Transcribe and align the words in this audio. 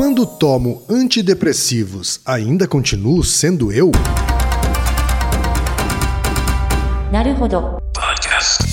Quando 0.00 0.24
tomo 0.24 0.82
antidepressivos, 0.88 2.22
ainda 2.24 2.66
continuo 2.66 3.22
sendo 3.22 3.70
eu? 3.70 3.92
Naruhodo. 7.12 7.76
Podcast. 7.92 8.64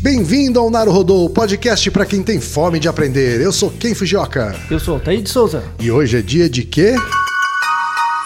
Bem-vindo 0.00 0.58
ao 0.58 0.70
Naruhodo, 0.70 1.28
podcast 1.28 1.90
para 1.90 2.06
quem 2.06 2.22
tem 2.22 2.40
fome 2.40 2.80
de 2.80 2.88
aprender. 2.88 3.42
Eu 3.42 3.52
sou 3.52 3.70
Ken 3.70 3.94
Fujioka. 3.94 4.56
Eu 4.70 4.80
sou 4.80 4.98
Taí 4.98 5.20
de 5.20 5.28
Souza. 5.28 5.62
E 5.78 5.90
hoje 5.90 6.16
é 6.16 6.22
dia 6.22 6.48
de 6.48 6.64
quê? 6.64 6.94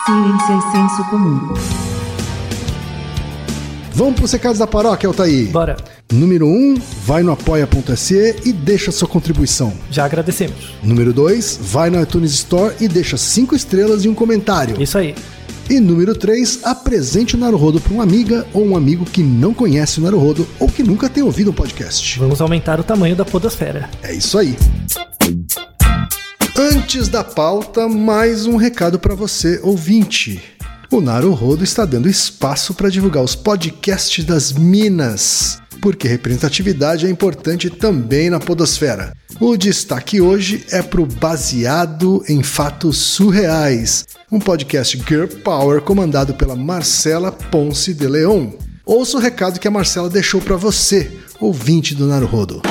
Ciência 0.06 0.52
e 0.52 0.58
é 0.58 0.70
senso 0.70 1.10
comum. 1.10 1.54
Vamos 3.90 4.14
pro 4.14 4.28
recados 4.28 4.60
da 4.60 4.66
paróquia, 4.68 5.08
Altaí. 5.08 5.46
Bora. 5.46 5.76
Número 6.12 6.46
1, 6.46 6.50
um, 6.50 6.74
vai 7.04 7.24
no 7.24 7.32
apoia.se 7.32 8.36
e 8.44 8.52
deixa 8.52 8.92
sua 8.92 9.08
contribuição. 9.08 9.72
Já 9.90 10.04
agradecemos. 10.04 10.76
Número 10.80 11.12
2, 11.12 11.58
vai 11.62 11.90
no 11.90 12.00
iTunes 12.00 12.30
Store 12.32 12.74
e 12.80 12.86
deixa 12.86 13.16
5 13.16 13.56
estrelas 13.56 14.04
e 14.04 14.08
um 14.08 14.14
comentário. 14.14 14.80
Isso 14.80 14.96
aí. 14.96 15.16
E 15.68 15.80
número 15.80 16.14
3, 16.14 16.60
apresente 16.62 17.34
o 17.34 17.38
Naruhodo 17.38 17.80
para 17.80 17.92
uma 17.92 18.04
amiga 18.04 18.46
ou 18.54 18.64
um 18.64 18.76
amigo 18.76 19.04
que 19.04 19.20
não 19.20 19.52
conhece 19.52 19.98
o 19.98 20.02
Naruhodo 20.02 20.46
ou 20.60 20.68
que 20.68 20.84
nunca 20.84 21.08
tem 21.08 21.24
ouvido 21.24 21.50
um 21.50 21.54
podcast. 21.54 22.16
Vamos 22.20 22.40
aumentar 22.40 22.78
o 22.78 22.84
tamanho 22.84 23.16
da 23.16 23.24
podosfera. 23.24 23.90
É 24.00 24.14
isso 24.14 24.38
aí. 24.38 24.56
Antes 26.56 27.08
da 27.08 27.24
pauta, 27.24 27.88
mais 27.88 28.46
um 28.46 28.54
recado 28.54 28.96
para 28.96 29.16
você, 29.16 29.58
ouvinte. 29.60 30.40
O 30.88 31.00
Naruhodo 31.00 31.64
está 31.64 31.84
dando 31.84 32.08
espaço 32.08 32.72
para 32.72 32.88
divulgar 32.88 33.24
os 33.24 33.34
podcasts 33.34 34.24
das 34.24 34.52
Minas, 34.52 35.60
porque 35.80 36.08
representatividade 36.08 37.06
é 37.06 37.10
importante 37.10 37.70
também 37.70 38.30
na 38.30 38.40
podosfera. 38.40 39.12
O 39.40 39.56
destaque 39.56 40.20
hoje 40.20 40.64
é 40.70 40.82
para 40.82 41.00
o 41.00 41.06
Baseado 41.06 42.24
em 42.28 42.42
Fatos 42.42 42.98
Surreais, 42.98 44.06
um 44.32 44.40
podcast 44.40 44.96
Girl 45.06 45.26
Power 45.44 45.80
comandado 45.82 46.34
pela 46.34 46.56
Marcela 46.56 47.30
Ponce 47.30 47.92
de 47.92 48.06
Leon. 48.06 48.50
Ouça 48.84 49.16
o 49.16 49.20
recado 49.20 49.60
que 49.60 49.68
a 49.68 49.70
Marcela 49.70 50.08
deixou 50.08 50.40
para 50.40 50.56
você, 50.56 51.10
ouvinte 51.40 51.94
do 51.94 52.06
Naruhodo. 52.06 52.62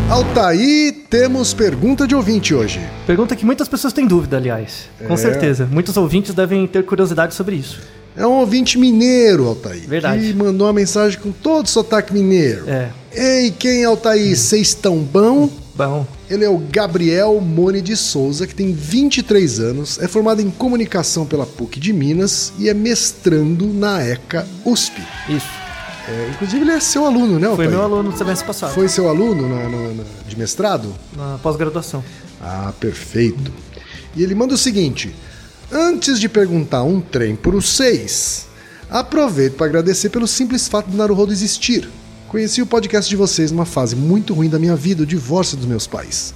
Altaí, 0.09 0.91
temos 1.09 1.53
pergunta 1.53 2.05
de 2.05 2.13
ouvinte 2.13 2.53
hoje. 2.53 2.81
Pergunta 3.07 3.33
que 3.35 3.45
muitas 3.45 3.69
pessoas 3.69 3.93
têm 3.93 4.05
dúvida, 4.05 4.35
aliás. 4.37 4.89
Com 5.07 5.13
É. 5.13 5.17
certeza. 5.17 5.65
Muitos 5.71 5.95
ouvintes 5.95 6.33
devem 6.33 6.67
ter 6.67 6.83
curiosidade 6.85 7.33
sobre 7.33 7.55
isso. 7.55 7.79
É 8.15 8.25
um 8.27 8.39
ouvinte 8.39 8.77
mineiro, 8.77 9.47
Altair. 9.47 9.87
Verdade. 9.87 10.27
Que 10.27 10.33
mandou 10.33 10.67
uma 10.67 10.73
mensagem 10.73 11.17
com 11.19 11.31
todo 11.31 11.65
o 11.65 11.69
sotaque 11.69 12.13
mineiro. 12.13 12.65
É. 12.69 12.89
Ei, 13.13 13.51
quem 13.51 13.81
é 13.83 13.85
Altair? 13.85 14.35
Vocês 14.37 14.67
estão 14.69 14.97
bom? 14.99 15.49
Bom, 15.73 16.05
Ele 16.29 16.43
é 16.45 16.49
o 16.49 16.57
Gabriel 16.57 17.39
Mone 17.41 17.81
de 17.81 17.95
Souza, 17.95 18.45
que 18.45 18.53
tem 18.53 18.73
23 18.73 19.59
anos, 19.59 19.97
é 19.99 20.07
formado 20.07 20.41
em 20.41 20.49
comunicação 20.49 21.25
pela 21.25 21.45
PUC 21.45 21.79
de 21.79 21.93
Minas 21.93 22.51
e 22.59 22.67
é 22.69 22.73
mestrando 22.73 23.67
na 23.67 24.01
ECA 24.05 24.45
USP. 24.65 25.01
isso. 25.29 25.47
É, 26.09 26.29
inclusive, 26.33 26.61
ele 26.63 26.71
é 26.71 26.79
seu 26.79 27.05
aluno, 27.05 27.35
né, 27.35 27.41
Foi 27.41 27.49
Altair? 27.51 27.69
meu 27.69 27.81
aluno 27.83 28.11
no 28.11 28.17
semestre 28.17 28.45
passado, 28.45 28.73
Foi 28.73 28.87
seu 28.89 29.07
aluno 29.07 29.47
na- 29.47 29.69
na- 29.69 29.93
na- 29.93 30.03
de 30.27 30.37
mestrado? 30.37 30.93
na 31.15 31.39
pós-graduação. 31.41 32.03
Ah, 32.41 32.73
perfeito. 32.79 33.51
E 34.15 34.21
ele 34.23 34.35
manda 34.35 34.53
o 34.53 34.57
seguinte: 34.57 35.15
antes 35.71 36.19
de 36.19 36.27
perguntar 36.27 36.83
um 36.83 36.99
trem 36.99 37.35
por 37.35 37.61
seis, 37.63 38.47
aproveito 38.89 39.55
para 39.55 39.67
agradecer 39.67 40.09
pelo 40.09 40.27
simples 40.27 40.67
fato 40.67 40.89
do 40.89 40.97
Naruhodo 40.97 41.31
existir. 41.31 41.89
Conheci 42.27 42.61
o 42.61 42.65
podcast 42.65 43.09
de 43.09 43.15
vocês 43.15 43.51
numa 43.51 43.65
fase 43.65 43.95
muito 43.95 44.33
ruim 44.33 44.49
da 44.49 44.59
minha 44.59 44.75
vida, 44.75 45.03
o 45.03 45.05
divórcio 45.05 45.57
dos 45.57 45.65
meus 45.65 45.87
pais. 45.87 46.33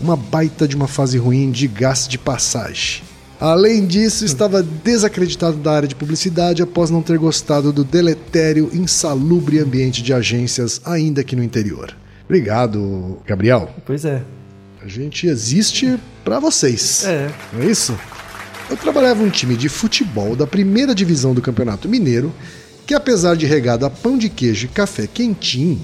Uma 0.00 0.16
baita 0.16 0.66
de 0.66 0.74
uma 0.74 0.88
fase 0.88 1.18
ruim 1.18 1.50
de 1.50 1.66
gasto 1.68 2.10
de 2.10 2.18
passagem. 2.18 3.02
Além 3.40 3.86
disso, 3.86 4.24
estava 4.24 4.62
desacreditado 4.62 5.56
da 5.58 5.72
área 5.72 5.88
de 5.88 5.94
publicidade 5.94 6.62
após 6.62 6.88
não 6.88 7.02
ter 7.02 7.18
gostado 7.18 7.72
do 7.72 7.84
deletério, 7.84 8.70
insalubre 8.72 9.58
ambiente 9.58 10.02
de 10.02 10.14
agências, 10.14 10.80
ainda 10.84 11.20
aqui 11.20 11.36
no 11.36 11.42
interior. 11.42 11.94
Obrigado, 12.24 13.18
Gabriel. 13.26 13.74
Pois 13.84 14.04
é. 14.04 14.22
A 14.82 14.88
gente 14.88 15.26
existe 15.26 15.98
pra 16.24 16.38
vocês. 16.38 17.04
É. 17.04 17.30
Não 17.52 17.62
é 17.62 17.66
isso? 17.66 17.94
Eu 18.74 18.78
trabalhava 18.78 19.22
um 19.22 19.30
time 19.30 19.56
de 19.56 19.68
futebol 19.68 20.34
da 20.34 20.48
primeira 20.48 20.96
divisão 20.96 21.32
do 21.32 21.40
Campeonato 21.40 21.88
Mineiro, 21.88 22.34
que 22.84 22.92
apesar 22.92 23.36
de 23.36 23.46
regado 23.46 23.86
a 23.86 23.88
pão 23.88 24.18
de 24.18 24.28
queijo 24.28 24.66
e 24.66 24.68
café 24.68 25.06
quentinho, 25.06 25.80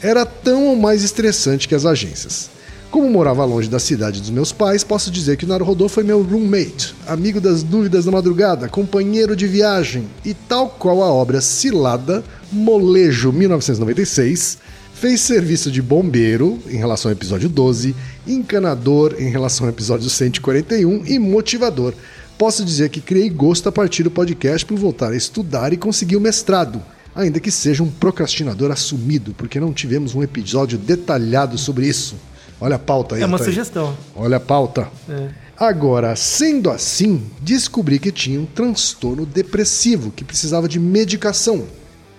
era 0.00 0.24
tão 0.24 0.68
ou 0.68 0.74
mais 0.74 1.04
estressante 1.04 1.68
que 1.68 1.74
as 1.74 1.84
agências. 1.84 2.48
Como 2.90 3.10
morava 3.10 3.44
longe 3.44 3.68
da 3.68 3.78
cidade 3.78 4.22
dos 4.22 4.30
meus 4.30 4.52
pais, 4.52 4.82
posso 4.82 5.10
dizer 5.10 5.36
que 5.36 5.44
o 5.44 5.48
Naruhodô 5.48 5.86
foi 5.86 6.02
meu 6.02 6.22
roommate, 6.22 6.94
amigo 7.06 7.42
das 7.42 7.62
dúvidas 7.62 8.06
da 8.06 8.10
madrugada, 8.10 8.70
companheiro 8.70 9.36
de 9.36 9.46
viagem, 9.46 10.08
e 10.24 10.32
tal 10.32 10.70
qual 10.70 11.02
a 11.02 11.12
obra 11.12 11.42
Cilada, 11.42 12.24
Molejo 12.50 13.34
1996, 13.34 14.56
fez 14.94 15.20
serviço 15.20 15.70
de 15.70 15.82
bombeiro 15.82 16.58
em 16.70 16.78
relação 16.78 17.10
ao 17.10 17.12
episódio 17.14 17.50
12, 17.50 17.94
encanador 18.26 19.14
em 19.18 19.28
relação 19.28 19.66
ao 19.66 19.70
episódio 19.70 20.08
141 20.08 21.04
e 21.04 21.18
motivador. 21.18 21.92
Posso 22.38 22.64
dizer 22.64 22.90
que 22.90 23.00
criei 23.00 23.30
gosto 23.30 23.68
a 23.68 23.72
partir 23.72 24.02
do 24.02 24.10
podcast 24.10 24.66
por 24.66 24.76
voltar 24.76 25.12
a 25.12 25.16
estudar 25.16 25.72
e 25.72 25.76
conseguir 25.76 26.16
o 26.16 26.20
mestrado, 26.20 26.82
ainda 27.14 27.38
que 27.38 27.50
seja 27.50 27.82
um 27.82 27.90
procrastinador 27.90 28.72
assumido, 28.72 29.32
porque 29.34 29.60
não 29.60 29.72
tivemos 29.72 30.14
um 30.14 30.22
episódio 30.22 30.76
detalhado 30.76 31.56
sobre 31.56 31.86
isso. 31.86 32.16
Olha 32.60 32.76
a 32.76 32.78
pauta 32.78 33.14
aí. 33.14 33.22
É 33.22 33.26
uma 33.26 33.36
Altair. 33.36 33.50
sugestão. 33.50 33.96
Olha 34.16 34.38
a 34.38 34.40
pauta. 34.40 34.88
É. 35.08 35.28
Agora, 35.56 36.16
sendo 36.16 36.70
assim, 36.70 37.22
descobri 37.40 38.00
que 38.00 38.10
tinha 38.10 38.40
um 38.40 38.46
transtorno 38.46 39.24
depressivo 39.24 40.10
que 40.10 40.24
precisava 40.24 40.68
de 40.68 40.80
medicação. 40.80 41.64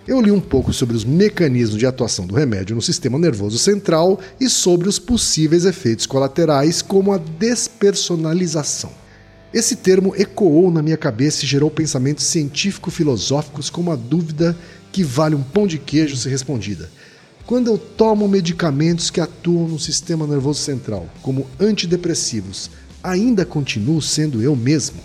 Eu 0.07 0.21
li 0.21 0.31
um 0.31 0.39
pouco 0.39 0.71
sobre 0.71 0.95
os 0.95 1.03
mecanismos 1.03 1.79
de 1.79 1.85
atuação 1.85 2.25
do 2.25 2.35
remédio 2.35 2.75
no 2.75 2.81
sistema 2.81 3.17
nervoso 3.17 3.57
central 3.57 4.19
e 4.39 4.47
sobre 4.47 4.87
os 4.87 4.99
possíveis 4.99 5.65
efeitos 5.65 6.05
colaterais, 6.05 6.81
como 6.81 7.11
a 7.11 7.17
despersonalização. 7.17 8.91
Esse 9.55 9.77
termo 9.77 10.13
ecoou 10.17 10.69
na 10.69 10.81
minha 10.81 10.97
cabeça 10.97 11.45
e 11.45 11.47
gerou 11.47 11.71
pensamentos 11.71 12.25
científico-filosóficos 12.25 13.69
como 13.69 13.89
a 13.89 13.95
dúvida 13.95 14.53
que 14.91 15.01
vale 15.01 15.33
um 15.33 15.41
pão 15.41 15.65
de 15.65 15.77
queijo 15.77 16.17
se 16.17 16.27
respondida. 16.27 16.89
Quando 17.45 17.71
eu 17.71 17.77
tomo 17.77 18.27
medicamentos 18.27 19.09
que 19.09 19.21
atuam 19.21 19.65
no 19.67 19.79
sistema 19.79 20.27
nervoso 20.27 20.59
central, 20.59 21.07
como 21.21 21.47
antidepressivos, 21.57 22.69
ainda 23.01 23.45
continuo 23.45 24.01
sendo 24.01 24.41
eu 24.41 24.55
mesmo? 24.57 24.97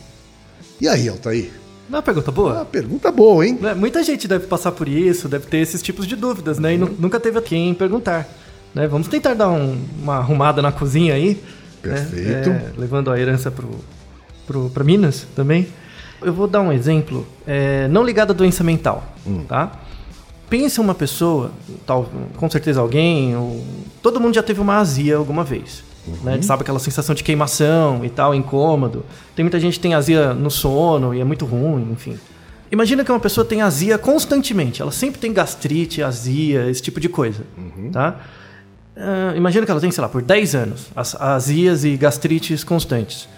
E 0.80 0.88
aí, 0.88 1.08
Altair? 1.08 1.50
Não 1.88 1.96
é 1.96 1.98
uma 1.98 2.02
pergunta 2.02 2.30
Uma 2.30 2.34
boa? 2.34 2.64
pergunta 2.64 3.12
boa, 3.12 3.46
hein? 3.46 3.58
Né, 3.60 3.74
Muita 3.74 4.02
gente 4.02 4.26
deve 4.26 4.48
passar 4.48 4.72
por 4.72 4.88
isso, 4.88 5.28
deve 5.28 5.46
ter 5.46 5.58
esses 5.58 5.80
tipos 5.80 6.06
de 6.08 6.16
dúvidas, 6.16 6.58
né? 6.58 6.74
E 6.74 6.78
nu- 6.78 6.96
nunca 6.98 7.20
teve 7.20 7.38
a 7.38 7.42
quem 7.42 7.72
perguntar. 7.74 8.28
Né? 8.74 8.88
Vamos 8.88 9.06
tentar 9.06 9.34
dar 9.34 9.48
um- 9.50 9.78
uma 10.02 10.16
arrumada 10.16 10.60
na 10.60 10.72
cozinha 10.72 11.14
aí. 11.14 11.34
né? 11.34 11.92
Perfeito. 11.94 12.50
É, 12.50 12.72
levando 12.76 13.10
a 13.10 13.18
herança 13.18 13.50
pro, 13.50 13.70
pro, 14.50 14.68
pra 14.70 14.82
Minas 14.82 15.26
também. 15.36 15.68
Eu 16.20 16.34
vou 16.34 16.48
dar 16.48 16.60
um 16.60 16.72
exemplo, 16.72 17.24
é, 17.46 17.86
não 17.88 18.04
ligado 18.04 18.32
à 18.32 18.34
doença 18.34 18.64
mental, 18.64 19.04
tá? 19.48 19.70
Pensa 20.50 20.80
uma 20.80 20.94
pessoa, 20.94 21.52
tal, 21.86 22.10
com 22.36 22.50
certeza 22.50 22.80
alguém, 22.80 23.36
ou, 23.36 23.64
todo 24.02 24.20
mundo 24.20 24.34
já 24.34 24.42
teve 24.42 24.60
uma 24.60 24.78
azia 24.78 25.16
alguma 25.16 25.44
vez. 25.44 25.84
Né? 26.24 26.42
Sabe 26.42 26.62
aquela 26.62 26.78
sensação 26.80 27.14
de 27.14 27.22
queimação 27.22 28.04
e 28.04 28.10
tal, 28.10 28.34
incômodo. 28.34 29.04
Tem 29.36 29.44
muita 29.44 29.60
gente 29.60 29.74
que 29.74 29.80
tem 29.80 29.94
azia 29.94 30.34
no 30.34 30.50
sono 30.50 31.14
e 31.14 31.20
é 31.20 31.24
muito 31.24 31.46
ruim, 31.46 31.88
enfim. 31.92 32.18
Imagina 32.72 33.04
que 33.04 33.12
uma 33.12 33.20
pessoa 33.20 33.44
tem 33.44 33.62
azia 33.62 33.96
constantemente. 33.96 34.82
Ela 34.82 34.92
sempre 34.92 35.20
tem 35.20 35.32
gastrite, 35.32 36.02
azia, 36.02 36.68
esse 36.68 36.82
tipo 36.82 36.98
de 37.00 37.08
coisa. 37.08 37.44
Tá? 37.92 38.16
Ah, 38.96 39.32
imagina 39.36 39.64
que 39.64 39.70
ela 39.70 39.80
tem, 39.80 39.90
sei 39.90 40.02
lá, 40.02 40.08
por 40.08 40.22
10 40.22 40.54
anos, 40.54 40.88
as 40.94 41.18
azias 41.20 41.84
e 41.84 41.96
gastrites 41.96 42.64
constantes. 42.64 43.28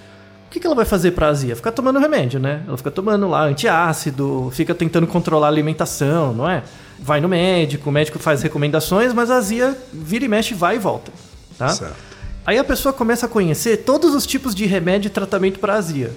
O 0.52 0.54
que, 0.54 0.60
que 0.60 0.66
ela 0.66 0.76
vai 0.76 0.84
fazer 0.84 1.12
para 1.12 1.28
azia? 1.28 1.56
Ficar 1.56 1.72
tomando 1.72 1.98
remédio, 1.98 2.38
né? 2.38 2.62
Ela 2.68 2.76
fica 2.76 2.90
tomando 2.90 3.26
lá 3.26 3.44
antiácido, 3.44 4.50
fica 4.52 4.74
tentando 4.74 5.06
controlar 5.06 5.46
a 5.46 5.50
alimentação, 5.50 6.34
não 6.34 6.46
é? 6.46 6.62
Vai 6.98 7.22
no 7.22 7.28
médico, 7.28 7.88
o 7.88 7.92
médico 7.92 8.18
faz 8.18 8.42
recomendações, 8.42 9.14
mas 9.14 9.30
a 9.30 9.36
azia 9.36 9.74
vira 9.90 10.26
e 10.26 10.28
mexe, 10.28 10.52
vai 10.52 10.76
e 10.76 10.78
volta. 10.78 11.10
Tá? 11.56 11.70
Certo. 11.70 11.94
Aí 12.44 12.58
a 12.58 12.64
pessoa 12.64 12.92
começa 12.92 13.24
a 13.24 13.28
conhecer 13.30 13.78
todos 13.78 14.14
os 14.14 14.26
tipos 14.26 14.54
de 14.54 14.66
remédio 14.66 15.06
e 15.08 15.10
tratamento 15.10 15.58
para 15.58 15.72
azia, 15.72 16.12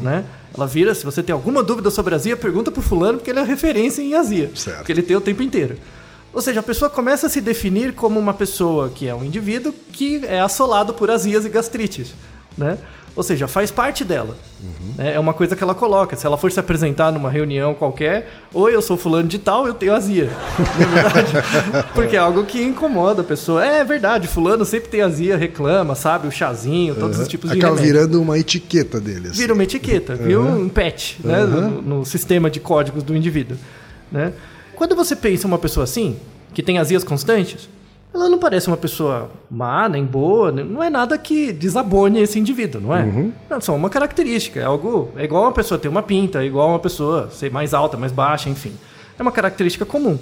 né? 0.00 0.24
Ela 0.56 0.68
vira, 0.68 0.94
se 0.94 1.04
você 1.04 1.20
tem 1.20 1.32
alguma 1.32 1.60
dúvida 1.60 1.90
sobre 1.90 2.14
azia, 2.14 2.36
pergunta 2.36 2.70
pro 2.70 2.80
fulano 2.80 3.18
porque 3.18 3.30
ele 3.30 3.40
é 3.40 3.42
referência 3.42 4.02
em 4.02 4.14
azia, 4.14 4.52
Certo. 4.54 4.76
porque 4.76 4.92
ele 4.92 5.02
tem 5.02 5.16
o 5.16 5.20
tempo 5.20 5.42
inteiro. 5.42 5.76
Ou 6.32 6.40
seja, 6.40 6.60
a 6.60 6.62
pessoa 6.62 6.88
começa 6.88 7.26
a 7.26 7.28
se 7.28 7.40
definir 7.40 7.92
como 7.94 8.20
uma 8.20 8.34
pessoa 8.34 8.88
que 8.88 9.08
é 9.08 9.14
um 9.16 9.24
indivíduo 9.24 9.74
que 9.92 10.24
é 10.26 10.40
assolado 10.40 10.94
por 10.94 11.10
azias 11.10 11.44
e 11.44 11.48
gastrites, 11.48 12.14
né? 12.56 12.78
Ou 13.16 13.22
seja, 13.22 13.48
faz 13.48 13.70
parte 13.70 14.04
dela. 14.04 14.36
né? 14.96 15.14
É 15.14 15.18
uma 15.20 15.34
coisa 15.34 15.56
que 15.56 15.62
ela 15.62 15.74
coloca. 15.74 16.14
Se 16.16 16.24
ela 16.26 16.38
for 16.38 16.50
se 16.50 16.60
apresentar 16.60 17.10
numa 17.12 17.28
reunião 17.30 17.74
qualquer, 17.74 18.30
oi, 18.54 18.74
eu 18.74 18.80
sou 18.80 18.96
fulano 18.96 19.28
de 19.28 19.38
tal, 19.38 19.66
eu 19.66 19.74
tenho 19.74 19.92
azia. 19.94 20.30
Não 20.78 20.98
é 20.98 21.02
verdade? 21.02 21.88
Porque 21.94 22.16
é 22.16 22.18
algo 22.18 22.44
que 22.44 22.62
incomoda 22.62 23.22
a 23.22 23.24
pessoa. 23.24 23.64
É 23.64 23.84
verdade, 23.84 24.28
fulano 24.28 24.64
sempre 24.64 24.88
tem 24.88 25.02
azia, 25.02 25.36
reclama, 25.36 25.94
sabe? 25.94 26.28
O 26.28 26.30
chazinho, 26.30 26.94
todos 26.94 27.18
os 27.18 27.26
tipos 27.28 27.50
de 27.50 27.58
Acaba 27.58 27.74
remédio. 27.76 27.94
virando 27.94 28.22
uma 28.22 28.38
etiqueta 28.38 29.00
deles. 29.00 29.36
Vira 29.36 29.52
uma 29.54 29.62
etiqueta, 29.64 30.14
vira 30.14 30.40
um 30.40 30.68
patch 30.68 31.18
né, 31.24 31.44
no, 31.44 31.82
no 31.82 32.04
sistema 32.04 32.48
de 32.48 32.60
códigos 32.60 33.02
do 33.02 33.14
indivíduo. 33.16 33.56
Né? 34.10 34.32
Quando 34.76 34.94
você 34.94 35.14
pensa 35.16 35.46
uma 35.46 35.58
pessoa 35.58 35.84
assim, 35.84 36.16
que 36.54 36.62
tem 36.62 36.78
azias 36.78 37.04
constantes, 37.04 37.68
ela 38.12 38.28
não 38.28 38.38
parece 38.38 38.66
uma 38.66 38.76
pessoa 38.76 39.30
má, 39.50 39.88
nem 39.88 40.04
boa, 40.04 40.50
não 40.50 40.82
é 40.82 40.90
nada 40.90 41.16
que 41.16 41.52
desabone 41.52 42.20
esse 42.20 42.38
indivíduo, 42.38 42.80
não 42.80 42.94
é? 42.94 43.04
É 43.48 43.60
só 43.60 43.74
uma 43.74 43.88
característica, 43.88 44.58
é 44.58 44.64
algo. 44.64 45.10
É 45.16 45.24
igual 45.24 45.44
uma 45.44 45.52
pessoa 45.52 45.78
ter 45.78 45.88
uma 45.88 46.02
pinta, 46.02 46.42
é 46.42 46.46
igual 46.46 46.68
uma 46.70 46.78
pessoa 46.80 47.30
ser 47.30 47.50
mais 47.52 47.72
alta, 47.72 47.96
mais 47.96 48.12
baixa, 48.12 48.48
enfim. 48.48 48.72
É 49.18 49.22
uma 49.22 49.30
característica 49.30 49.84
comum. 49.84 50.18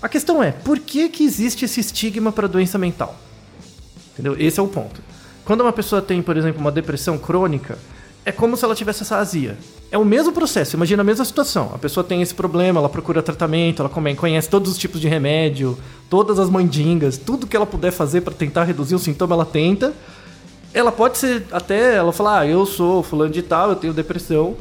A 0.00 0.08
questão 0.08 0.42
é, 0.42 0.52
por 0.52 0.78
que, 0.78 1.08
que 1.08 1.24
existe 1.24 1.64
esse 1.64 1.80
estigma 1.80 2.30
para 2.30 2.46
doença 2.46 2.78
mental? 2.78 3.16
Entendeu? 4.12 4.36
Esse 4.38 4.60
é 4.60 4.62
o 4.62 4.68
ponto. 4.68 5.00
Quando 5.44 5.62
uma 5.62 5.72
pessoa 5.72 6.00
tem, 6.00 6.22
por 6.22 6.36
exemplo, 6.36 6.60
uma 6.60 6.70
depressão 6.70 7.18
crônica, 7.18 7.78
é 8.24 8.30
como 8.30 8.56
se 8.56 8.64
ela 8.64 8.74
tivesse 8.74 9.02
essa 9.02 9.16
azia. 9.16 9.56
É 9.90 9.96
o 9.96 10.04
mesmo 10.04 10.32
processo, 10.32 10.74
imagina 10.74 11.02
a 11.02 11.04
mesma 11.04 11.24
situação. 11.24 11.70
A 11.74 11.78
pessoa 11.78 12.02
tem 12.02 12.20
esse 12.20 12.34
problema, 12.34 12.80
ela 12.80 12.88
procura 12.88 13.22
tratamento, 13.22 13.82
ela 13.82 13.88
conhece 14.16 14.48
todos 14.48 14.72
os 14.72 14.78
tipos 14.78 15.00
de 15.00 15.06
remédio, 15.06 15.78
todas 16.10 16.38
as 16.38 16.50
mandingas, 16.50 17.16
tudo 17.16 17.46
que 17.46 17.56
ela 17.56 17.66
puder 17.66 17.92
fazer 17.92 18.22
para 18.22 18.34
tentar 18.34 18.64
reduzir 18.64 18.94
o 18.94 18.98
sintoma, 18.98 19.34
ela 19.34 19.46
tenta. 19.46 19.92
Ela 20.74 20.90
pode 20.90 21.18
ser 21.18 21.44
até, 21.52 21.94
ela 21.94 22.12
falar, 22.12 22.40
ah, 22.40 22.46
eu 22.46 22.66
sou 22.66 23.02
fulano 23.02 23.32
de 23.32 23.42
tal, 23.42 23.70
eu 23.70 23.76
tenho 23.76 23.94
depressão, 23.94 24.56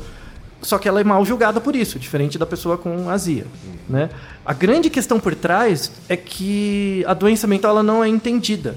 só 0.61 0.77
que 0.77 0.87
ela 0.87 1.01
é 1.01 1.03
mal 1.03 1.25
julgada 1.25 1.59
por 1.59 1.75
isso, 1.75 1.99
diferente 1.99 2.37
da 2.37 2.45
pessoa 2.45 2.77
com 2.77 3.09
azia, 3.09 3.45
né? 3.89 4.09
A 4.45 4.53
grande 4.53 4.89
questão 4.89 5.19
por 5.19 5.35
trás 5.35 5.91
é 6.07 6.15
que 6.15 7.03
a 7.07 7.13
doença 7.13 7.47
mental 7.47 7.71
ela 7.71 7.83
não 7.83 8.03
é 8.03 8.07
entendida, 8.07 8.75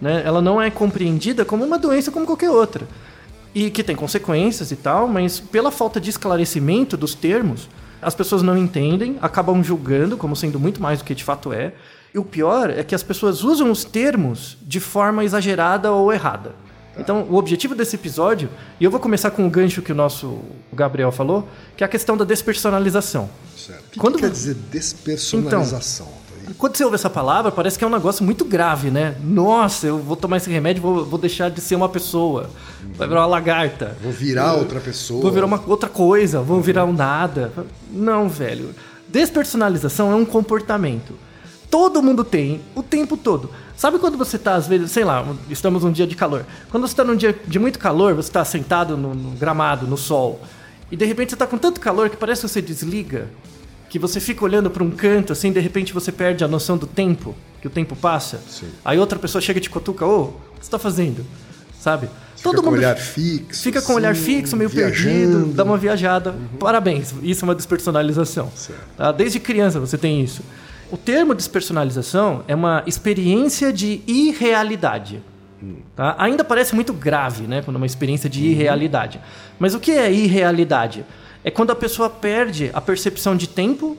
né? 0.00 0.22
Ela 0.24 0.40
não 0.40 0.60
é 0.60 0.70
compreendida 0.70 1.44
como 1.44 1.64
uma 1.64 1.78
doença 1.78 2.10
como 2.10 2.24
qualquer 2.24 2.50
outra. 2.50 2.86
E 3.54 3.70
que 3.70 3.82
tem 3.82 3.96
consequências 3.96 4.70
e 4.70 4.76
tal, 4.76 5.08
mas 5.08 5.40
pela 5.40 5.70
falta 5.70 6.00
de 6.00 6.10
esclarecimento 6.10 6.96
dos 6.96 7.14
termos, 7.14 7.68
as 8.00 8.14
pessoas 8.14 8.42
não 8.42 8.56
entendem, 8.56 9.18
acabam 9.20 9.62
julgando 9.62 10.16
como 10.16 10.36
sendo 10.36 10.58
muito 10.58 10.80
mais 10.80 11.00
do 11.00 11.04
que 11.04 11.14
de 11.14 11.24
fato 11.24 11.52
é. 11.52 11.72
E 12.14 12.18
o 12.18 12.24
pior 12.24 12.70
é 12.70 12.82
que 12.82 12.94
as 12.94 13.02
pessoas 13.02 13.42
usam 13.42 13.70
os 13.70 13.84
termos 13.84 14.56
de 14.62 14.80
forma 14.80 15.24
exagerada 15.24 15.92
ou 15.92 16.12
errada. 16.12 16.54
Então, 16.98 17.26
o 17.30 17.36
objetivo 17.36 17.74
desse 17.74 17.96
episódio, 17.96 18.48
e 18.78 18.84
eu 18.84 18.90
vou 18.90 19.00
começar 19.00 19.30
com 19.30 19.46
o 19.46 19.50
gancho 19.50 19.80
que 19.80 19.92
o 19.92 19.94
nosso 19.94 20.40
Gabriel 20.72 21.12
falou, 21.12 21.48
que 21.76 21.84
é 21.84 21.86
a 21.86 21.88
questão 21.88 22.16
da 22.16 22.24
despersonalização. 22.24 23.30
Certo. 23.56 23.86
O 23.86 23.90
que, 23.90 23.98
Quando 23.98 24.16
que 24.16 24.22
quer 24.22 24.30
dizer 24.30 24.54
despersonalização? 24.70 26.06
Tá 26.06 26.12
Quando 26.58 26.76
você 26.76 26.84
ouve 26.84 26.96
essa 26.96 27.10
palavra, 27.10 27.52
parece 27.52 27.78
que 27.78 27.84
é 27.84 27.86
um 27.86 27.90
negócio 27.90 28.24
muito 28.24 28.44
grave, 28.44 28.90
né? 28.90 29.16
Nossa, 29.22 29.86
eu 29.86 29.98
vou 29.98 30.16
tomar 30.16 30.38
esse 30.38 30.50
remédio, 30.50 30.82
vou, 30.82 31.04
vou 31.04 31.18
deixar 31.18 31.50
de 31.50 31.60
ser 31.60 31.74
uma 31.74 31.88
pessoa. 31.88 32.50
Vai 32.96 33.06
virar 33.06 33.20
uma 33.20 33.26
lagarta. 33.26 33.96
Vou 34.02 34.12
virar 34.12 34.54
outra 34.54 34.80
pessoa. 34.80 35.22
Vou 35.22 35.30
virar 35.30 35.46
uma 35.46 35.62
outra 35.66 35.88
coisa, 35.88 36.40
vou 36.40 36.60
virar 36.60 36.84
um 36.84 36.92
nada. 36.92 37.52
Não, 37.90 38.28
velho. 38.28 38.74
Despersonalização 39.08 40.10
é 40.12 40.14
um 40.14 40.24
comportamento. 40.24 41.14
Todo 41.70 42.02
mundo 42.02 42.24
tem, 42.24 42.60
o 42.74 42.82
tempo 42.82 43.16
todo. 43.16 43.50
Sabe 43.76 43.98
quando 43.98 44.18
você 44.18 44.36
tá, 44.36 44.54
às 44.54 44.66
vezes, 44.66 44.90
sei 44.90 45.04
lá, 45.04 45.24
estamos 45.48 45.84
num 45.84 45.92
dia 45.92 46.06
de 46.06 46.14
calor. 46.14 46.44
Quando 46.70 46.86
você 46.86 46.94
tá 46.94 47.04
num 47.04 47.16
dia 47.16 47.38
de 47.46 47.58
muito 47.58 47.78
calor, 47.78 48.14
você 48.14 48.30
tá 48.30 48.44
sentado 48.44 48.96
no, 48.96 49.14
no 49.14 49.30
gramado, 49.36 49.86
no 49.86 49.96
sol, 49.96 50.40
e 50.90 50.96
de 50.96 51.04
repente 51.04 51.30
você 51.30 51.36
tá 51.36 51.46
com 51.46 51.56
tanto 51.56 51.80
calor 51.80 52.10
que 52.10 52.16
parece 52.16 52.42
que 52.42 52.48
você 52.48 52.60
desliga, 52.60 53.28
que 53.90 53.98
você 53.98 54.20
fica 54.20 54.44
olhando 54.44 54.70
para 54.70 54.84
um 54.84 54.90
canto, 54.90 55.32
assim, 55.32 55.52
de 55.52 55.58
repente 55.58 55.92
você 55.92 56.12
perde 56.12 56.44
a 56.44 56.48
noção 56.48 56.78
do 56.78 56.86
tempo, 56.86 57.34
que 57.60 57.66
o 57.66 57.70
tempo 57.70 57.96
passa. 57.96 58.40
Sim. 58.48 58.68
Aí 58.84 58.96
outra 58.98 59.18
pessoa 59.18 59.42
chega 59.42 59.58
e 59.58 59.62
te 59.62 59.68
cutuca, 59.68 60.06
ô, 60.06 60.22
o 60.22 60.32
que 60.58 60.64
você 60.64 60.70
tá 60.70 60.78
fazendo? 60.78 61.26
Sabe? 61.78 62.08
Fica 62.36 62.62
com 62.62 62.70
o 62.70 62.72
olhar 62.72 62.96
fixo. 62.96 63.62
Fica 63.62 63.82
com 63.82 63.92
o 63.92 63.96
olhar 63.96 64.12
assim, 64.12 64.22
fixo, 64.22 64.56
meio 64.56 64.70
viajando. 64.70 65.04
perdido, 65.04 65.54
dá 65.54 65.64
uma 65.64 65.76
viajada. 65.76 66.34
Parabéns, 66.58 67.12
isso 67.20 67.44
é 67.44 67.48
uma 67.48 67.54
despersonalização. 67.54 68.50
Certo. 68.54 68.80
Tá? 68.96 69.10
Desde 69.10 69.40
criança 69.40 69.80
você 69.80 69.98
tem 69.98 70.22
isso. 70.22 70.42
O 70.88 70.96
termo 70.96 71.34
despersonalização 71.34 72.44
é 72.46 72.54
uma 72.54 72.84
experiência 72.86 73.72
de 73.72 74.02
irrealidade. 74.06 75.20
Tá? 75.94 76.14
Ainda 76.18 76.42
parece 76.42 76.74
muito 76.74 76.92
grave, 76.92 77.46
né? 77.46 77.60
Quando 77.62 77.76
é 77.76 77.78
uma 77.78 77.86
experiência 77.86 78.30
de 78.30 78.44
irrealidade. 78.46 79.20
Mas 79.58 79.74
o 79.74 79.80
que 79.80 79.90
é 79.90 80.10
irrealidade? 80.10 81.04
É 81.44 81.50
quando 81.50 81.70
a 81.70 81.74
pessoa 81.76 82.08
perde 82.10 82.70
a 82.72 82.80
percepção 82.80 83.36
de 83.36 83.48
tempo, 83.48 83.96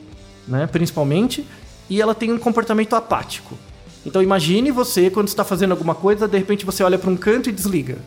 né? 0.48 0.68
principalmente, 0.68 1.46
e 1.90 2.02
ela 2.02 2.14
tem 2.14 2.32
um 2.32 2.38
comportamento 2.38 2.96
apático. 2.96 3.58
Então 4.06 4.22
imagine 4.22 4.72
você, 4.72 5.10
quando 5.10 5.28
está 5.28 5.44
fazendo 5.44 5.72
alguma 5.72 5.94
coisa, 5.96 6.28
de 6.28 6.38
repente 6.38 6.66
você 6.66 6.84
olha 6.84 6.98
para 6.98 7.10
um 7.10 7.18
canto 7.18 7.50
e 7.50 7.52
desliga. 7.52 7.98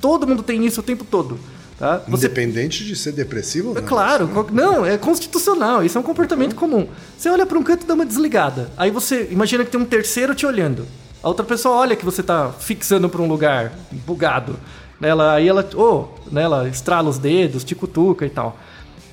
Todo 0.00 0.26
mundo 0.26 0.42
tem 0.42 0.64
isso 0.66 0.80
o 0.80 0.82
tempo 0.82 1.04
todo. 1.04 1.38
Tá? 1.78 2.02
Você 2.08 2.26
Independente 2.26 2.84
de 2.84 2.94
ser 2.94 3.12
depressivo 3.12 3.70
ou 3.70 3.76
é 3.76 3.80
não. 3.80 3.88
claro, 3.88 4.28
co- 4.28 4.46
não, 4.52 4.86
é 4.86 4.96
constitucional, 4.96 5.82
isso 5.84 5.96
é 5.98 6.00
um 6.00 6.04
comportamento 6.04 6.54
comum. 6.54 6.86
Você 7.18 7.28
olha 7.28 7.44
para 7.46 7.58
um 7.58 7.62
canto 7.62 7.84
e 7.84 7.86
dá 7.86 7.94
uma 7.94 8.06
desligada. 8.06 8.70
Aí 8.76 8.90
você 8.90 9.28
imagina 9.30 9.64
que 9.64 9.70
tem 9.70 9.80
um 9.80 9.84
terceiro 9.84 10.34
te 10.34 10.46
olhando. 10.46 10.86
A 11.22 11.28
outra 11.28 11.44
pessoa 11.44 11.76
olha 11.76 11.96
que 11.96 12.04
você 12.04 12.22
tá 12.22 12.50
fixando 12.52 13.08
para 13.08 13.20
um 13.22 13.28
lugar 13.28 13.72
bugado. 14.06 14.58
Ela, 15.02 15.34
aí 15.34 15.48
ela, 15.48 15.68
oh, 15.74 16.06
né, 16.30 16.42
ela 16.42 16.68
estrala 16.68 17.08
os 17.10 17.18
dedos, 17.18 17.64
te 17.64 17.74
cutuca 17.74 18.24
e 18.24 18.30
tal. 18.30 18.56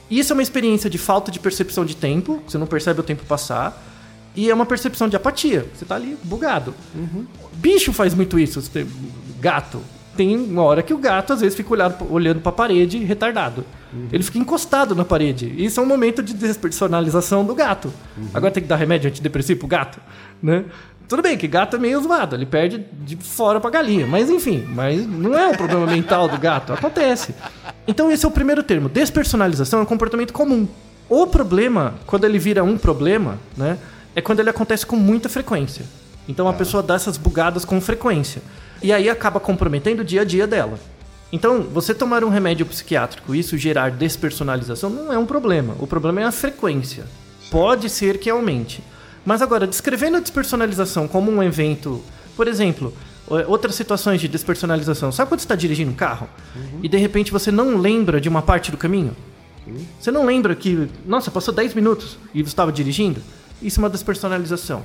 Isso 0.09 0.31
é 0.31 0.35
uma 0.35 0.43
experiência 0.43 0.89
de 0.89 0.97
falta 0.97 1.31
de 1.31 1.39
percepção 1.39 1.83
de 1.83 1.95
tempo, 1.95 2.41
você 2.47 2.57
não 2.57 2.67
percebe 2.67 2.99
o 2.99 3.03
tempo 3.03 3.25
passar. 3.25 3.85
E 4.35 4.49
é 4.49 4.53
uma 4.53 4.65
percepção 4.65 5.09
de 5.09 5.15
apatia, 5.15 5.65
você 5.73 5.85
tá 5.85 5.95
ali 5.95 6.17
bugado. 6.23 6.73
Bicho 7.53 7.91
faz 7.91 8.13
muito 8.13 8.39
isso, 8.39 8.63
gato. 9.39 9.81
Tem 10.15 10.35
uma 10.37 10.63
hora 10.63 10.83
que 10.83 10.93
o 10.93 10.97
gato 10.97 11.33
às 11.33 11.41
vezes 11.41 11.55
fica 11.55 11.71
olhado, 11.71 12.13
olhando 12.13 12.39
para 12.39 12.49
a 12.49 12.53
parede 12.53 12.97
retardado. 12.99 13.65
Ele 14.11 14.21
fica 14.21 14.37
encostado 14.37 14.93
na 14.93 15.03
parede. 15.03 15.51
Isso 15.57 15.79
é 15.79 15.83
um 15.83 15.85
momento 15.85 16.21
de 16.21 16.33
despersonalização 16.33 17.43
do 17.43 17.55
gato. 17.55 17.91
Agora 18.33 18.51
tem 18.51 18.61
que 18.61 18.69
dar 18.69 18.75
remédio 18.75 19.09
antidepressivo 19.09 19.59
pro 19.59 19.67
gato, 19.67 19.99
né? 20.41 20.65
Tudo 21.09 21.23
bem 21.23 21.35
que 21.35 21.47
gato 21.47 21.75
é 21.75 21.79
meio 21.79 21.99
zoado, 22.03 22.35
ele 22.35 22.45
perde 22.45 22.85
de 23.01 23.15
fora 23.15 23.59
pra 23.59 23.71
galinha, 23.71 24.05
mas 24.05 24.29
enfim, 24.29 24.63
mas 24.69 25.07
não 25.07 25.33
é 25.33 25.47
um 25.47 25.55
problema 25.55 25.87
mental 25.87 26.27
do 26.27 26.37
gato, 26.37 26.71
acontece. 26.71 27.33
Então 27.87 28.11
esse 28.11 28.23
é 28.23 28.27
o 28.27 28.31
primeiro 28.31 28.61
termo. 28.61 28.87
Despersonalização 28.87 29.79
é 29.79 29.81
um 29.81 29.87
comportamento 29.87 30.31
comum. 30.31 30.67
O 31.09 31.25
problema, 31.25 31.95
quando 32.05 32.25
ele 32.25 32.37
vira 32.37 32.63
um 32.63 32.77
problema, 32.77 33.39
né, 33.57 33.79
é 34.15 34.21
quando 34.21 34.39
ele 34.39 34.51
acontece 34.51 34.85
com 34.85 34.95
muita 34.95 35.27
frequência. 35.27 35.83
Então 36.27 36.47
a 36.47 36.53
pessoa 36.53 36.83
dá 36.83 36.93
essas 36.93 37.17
bugadas 37.17 37.65
com 37.65 37.81
frequência. 37.81 38.43
E 38.79 38.93
aí 38.93 39.09
acaba 39.09 39.39
comprometendo 39.39 40.01
o 40.01 40.05
dia 40.05 40.21
a 40.21 40.23
dia 40.23 40.45
dela. 40.45 40.77
Então, 41.31 41.61
você 41.61 41.93
tomar 41.93 42.23
um 42.23 42.29
remédio 42.29 42.65
psiquiátrico 42.65 43.35
e 43.35 43.39
isso 43.39 43.57
gerar 43.57 43.91
despersonalização 43.91 44.89
não 44.89 45.11
é 45.11 45.17
um 45.17 45.25
problema. 45.25 45.75
O 45.79 45.85
problema 45.85 46.21
é 46.21 46.23
a 46.25 46.31
frequência. 46.31 47.03
Pode 47.51 47.89
ser 47.89 48.19
que 48.19 48.29
aumente. 48.29 48.83
Mas 49.25 49.41
agora, 49.41 49.67
descrevendo 49.67 50.17
a 50.17 50.19
despersonalização 50.19 51.07
como 51.07 51.31
um 51.31 51.43
evento, 51.43 52.01
por 52.35 52.47
exemplo, 52.47 52.93
outras 53.47 53.75
situações 53.75 54.19
de 54.19 54.27
despersonalização. 54.27 55.11
Sabe 55.11 55.29
quando 55.29 55.39
você 55.39 55.45
está 55.45 55.55
dirigindo 55.55 55.91
um 55.91 55.95
carro 55.95 56.27
e 56.81 56.89
de 56.89 56.97
repente 56.97 57.31
você 57.31 57.51
não 57.51 57.77
lembra 57.77 58.19
de 58.19 58.27
uma 58.27 58.41
parte 58.41 58.71
do 58.71 58.77
caminho? 58.77 59.15
Você 59.99 60.11
não 60.11 60.25
lembra 60.25 60.55
que, 60.55 60.89
nossa, 61.05 61.29
passou 61.29 61.53
10 61.53 61.75
minutos 61.75 62.17
e 62.33 62.41
você 62.41 62.49
estava 62.49 62.71
dirigindo? 62.71 63.21
Isso 63.61 63.79
é 63.79 63.83
uma 63.83 63.89
despersonalização. 63.89 64.83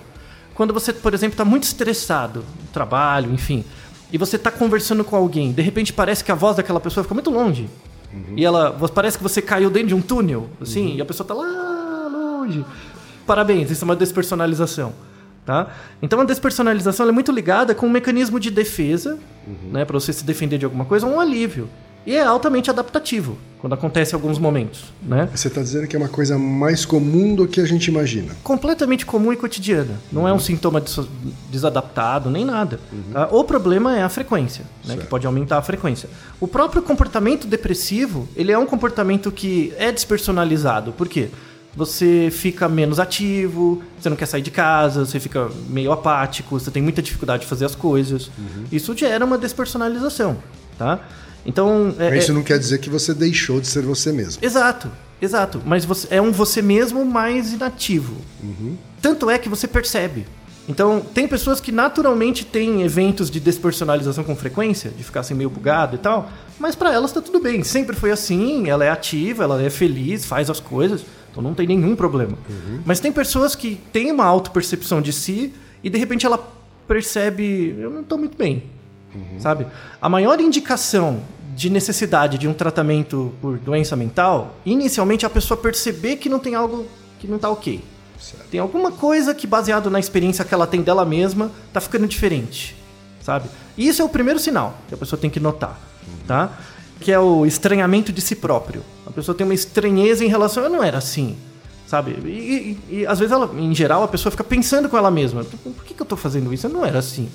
Quando 0.54 0.74
você, 0.74 0.92
por 0.92 1.14
exemplo, 1.14 1.34
está 1.34 1.44
muito 1.44 1.62
estressado 1.62 2.40
no 2.40 2.68
trabalho, 2.72 3.32
enfim, 3.32 3.64
e 4.12 4.18
você 4.18 4.36
está 4.36 4.50
conversando 4.50 5.02
com 5.02 5.16
alguém, 5.16 5.52
de 5.52 5.62
repente 5.62 5.92
parece 5.92 6.22
que 6.22 6.30
a 6.30 6.34
voz 6.34 6.56
daquela 6.56 6.80
pessoa 6.80 7.02
fica 7.02 7.14
muito 7.14 7.30
longe. 7.30 7.68
E 8.36 8.44
ela. 8.44 8.70
Parece 8.94 9.16
que 9.16 9.22
você 9.22 9.42
caiu 9.42 9.70
dentro 9.70 9.88
de 9.88 9.94
um 9.94 10.00
túnel, 10.00 10.48
assim, 10.60 10.94
e 10.96 11.00
a 11.00 11.04
pessoa 11.04 11.26
tá 11.26 11.34
lá 11.34 12.08
longe. 12.08 12.64
Parabéns, 13.26 13.70
isso 13.70 13.84
é 13.84 13.86
uma 13.86 13.96
despersonalização. 13.96 14.92
Tá? 15.46 15.68
Então 16.00 16.18
a 16.20 16.24
despersonalização 16.24 17.06
é 17.06 17.12
muito 17.12 17.30
ligada 17.30 17.74
com 17.74 17.86
um 17.86 17.90
mecanismo 17.90 18.40
de 18.40 18.50
defesa, 18.50 19.18
né, 19.70 19.84
para 19.84 20.00
você 20.00 20.10
se 20.10 20.24
defender 20.24 20.56
de 20.56 20.64
alguma 20.64 20.86
coisa, 20.86 21.06
ou 21.06 21.12
um 21.14 21.20
alívio. 21.20 21.68
E 22.06 22.14
é 22.16 22.22
altamente 22.22 22.68
adaptativo 22.70 23.36
quando 23.58 23.72
acontece 23.74 24.12
em 24.12 24.14
alguns 24.14 24.38
momentos. 24.38 24.84
Né? 25.02 25.28
Você 25.34 25.48
está 25.48 25.60
dizendo 25.62 25.86
que 25.86 25.96
é 25.96 25.98
uma 25.98 26.08
coisa 26.08 26.38
mais 26.38 26.84
comum 26.86 27.34
do 27.34 27.46
que 27.46 27.60
a 27.60 27.66
gente 27.66 27.88
imagina. 27.88 28.34
completamente 28.42 29.04
comum 29.06 29.32
e 29.34 29.36
cotidiana. 29.36 30.00
Não 30.12 30.26
é 30.28 30.32
um 30.32 30.38
sintoma 30.38 30.80
deso- 30.82 31.08
desadaptado, 31.50 32.30
nem 32.30 32.44
nada. 32.44 32.78
tá? 33.12 33.28
O 33.30 33.44
problema 33.44 33.96
é 33.98 34.02
a 34.02 34.08
frequência, 34.08 34.64
né, 34.84 34.96
que 34.96 35.06
pode 35.06 35.26
aumentar 35.26 35.58
a 35.58 35.62
frequência. 35.62 36.08
O 36.40 36.48
próprio 36.48 36.82
comportamento 36.82 37.46
depressivo, 37.46 38.28
ele 38.36 38.50
é 38.52 38.58
um 38.58 38.66
comportamento 38.66 39.30
que 39.30 39.72
é 39.78 39.90
despersonalizado. 39.92 40.92
Por 40.92 41.08
quê? 41.08 41.28
Você 41.76 42.28
fica 42.30 42.68
menos 42.68 43.00
ativo, 43.00 43.82
você 44.00 44.08
não 44.08 44.16
quer 44.16 44.26
sair 44.26 44.42
de 44.42 44.50
casa, 44.50 45.04
você 45.04 45.18
fica 45.18 45.50
meio 45.68 45.90
apático, 45.90 46.58
você 46.58 46.70
tem 46.70 46.82
muita 46.82 47.02
dificuldade 47.02 47.42
de 47.42 47.48
fazer 47.48 47.64
as 47.64 47.74
coisas. 47.74 48.30
Isso 48.70 48.96
gera 48.96 49.24
uma 49.24 49.36
despersonalização, 49.36 50.36
tá? 50.78 51.00
Então, 51.44 51.94
é- 51.98 52.10
Mas 52.10 52.22
isso 52.22 52.30
é- 52.32 52.34
não 52.34 52.42
quer 52.42 52.58
dizer 52.58 52.78
que 52.78 52.88
você 52.88 53.12
deixou 53.12 53.60
de 53.60 53.66
ser 53.66 53.82
você 53.82 54.12
mesmo. 54.12 54.42
Exato, 54.44 54.90
exato. 55.20 55.60
Mas 55.66 55.84
você, 55.84 56.06
é 56.10 56.22
um 56.22 56.30
você 56.32 56.62
mesmo 56.62 57.04
mais 57.04 57.52
inativo. 57.52 58.16
Tanto 59.02 59.28
é 59.28 59.36
que 59.38 59.48
você 59.48 59.66
percebe. 59.66 60.26
Então, 60.66 61.00
tem 61.12 61.28
pessoas 61.28 61.60
que 61.60 61.70
naturalmente 61.70 62.42
têm 62.46 62.80
eventos 62.82 63.30
de 63.30 63.38
despersonalização 63.38 64.24
com 64.24 64.34
frequência, 64.34 64.90
de 64.96 65.04
ficar 65.04 65.20
assim 65.20 65.34
meio 65.34 65.50
bugado 65.50 65.96
e 65.96 65.98
tal, 65.98 66.30
mas 66.58 66.74
pra 66.74 66.90
elas 66.90 67.12
tá 67.12 67.20
tudo 67.20 67.38
bem. 67.38 67.62
Sempre 67.62 67.94
foi 67.94 68.10
assim, 68.10 68.70
ela 68.70 68.82
é 68.82 68.88
ativa, 68.90 69.44
ela 69.44 69.60
é 69.60 69.68
feliz, 69.68 70.24
faz 70.24 70.48
as 70.48 70.60
coisas, 70.60 71.04
então 71.34 71.42
não 71.42 71.52
tem 71.52 71.66
nenhum 71.66 71.96
problema. 71.96 72.38
Mas 72.86 73.00
tem 73.00 73.10
pessoas 73.10 73.56
que 73.56 73.80
têm 73.92 74.12
uma 74.12 74.24
autopercepção 74.24 75.02
de 75.02 75.12
si 75.12 75.52
e 75.82 75.90
de 75.90 75.98
repente 75.98 76.24
ela 76.24 76.38
percebe, 76.86 77.74
eu 77.76 77.90
não 77.90 78.04
tô 78.04 78.16
muito 78.16 78.38
bem 78.38 78.62
sabe? 79.38 79.66
A 80.00 80.08
maior 80.08 80.40
indicação 80.40 81.20
de 81.54 81.70
necessidade 81.70 82.36
de 82.36 82.48
um 82.48 82.54
tratamento 82.54 83.32
por 83.40 83.58
doença 83.58 83.94
mental, 83.94 84.56
inicialmente 84.66 85.24
é 85.24 85.28
a 85.28 85.30
pessoa 85.30 85.58
perceber 85.58 86.16
que 86.16 86.28
não 86.28 86.38
tem 86.38 86.54
algo 86.54 86.86
que 87.20 87.28
não 87.28 87.38
tá 87.38 87.48
ok. 87.48 87.80
Tem 88.50 88.58
alguma 88.58 88.90
coisa 88.90 89.34
que, 89.34 89.46
baseado 89.46 89.90
na 89.90 90.00
experiência 90.00 90.44
que 90.44 90.54
ela 90.54 90.66
tem 90.66 90.82
dela 90.82 91.04
mesma, 91.04 91.50
tá 91.72 91.80
ficando 91.80 92.06
diferente, 92.06 92.74
sabe? 93.20 93.48
E 93.76 93.86
isso 93.86 94.00
é 94.02 94.04
o 94.04 94.08
primeiro 94.08 94.40
sinal 94.40 94.74
que 94.88 94.94
a 94.94 94.96
pessoa 94.96 95.20
tem 95.20 95.30
que 95.30 95.38
notar, 95.38 95.78
tá? 96.26 96.58
Que 97.00 97.12
é 97.12 97.18
o 97.18 97.44
estranhamento 97.44 98.12
de 98.12 98.20
si 98.20 98.34
próprio. 98.36 98.82
A 99.06 99.10
pessoa 99.10 99.34
tem 99.36 99.44
uma 99.46 99.54
estranheza 99.54 100.24
em 100.24 100.28
relação, 100.28 100.62
eu 100.64 100.70
não 100.70 100.82
era 100.82 100.98
assim, 100.98 101.36
sabe? 101.86 102.16
E, 102.24 102.78
e- 102.90 103.00
e, 103.00 103.06
às 103.06 103.18
vezes, 103.18 103.32
ela, 103.32 103.50
em 103.58 103.74
geral, 103.74 104.02
a 104.02 104.08
pessoa 104.08 104.30
fica 104.30 104.44
pensando 104.44 104.88
com 104.88 104.96
ela 104.96 105.10
mesma, 105.10 105.44
por 105.44 105.84
que, 105.84 105.94
que 105.94 106.00
eu 106.02 106.06
tô 106.06 106.16
fazendo 106.16 106.52
isso? 106.54 106.66
Eu 106.66 106.70
não 106.70 106.84
era 106.84 106.98
assim, 106.98 107.28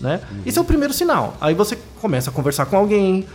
né? 0.00 0.20
Isso 0.44 0.58
é 0.58 0.62
o 0.62 0.64
primeiro 0.64 0.92
sinal. 0.92 1.36
Aí 1.40 1.54
você 1.54 1.78
começa 2.00 2.30
a 2.30 2.32
conversar 2.32 2.66
com 2.66 2.76
alguém, 2.76 3.26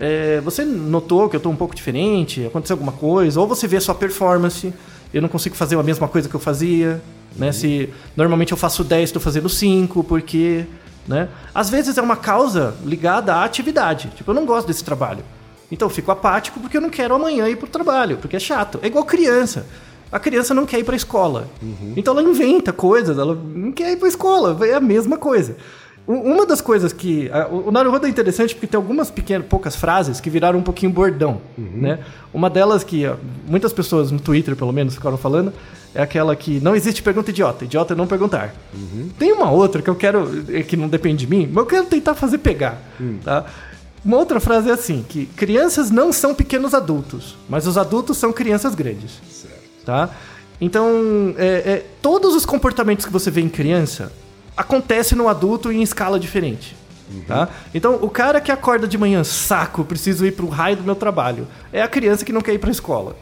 é, 0.00 0.40
você 0.40 0.64
notou 0.64 1.28
que 1.28 1.36
eu 1.36 1.40
tô 1.40 1.48
um 1.48 1.56
pouco 1.56 1.74
diferente, 1.74 2.44
aconteceu 2.46 2.74
alguma 2.74 2.92
coisa, 2.92 3.40
ou 3.40 3.46
você 3.46 3.66
vê 3.68 3.76
a 3.76 3.80
sua 3.80 3.94
performance, 3.94 4.72
eu 5.14 5.22
não 5.22 5.28
consigo 5.28 5.54
fazer 5.54 5.78
a 5.78 5.82
mesma 5.82 6.08
coisa 6.08 6.28
que 6.28 6.34
eu 6.34 6.40
fazia, 6.40 7.00
né? 7.36 7.52
Se 7.52 7.88
normalmente 8.16 8.50
eu 8.52 8.58
faço 8.58 8.82
10, 8.82 9.04
estou 9.10 9.22
fazendo 9.22 9.48
5, 9.48 10.02
porque, 10.04 10.64
né? 11.06 11.28
Às 11.54 11.70
vezes 11.70 11.96
é 11.96 12.02
uma 12.02 12.16
causa 12.16 12.74
ligada 12.84 13.34
à 13.34 13.44
atividade. 13.44 14.10
Tipo, 14.16 14.30
eu 14.30 14.34
não 14.34 14.44
gosto 14.44 14.66
desse 14.66 14.84
trabalho. 14.84 15.22
Então 15.70 15.86
eu 15.86 15.90
fico 15.90 16.10
apático 16.10 16.60
porque 16.60 16.76
eu 16.76 16.80
não 16.80 16.90
quero 16.90 17.14
amanhã 17.14 17.48
ir 17.48 17.56
pro 17.56 17.66
trabalho, 17.66 18.18
porque 18.18 18.36
é 18.36 18.40
chato. 18.40 18.78
É 18.82 18.86
igual 18.86 19.04
criança. 19.04 19.66
A 20.10 20.20
criança 20.20 20.54
não 20.54 20.64
quer 20.64 20.78
ir 20.78 20.84
pra 20.84 20.94
escola. 20.94 21.48
Então 21.96 22.16
ela 22.16 22.22
inventa 22.22 22.72
coisas, 22.72 23.18
ela 23.18 23.34
não 23.34 23.72
quer 23.72 23.92
ir 23.92 23.96
pra 23.96 24.08
escola, 24.08 24.56
é 24.64 24.74
a 24.74 24.80
mesma 24.80 25.18
coisa. 25.18 25.56
Uma 26.06 26.46
das 26.46 26.60
coisas 26.60 26.92
que. 26.92 27.28
O 27.66 27.72
Naruhodo 27.72 28.06
é 28.06 28.08
interessante 28.08 28.54
porque 28.54 28.68
tem 28.68 28.78
algumas 28.78 29.10
pequenas, 29.10 29.48
poucas 29.48 29.74
frases 29.74 30.20
que 30.20 30.30
viraram 30.30 30.60
um 30.60 30.62
pouquinho 30.62 30.92
bordão. 30.92 31.40
Né? 31.58 31.98
Uma 32.32 32.48
delas 32.48 32.84
que 32.84 33.02
muitas 33.48 33.72
pessoas 33.72 34.12
no 34.12 34.20
Twitter, 34.20 34.54
pelo 34.54 34.72
menos, 34.72 34.94
ficaram 34.94 35.16
falando, 35.16 35.52
é 35.96 36.02
aquela 36.02 36.36
que 36.36 36.60
não 36.60 36.76
existe 36.76 37.02
pergunta 37.02 37.30
idiota. 37.30 37.64
Idiota 37.64 37.94
é 37.94 37.96
não 37.96 38.06
perguntar. 38.06 38.54
Tem 39.18 39.32
uma 39.32 39.50
outra 39.50 39.80
que 39.82 39.88
eu 39.88 39.94
quero. 39.96 40.44
eh, 40.52 40.62
que 40.62 40.76
não 40.76 40.88
depende 40.88 41.26
de 41.26 41.30
mim, 41.30 41.46
mas 41.48 41.56
eu 41.56 41.66
quero 41.66 41.86
tentar 41.86 42.14
fazer 42.14 42.38
pegar. 42.38 42.78
Tá? 43.24 43.44
Uma 44.04 44.18
outra 44.18 44.38
frase 44.38 44.68
é 44.68 44.72
assim: 44.72 45.04
que 45.08 45.26
crianças 45.26 45.90
não 45.90 46.12
são 46.12 46.34
pequenos 46.34 46.74
adultos, 46.74 47.36
mas 47.48 47.66
os 47.66 47.76
adultos 47.78 48.16
são 48.18 48.32
crianças 48.32 48.74
grandes. 48.74 49.12
Tá? 49.84 50.10
Então, 50.60 51.34
é, 51.36 51.46
é, 51.46 51.86
todos 52.00 52.34
os 52.34 52.46
comportamentos 52.46 53.04
que 53.04 53.12
você 53.12 53.30
vê 53.30 53.40
em 53.40 53.48
criança 53.48 54.12
acontecem 54.56 55.16
no 55.18 55.28
adulto 55.28 55.70
em 55.72 55.82
escala 55.82 56.18
diferente. 56.20 56.76
Tá? 57.28 57.48
Então, 57.74 57.98
o 58.02 58.08
cara 58.10 58.40
que 58.40 58.50
acorda 58.50 58.88
de 58.88 58.98
manhã, 58.98 59.22
saco, 59.22 59.84
preciso 59.84 60.26
ir 60.26 60.32
pro 60.32 60.48
raio 60.48 60.76
do 60.76 60.82
meu 60.82 60.94
trabalho, 60.96 61.46
é 61.72 61.80
a 61.80 61.86
criança 61.88 62.24
que 62.24 62.32
não 62.32 62.40
quer 62.40 62.52
ir 62.54 62.58
pra 62.58 62.70
escola. 62.70 63.16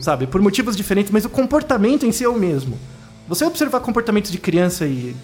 Sabe? 0.00 0.26
Por 0.26 0.40
motivos 0.40 0.76
diferentes, 0.76 1.10
mas 1.10 1.24
o 1.24 1.30
comportamento 1.30 2.06
em 2.06 2.12
si 2.12 2.24
é 2.24 2.28
o 2.28 2.38
mesmo. 2.38 2.78
Você 3.28 3.44
observar 3.44 3.80
comportamentos 3.80 4.30
de 4.30 4.38
criança 4.38 4.86
e 4.86 5.14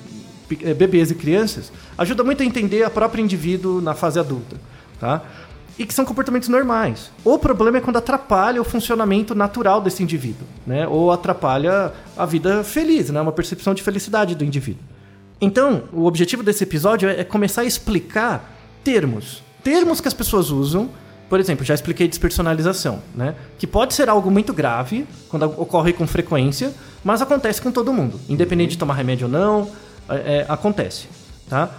eh, 0.60 0.74
bebês 0.74 1.10
e 1.10 1.14
crianças 1.14 1.72
ajuda 1.96 2.24
muito 2.24 2.42
a 2.42 2.46
entender 2.46 2.82
a 2.82 2.90
própria 2.90 3.22
indivíduo 3.22 3.80
na 3.80 3.94
fase 3.94 4.18
adulta, 4.18 4.56
tá? 4.98 5.22
E 5.78 5.86
que 5.86 5.94
são 5.94 6.04
comportamentos 6.04 6.48
normais. 6.48 7.10
O 7.24 7.38
problema 7.38 7.78
é 7.78 7.80
quando 7.80 7.96
atrapalha 7.96 8.60
o 8.60 8.64
funcionamento 8.64 9.34
natural 9.34 9.80
desse 9.80 10.02
indivíduo, 10.02 10.46
né? 10.66 10.86
Ou 10.86 11.12
atrapalha 11.12 11.92
a 12.16 12.26
vida 12.26 12.64
feliz, 12.64 13.08
né? 13.10 13.20
Uma 13.20 13.32
percepção 13.32 13.72
de 13.72 13.82
felicidade 13.82 14.34
do 14.34 14.44
indivíduo. 14.44 14.82
Então, 15.40 15.84
o 15.92 16.04
objetivo 16.04 16.42
desse 16.42 16.64
episódio 16.64 17.08
é 17.08 17.20
é 17.20 17.24
começar 17.24 17.62
a 17.62 17.64
explicar 17.64 18.52
termos. 18.84 19.42
Termos 19.62 20.00
que 20.00 20.08
as 20.08 20.14
pessoas 20.14 20.50
usam. 20.50 20.90
Por 21.32 21.40
exemplo, 21.40 21.64
já 21.64 21.72
expliquei 21.72 22.06
despersonalização, 22.06 22.98
né? 23.14 23.34
Que 23.58 23.66
pode 23.66 23.94
ser 23.94 24.06
algo 24.10 24.30
muito 24.30 24.52
grave, 24.52 25.06
quando 25.30 25.44
ocorre 25.44 25.94
com 25.94 26.06
frequência, 26.06 26.74
mas 27.02 27.22
acontece 27.22 27.58
com 27.62 27.72
todo 27.72 27.90
mundo. 27.90 28.20
Independente 28.28 28.72
de 28.72 28.76
tomar 28.76 28.92
remédio 28.92 29.28
ou 29.28 29.32
não, 29.32 29.70
é, 30.10 30.14
é, 30.14 30.46
acontece, 30.46 31.08
tá? 31.48 31.70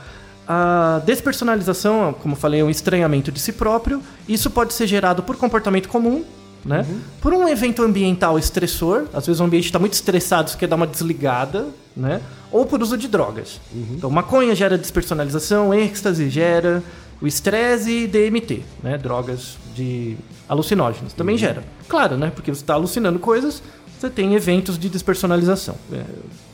A 0.47 1.03
despersonalização, 1.05 2.13
como 2.13 2.35
falei, 2.35 2.61
é 2.61 2.63
um 2.63 2.69
estranhamento 2.71 3.31
de 3.31 3.39
si 3.39 3.53
próprio. 3.53 4.01
Isso 4.27 4.49
pode 4.49 4.73
ser 4.73 4.87
gerado 4.87 5.21
por 5.21 5.35
comportamento 5.35 5.87
comum, 5.87 6.25
né? 6.65 6.83
Por 7.21 7.31
um 7.31 7.47
evento 7.47 7.83
ambiental 7.83 8.39
estressor, 8.39 9.03
às 9.13 9.27
vezes 9.27 9.39
o 9.39 9.43
ambiente 9.43 9.65
está 9.65 9.77
muito 9.77 9.93
estressado, 9.93 10.49
você 10.49 10.57
quer 10.57 10.67
dar 10.67 10.77
uma 10.77 10.87
desligada, 10.87 11.67
né? 11.95 12.21
Ou 12.51 12.65
por 12.65 12.81
uso 12.81 12.97
de 12.97 13.07
drogas. 13.07 13.61
Então, 13.71 14.09
maconha 14.09 14.55
gera 14.55 14.79
despersonalização, 14.79 15.71
êxtase 15.71 16.27
gera, 16.27 16.81
o 17.23 17.27
estresse 17.27 17.89
e 17.89 18.07
DMT, 18.07 18.61
né? 18.83 18.97
Drogas 18.97 19.57
de 19.73 20.17
alucinógenos, 20.47 21.13
também 21.13 21.37
gera. 21.37 21.63
Claro, 21.87 22.17
né? 22.17 22.29
Porque 22.35 22.53
você 22.53 22.61
está 22.61 22.73
alucinando 22.73 23.17
coisas, 23.17 23.63
você 23.97 24.09
tem 24.09 24.35
eventos 24.35 24.77
de 24.77 24.89
despersonalização. 24.89 25.75
É, 25.93 26.03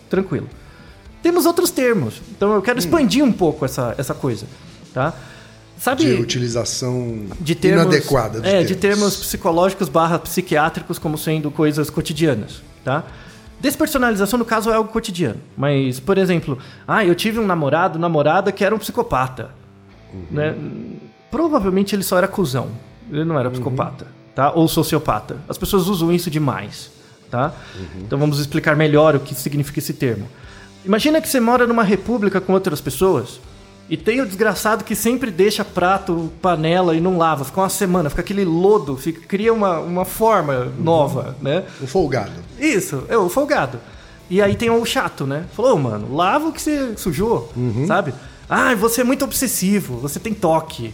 tranquilo. 0.08 0.48
Temos 1.24 1.48
outros 1.48 1.72
termos, 1.72 2.22
então 2.30 2.54
eu 2.54 2.62
quero 2.62 2.78
expandir 2.78 3.24
um 3.26 3.32
pouco 3.32 3.66
essa, 3.66 3.96
essa 3.98 4.14
coisa, 4.14 4.46
tá? 4.94 5.14
Sabe 5.78 6.06
De 6.06 6.22
utilização 6.22 7.26
de 7.42 7.56
termos, 7.56 7.86
inadequada. 7.86 8.48
é, 8.48 8.64
de 8.64 8.76
termos 8.76 9.16
psicológicos 9.16 9.90
barra 9.90 10.20
psiquiátricos 10.20 11.00
como 11.00 11.18
sendo 11.18 11.50
coisas 11.50 11.90
cotidianas, 11.90 12.62
tá? 12.86 13.04
Despersonalização, 13.60 14.38
no 14.38 14.46
caso, 14.46 14.70
é 14.70 14.76
algo 14.76 14.90
cotidiano. 14.92 15.42
Mas, 15.58 16.00
por 16.00 16.18
exemplo, 16.18 16.58
ah, 16.88 17.04
eu 17.04 17.16
tive 17.16 17.40
um 17.40 17.46
namorado, 17.46 17.98
namorada 17.98 18.52
que 18.52 18.64
era 18.64 18.74
um 18.74 18.78
psicopata. 18.78 19.58
Né? 20.32 20.56
Provavelmente 21.32 21.96
ele 21.96 22.04
só 22.04 22.18
era 22.18 22.28
cuzão. 22.28 22.70
Ele 23.12 23.24
não 23.26 23.40
era 23.40 23.50
psicopata, 23.50 24.08
tá? 24.36 24.52
Ou 24.52 24.68
sociopata. 24.68 25.38
As 25.48 25.58
pessoas 25.58 25.88
usam 25.88 26.12
isso 26.12 26.30
demais, 26.30 26.92
tá? 27.30 27.54
Então 28.00 28.20
vamos 28.20 28.40
explicar 28.40 28.76
melhor 28.76 29.16
o 29.16 29.20
que 29.20 29.34
significa 29.36 29.80
esse 29.80 29.94
termo. 29.94 30.28
Imagina 30.86 31.20
que 31.22 31.28
você 31.28 31.40
mora 31.40 31.68
numa 31.68 31.84
república 31.84 32.40
com 32.40 32.54
outras 32.54 32.80
pessoas 32.80 33.40
e 33.90 33.98
tem 33.98 34.22
o 34.22 34.26
desgraçado 34.26 34.84
que 34.84 34.96
sempre 34.96 35.32
deixa 35.32 35.66
prato, 35.66 36.32
panela 36.42 36.96
e 36.96 37.02
não 37.02 37.18
lava. 37.18 37.44
Fica 37.44 37.60
uma 37.62 37.70
semana, 37.70 38.10
fica 38.10 38.22
aquele 38.22 38.46
lodo, 38.46 38.96
fica, 38.96 39.22
cria 39.28 39.52
uma, 39.52 39.80
uma 39.80 40.06
forma 40.06 40.72
nova, 40.80 41.36
né? 41.42 41.64
O 41.82 41.88
folgado. 41.88 42.32
Isso, 42.60 43.04
é 43.10 43.18
o 43.18 43.28
folgado. 43.30 43.80
E 44.30 44.42
aí 44.44 44.56
tem 44.56 44.70
o 44.70 44.86
chato, 44.86 45.26
né? 45.26 45.46
Falou, 45.56 45.74
"Ô, 45.74 45.78
mano, 45.80 46.16
lava 46.16 46.50
o 46.50 46.54
que 46.54 46.62
você 46.62 46.96
sujou, 46.96 47.52
sabe? 47.88 48.14
Ah, 48.50 48.74
você 48.74 49.02
é 49.02 49.04
muito 49.04 49.24
obsessivo, 49.24 49.98
você 49.98 50.20
tem 50.20 50.34
toque, 50.34 50.92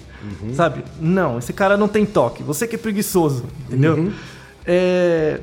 sabe? 0.53 0.83
Não, 0.99 1.37
esse 1.39 1.53
cara 1.53 1.77
não 1.77 1.87
tem 1.87 2.05
toque, 2.05 2.43
você 2.43 2.67
que 2.67 2.75
é 2.75 2.77
preguiçoso, 2.77 3.45
entendeu? 3.67 4.11
É, 4.65 5.39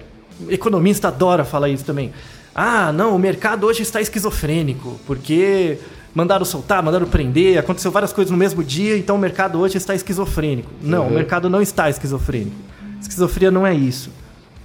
economista 0.50 1.09
adora 1.09 1.42
falar 1.45 1.71
isso 1.71 1.85
também. 1.85 2.12
Ah, 2.54 2.92
não, 2.92 3.16
o 3.16 3.19
mercado 3.19 3.66
hoje 3.66 3.83
está 3.83 3.99
esquizofrênico, 4.00 5.00
porque 5.07 5.78
mandaram 6.14 6.45
soltar, 6.45 6.83
mandaram 6.83 7.07
prender, 7.07 7.59
aconteceu 7.59 7.90
várias 7.90 8.12
coisas 8.12 8.31
no 8.31 8.37
mesmo 8.37 8.62
dia, 8.62 8.99
então 8.99 9.16
o 9.16 9.19
mercado 9.19 9.59
hoje 9.59 9.78
está 9.78 9.95
esquizofrênico. 9.95 10.71
Não, 10.83 11.09
o 11.09 11.11
mercado 11.11 11.49
não 11.49 11.62
está 11.62 11.88
esquizofrênico. 11.88 12.57
Esquizofrenia 13.00 13.50
não 13.50 13.66
é 13.66 13.75
isso, 13.75 14.11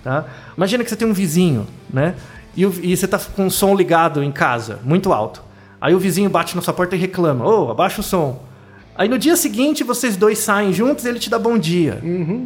tá? 0.04 0.26
Imagina 0.58 0.84
que 0.84 0.90
você 0.90 0.98
tem 0.98 1.08
um 1.08 1.14
vizinho, 1.14 1.66
né? 1.90 2.16
E, 2.58 2.64
e 2.64 2.98
você 2.98 3.08
tá 3.08 3.18
com 3.20 3.48
o 3.48 3.52
som 3.52 3.74
ligado 3.74 4.22
em 4.22 4.32
casa, 4.34 4.80
muito 4.84 5.14
alto. 5.14 5.47
Aí 5.80 5.94
o 5.94 6.00
vizinho 6.00 6.30
bate 6.30 6.56
na 6.56 6.62
sua 6.62 6.74
porta 6.74 6.96
e 6.96 7.00
reclama: 7.00 7.46
Ô, 7.46 7.72
abaixa 7.72 8.02
o 8.02 8.04
som. 8.04 8.44
Aí 8.96 9.08
no 9.08 9.18
dia 9.18 9.36
seguinte 9.36 9.84
vocês 9.84 10.18
dois 10.18 10.40
saem 10.40 10.74
juntos 10.74 11.06
e 11.06 11.10
ele 11.10 11.20
te 11.20 11.30
dá 11.30 11.38
bom 11.38 11.58
dia, 11.58 12.02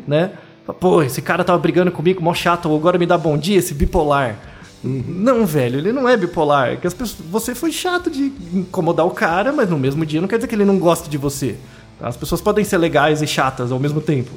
né? 0.08 0.32
Fala, 0.66 0.78
Pô, 0.78 1.02
esse 1.02 1.22
cara 1.22 1.44
tava 1.44 1.58
brigando 1.58 1.92
comigo, 1.92 2.22
mó 2.22 2.34
chato, 2.34 2.74
agora 2.76 2.98
me 2.98 3.06
dá 3.06 3.18
bom 3.18 3.38
dia, 3.38 3.58
esse 3.58 3.74
bipolar. 3.74 4.38
Não, 4.84 5.46
velho, 5.46 5.78
ele 5.78 5.94
não 5.94 6.10
é 6.10 6.18
bipolar. 6.18 6.70
É 6.70 6.76
que 6.76 6.88
as 6.88 6.94
pessoas, 6.94 7.20
você 7.30 7.54
foi 7.54 7.72
chato 7.72 8.10
de 8.10 8.34
incomodar 8.54 9.06
o 9.06 9.12
cara, 9.12 9.52
mas 9.54 9.70
no 9.70 9.78
mesmo 9.78 10.06
dia 10.06 10.20
não 10.20 10.28
quer 10.28 10.38
dizer 10.38 10.48
que 10.48 10.56
ele 10.56 10.66
não 10.66 10.80
gosta 10.80 11.10
de 11.10 11.18
você. 11.18 11.56
As 12.02 12.18
pessoas 12.18 12.42
podem 12.42 12.66
ser 12.66 12.78
legais 12.80 13.22
e 13.22 13.28
chatas 13.28 13.72
ao 13.72 13.80
mesmo 13.80 14.02
tempo. 14.02 14.32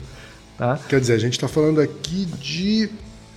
Tá? 0.58 0.78
Quer 0.88 1.00
dizer, 1.00 1.14
a 1.14 1.18
gente 1.18 1.32
está 1.32 1.48
falando 1.48 1.80
aqui 1.80 2.26
de 2.38 2.90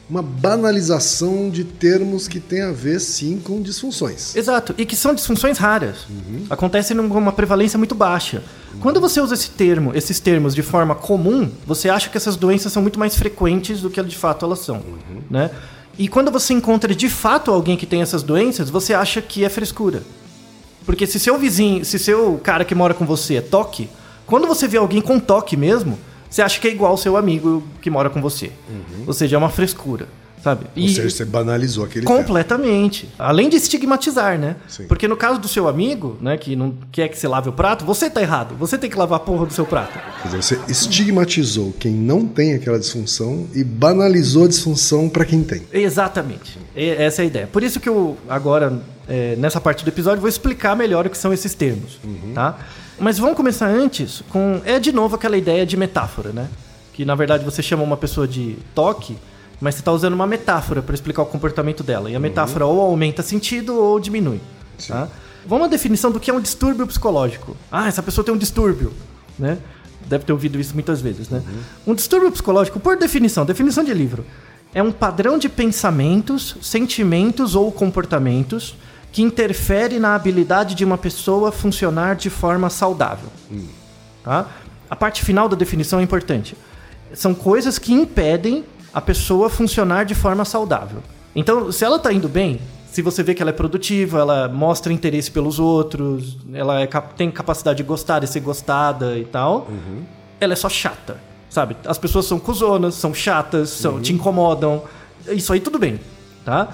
uma 0.10 0.22
banalização 0.22 1.50
de 1.50 1.66
termos 1.66 2.28
que 2.28 2.40
tem 2.40 2.62
a 2.62 2.72
ver, 2.72 3.00
sim, 3.00 3.42
com 3.44 3.62
disfunções. 3.62 4.36
Exato, 4.36 4.74
e 4.78 4.86
que 4.86 4.96
são 4.96 5.14
disfunções 5.14 5.58
raras. 5.58 6.08
Acontecem 6.50 6.96
numa 6.96 7.32
prevalência 7.32 7.78
muito 7.78 7.94
baixa. 7.94 8.42
Quando 8.80 9.02
você 9.02 9.20
usa 9.20 9.34
esse 9.34 9.50
termo, 9.50 9.92
esses 9.94 10.20
termos 10.20 10.56
de 10.56 10.62
forma 10.62 10.96
comum, 10.96 11.50
você 11.66 11.90
acha 11.90 12.10
que 12.10 12.16
essas 12.16 12.38
doenças 12.38 12.72
são 12.72 12.82
muito 12.82 12.98
mais 12.98 13.16
frequentes 13.16 13.82
do 13.82 13.90
que 13.90 14.02
de 14.02 14.16
fato 14.16 14.46
elas 14.46 14.60
são, 14.60 14.82
né? 15.30 15.52
E 16.00 16.08
quando 16.08 16.32
você 16.32 16.54
encontra 16.54 16.94
de 16.94 17.10
fato 17.10 17.52
alguém 17.52 17.76
que 17.76 17.86
tem 17.86 18.02
essas 18.02 18.22
doenças, 18.22 18.70
você 18.70 18.94
acha 18.94 19.22
que 19.22 19.44
é 19.44 19.50
frescura. 19.50 20.04
Porque 20.86 21.08
se 21.08 21.20
seu 21.20 21.38
vizinho, 21.38 21.84
se 21.84 22.00
seu 22.00 22.40
cara 22.42 22.64
que 22.64 22.76
mora 22.76 22.94
com 22.94 23.06
você 23.06 23.36
é 23.36 23.42
toque, 23.42 23.90
quando 24.26 24.48
você 24.48 24.68
vê 24.68 24.78
alguém 24.78 25.02
com 25.02 25.20
toque 25.20 25.58
mesmo, 25.58 25.98
você 26.30 26.42
acha 26.42 26.60
que 26.60 26.68
é 26.68 26.72
igual 26.72 26.92
ao 26.92 26.98
seu 26.98 27.16
amigo 27.18 27.64
que 27.82 27.90
mora 27.90 28.10
com 28.10 28.22
você. 28.22 28.52
Ou 29.06 29.14
seja, 29.14 29.36
é 29.36 29.40
uma 29.40 29.50
frescura, 29.50 30.08
sabe? 30.44 30.66
Ou 30.76 30.88
seja, 30.88 31.10
você 31.10 31.26
banalizou 31.26 31.84
aquele 31.86 32.06
Completamente. 32.06 33.10
Além 33.18 33.50
de 33.50 33.56
estigmatizar, 33.58 34.38
né? 34.38 34.56
Sim. 34.68 34.88
Porque 34.88 35.08
no 35.08 35.16
caso 35.18 35.40
do 35.40 35.48
seu 35.48 35.68
amigo, 35.68 36.18
né, 36.22 36.38
que 36.38 36.56
não 36.56 36.74
quer 36.92 37.08
que 37.08 37.18
você 37.18 37.28
lave 37.28 37.50
o 37.50 37.54
prato, 37.54 37.84
você 37.86 38.10
tá 38.10 38.22
errado. 38.22 38.56
Você 38.58 38.78
tem 38.78 38.90
que 38.90 38.98
lavar 38.98 39.18
a 39.18 39.20
porra 39.20 39.46
do 39.46 39.54
seu 39.54 39.66
prato. 39.66 39.98
Quer 40.22 40.28
dizer, 40.38 40.44
você 40.44 40.60
estigmatizou 40.72 41.74
quem 41.80 41.92
não 41.94 42.26
tem 42.26 42.54
aquela 42.54 42.78
disfunção 42.80 43.48
e 43.54 43.64
banalizou 43.64 44.46
a 44.46 44.48
disfunção 44.48 45.08
para 45.10 45.26
quem 45.26 45.44
tem. 45.44 45.64
Exatamente. 45.72 46.58
E- 46.76 46.90
Essa 46.90 47.22
é 47.22 47.24
a 47.24 47.26
ideia. 47.26 47.48
Por 47.48 47.64
isso 47.64 47.80
que 47.80 47.88
eu, 47.90 48.18
agora, 48.30 48.80
é, 49.08 49.36
nessa 49.38 49.60
parte 49.62 49.84
do 49.84 49.88
episódio, 49.90 50.20
vou 50.20 50.30
explicar 50.30 50.76
melhor 50.76 51.06
o 51.06 51.10
que 51.10 51.18
são 51.18 51.32
esses 51.34 51.54
termos, 51.54 52.00
tá? 52.34 52.58
Mas 53.00 53.20
vamos 53.20 53.36
começar 53.36 53.68
antes 53.68 54.24
com... 54.30 54.62
É, 54.66 54.80
de 54.80 54.92
novo, 54.92 55.16
aquela 55.16 55.38
ideia 55.38 55.66
de 55.66 55.78
metáfora, 55.78 56.32
né? 56.32 56.50
Que, 56.94 57.06
na 57.06 57.16
verdade, 57.16 57.46
você 57.46 57.62
chama 57.62 57.84
uma 57.84 57.98
pessoa 57.98 58.28
de 58.28 58.58
toque, 58.74 59.16
mas 59.62 59.76
você 59.76 59.82
está 59.82 59.92
usando 59.92 60.14
uma 60.14 60.26
metáfora 60.26 60.82
para 60.82 60.96
explicar 60.96 61.22
o 61.22 61.26
comportamento 61.26 61.84
dela. 61.84 62.10
E 62.10 62.16
a 62.16 62.20
metáfora 62.20 62.66
ou 62.66 62.82
aumenta 62.82 63.22
sentido 63.22 63.76
ou 63.76 64.00
diminui, 64.00 64.42
tá? 64.88 65.08
Vamos 65.46 65.68
à 65.68 65.70
definição 65.70 66.12
do 66.12 66.20
que 66.20 66.30
é 66.30 66.34
um 66.34 66.42
distúrbio 66.42 66.86
psicológico. 66.88 67.56
Ah, 67.72 67.88
essa 67.88 68.04
pessoa 68.04 68.26
tem 68.26 68.34
um 68.34 68.38
distúrbio, 68.38 68.92
né? 69.38 69.58
Deve 70.08 70.26
ter 70.26 70.34
ouvido 70.34 70.60
isso 70.60 70.74
muitas 70.74 71.00
vezes, 71.00 71.30
né? 71.30 71.42
Um 71.86 71.94
distúrbio 71.94 72.32
psicológico, 72.32 72.80
por 72.80 72.98
definição, 72.98 73.46
definição 73.46 73.84
de 73.84 73.94
livro, 73.94 74.26
é 74.74 74.82
um 74.84 74.92
padrão 74.92 75.38
de 75.38 75.48
pensamentos, 75.48 76.58
sentimentos 76.62 77.56
ou 77.56 77.72
comportamentos 77.72 78.76
que 79.12 79.22
interfere 79.22 80.00
na 80.00 80.16
habilidade 80.16 80.76
de 80.76 80.86
uma 80.86 80.98
pessoa 80.98 81.52
funcionar 81.52 82.16
de 82.16 82.30
forma 82.30 82.70
saudável. 82.70 83.30
Tá? 84.24 84.48
A 84.90 84.96
parte 84.96 85.24
final 85.24 85.50
da 85.50 85.56
definição 85.56 86.00
é 86.00 86.04
importante. 86.04 86.56
São 87.14 87.34
coisas 87.34 87.80
que 87.80 87.94
impedem 87.94 88.64
a 88.94 89.02
pessoa 89.02 89.50
funcionar 89.50 90.06
de 90.06 90.16
forma 90.16 90.44
saudável. 90.46 91.02
Então, 91.36 91.72
se 91.72 91.86
ela 91.86 91.98
está 91.98 92.12
indo 92.12 92.28
bem, 92.28 92.60
se 92.92 93.02
você 93.02 93.22
vê 93.22 93.36
que 93.36 93.42
ela 93.42 93.52
é 93.52 93.54
produtiva, 93.54 94.20
ela 94.20 94.48
mostra 94.48 94.92
interesse 94.92 95.30
pelos 95.30 95.60
outros, 95.60 96.38
ela 96.54 96.82
é 96.82 96.88
tem 97.16 97.30
capacidade 97.30 97.78
de 97.78 97.84
gostar, 97.84 98.20
de 98.20 98.28
ser 98.28 98.40
gostada 98.40 99.18
e 99.18 99.26
tal, 99.26 99.68
ela 100.40 100.54
é 100.54 100.56
só 100.56 100.68
chata, 100.68 101.20
sabe? 101.50 101.78
As 101.86 101.98
pessoas 101.98 102.26
são 102.26 102.40
cuzonas, 102.40 102.96
são 102.96 103.14
chatas, 103.14 103.70
são, 103.70 104.02
te 104.02 104.14
incomodam. 104.14 104.84
Isso 105.28 105.54
aí 105.54 105.60
tudo 105.60 105.78
bem, 105.78 106.00
tá? 106.44 106.70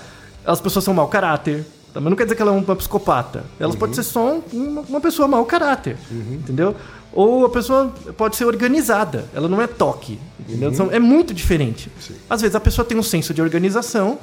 As 0.46 0.62
pessoas 0.62 0.86
são 0.86 0.94
mau 0.94 1.08
caráter? 1.08 1.66
Mas 2.02 2.10
não 2.10 2.16
quer 2.16 2.24
dizer 2.24 2.36
que 2.36 2.42
ela 2.42 2.52
é 2.52 2.56
uma 2.56 2.76
psicopata. 2.76 3.44
Elas 3.60 3.76
podem 3.76 3.94
ser 3.96 4.04
só 4.04 4.40
uma, 4.52 4.82
uma 4.82 5.02
pessoa 5.02 5.28
mau 5.28 5.46
caráter, 5.46 5.98
entendeu? 6.12 6.76
Ou 7.12 7.46
a 7.46 7.50
pessoa 7.50 7.94
pode 8.18 8.36
ser 8.36 8.46
organizada, 8.46 9.26
ela 9.36 9.48
não 9.48 9.62
é 9.62 9.68
toque, 9.68 10.20
entendeu? 10.40 10.74
São- 10.74 10.92
é 10.92 10.98
muito 11.00 11.34
diferente. 11.34 11.92
Às 12.30 12.42
vezes 12.42 12.56
a 12.56 12.60
pessoa 12.60 12.84
tem 12.84 12.98
um 12.98 13.04
senso 13.04 13.34
de 13.34 13.42
organização, 13.42 14.18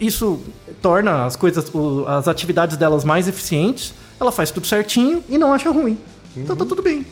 isso 0.00 0.40
torna 0.82 1.24
as 1.26 1.36
coisas, 1.36 1.70
as 2.08 2.26
atividades 2.28 2.76
delas 2.76 3.04
mais 3.04 3.28
eficientes, 3.28 3.92
ela 4.20 4.32
faz 4.32 4.50
tudo 4.50 4.66
certinho 4.66 5.22
e 5.28 5.36
não 5.38 5.52
acha 5.52 5.70
ruim. 5.70 5.98
Então 6.36 6.56
tá 6.56 6.64
tudo 6.64 6.82
bem. 6.82 7.04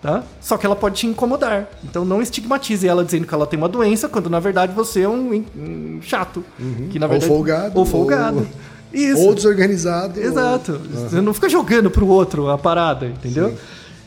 Tá? 0.00 0.22
Só 0.40 0.56
que 0.56 0.64
ela 0.64 0.74
pode 0.74 0.94
te 0.96 1.06
incomodar. 1.06 1.68
Então 1.84 2.06
não 2.06 2.22
estigmatize 2.22 2.88
ela 2.88 3.04
dizendo 3.04 3.26
que 3.26 3.34
ela 3.34 3.46
tem 3.46 3.58
uma 3.58 3.68
doença, 3.68 4.08
quando 4.08 4.30
na 4.30 4.40
verdade 4.40 4.72
você 4.72 5.02
é 5.02 5.08
um, 5.08 5.44
um 5.54 5.98
chato. 6.00 6.42
Que, 6.90 6.98
na 6.98 7.04
Ou 7.04 7.10
verdade, 7.10 7.26
folgado, 7.26 7.78
Ou 7.78 7.84
folgado. 7.84 8.38
ou- 8.38 8.46
Isso. 8.92 9.22
Ou 9.22 9.34
desorganizado. 9.34 10.20
Exato. 10.20 10.78
Você 10.78 11.20
não 11.20 11.32
fica 11.32 11.48
jogando 11.48 11.90
pro 11.90 12.06
outro 12.06 12.48
a 12.48 12.58
parada, 12.58 13.06
entendeu? 13.06 13.56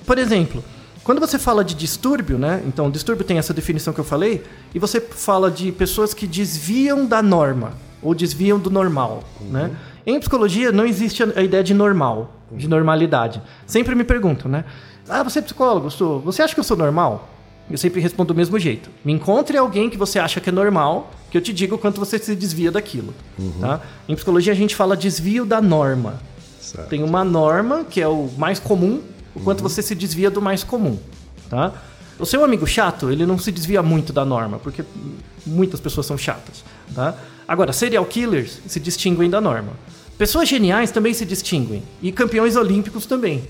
Por 0.05 0.17
exemplo, 0.17 0.63
quando 1.03 1.19
você 1.19 1.37
fala 1.37 1.63
de 1.63 1.73
distúrbio, 1.73 2.37
né? 2.37 2.61
Então, 2.65 2.89
distúrbio 2.89 3.25
tem 3.25 3.37
essa 3.37 3.53
definição 3.53 3.93
que 3.93 3.99
eu 3.99 4.05
falei, 4.05 4.43
e 4.73 4.79
você 4.79 4.99
fala 5.01 5.51
de 5.51 5.71
pessoas 5.71 6.13
que 6.13 6.25
desviam 6.25 7.05
da 7.05 7.21
norma 7.21 7.73
ou 8.01 8.13
desviam 8.13 8.59
do 8.59 8.69
normal, 8.69 9.23
né? 9.49 9.71
Em 10.05 10.19
psicologia 10.19 10.71
não 10.71 10.85
existe 10.85 11.23
a 11.23 11.41
ideia 11.41 11.63
de 11.63 11.73
normal, 11.73 12.33
de 12.51 12.67
normalidade. 12.67 13.41
Sempre 13.65 13.95
me 13.95 14.03
perguntam, 14.03 14.51
né? 14.51 14.65
Ah, 15.07 15.23
você 15.23 15.39
é 15.39 15.41
psicólogo, 15.41 15.89
sou. 15.89 16.19
Você 16.21 16.41
acha 16.41 16.53
que 16.53 16.59
eu 16.59 16.63
sou 16.63 16.75
normal? 16.75 17.29
Eu 17.71 17.77
sempre 17.77 18.01
respondo 18.01 18.33
do 18.33 18.37
mesmo 18.37 18.59
jeito. 18.59 18.89
Me 19.03 19.13
encontre 19.13 19.57
alguém 19.57 19.89
que 19.89 19.97
você 19.97 20.19
acha 20.19 20.41
que 20.41 20.49
é 20.49 20.51
normal, 20.51 21.11
que 21.33 21.37
eu 21.37 21.41
te 21.41 21.51
digo 21.51 21.73
o 21.73 21.79
quanto 21.79 21.99
você 21.99 22.19
se 22.19 22.35
desvia 22.35 22.71
daquilo. 22.71 23.11
Tá? 23.59 23.81
Em 24.07 24.13
psicologia 24.13 24.53
a 24.53 24.55
gente 24.55 24.75
fala 24.75 24.95
desvio 24.95 25.47
da 25.47 25.59
norma. 25.59 26.21
Certo. 26.61 26.89
Tem 26.89 27.01
uma 27.01 27.23
norma, 27.23 27.83
que 27.83 27.99
é 27.99 28.07
o 28.07 28.29
mais 28.37 28.59
comum, 28.59 29.01
o 29.33 29.39
quanto 29.39 29.63
você 29.63 29.81
se 29.81 29.95
desvia 29.95 30.29
do 30.29 30.39
mais 30.39 30.63
comum, 30.63 30.99
tá? 31.49 31.73
O 32.19 32.25
seu 32.27 32.45
amigo 32.45 32.67
chato, 32.67 33.09
ele 33.09 33.25
não 33.25 33.39
se 33.39 33.51
desvia 33.51 33.81
muito 33.81 34.13
da 34.13 34.23
norma, 34.23 34.59
porque 34.59 34.85
muitas 35.43 35.79
pessoas 35.79 36.05
são 36.05 36.19
chatas, 36.19 36.63
tá? 36.93 37.15
Agora, 37.47 37.73
serial 37.73 38.05
killers 38.05 38.59
se 38.67 38.79
distinguem 38.79 39.27
da 39.27 39.41
norma. 39.41 39.71
Pessoas 40.19 40.47
geniais 40.47 40.91
também 40.91 41.15
se 41.15 41.25
distinguem, 41.25 41.81
e 41.99 42.11
campeões 42.11 42.55
olímpicos 42.55 43.07
também, 43.07 43.43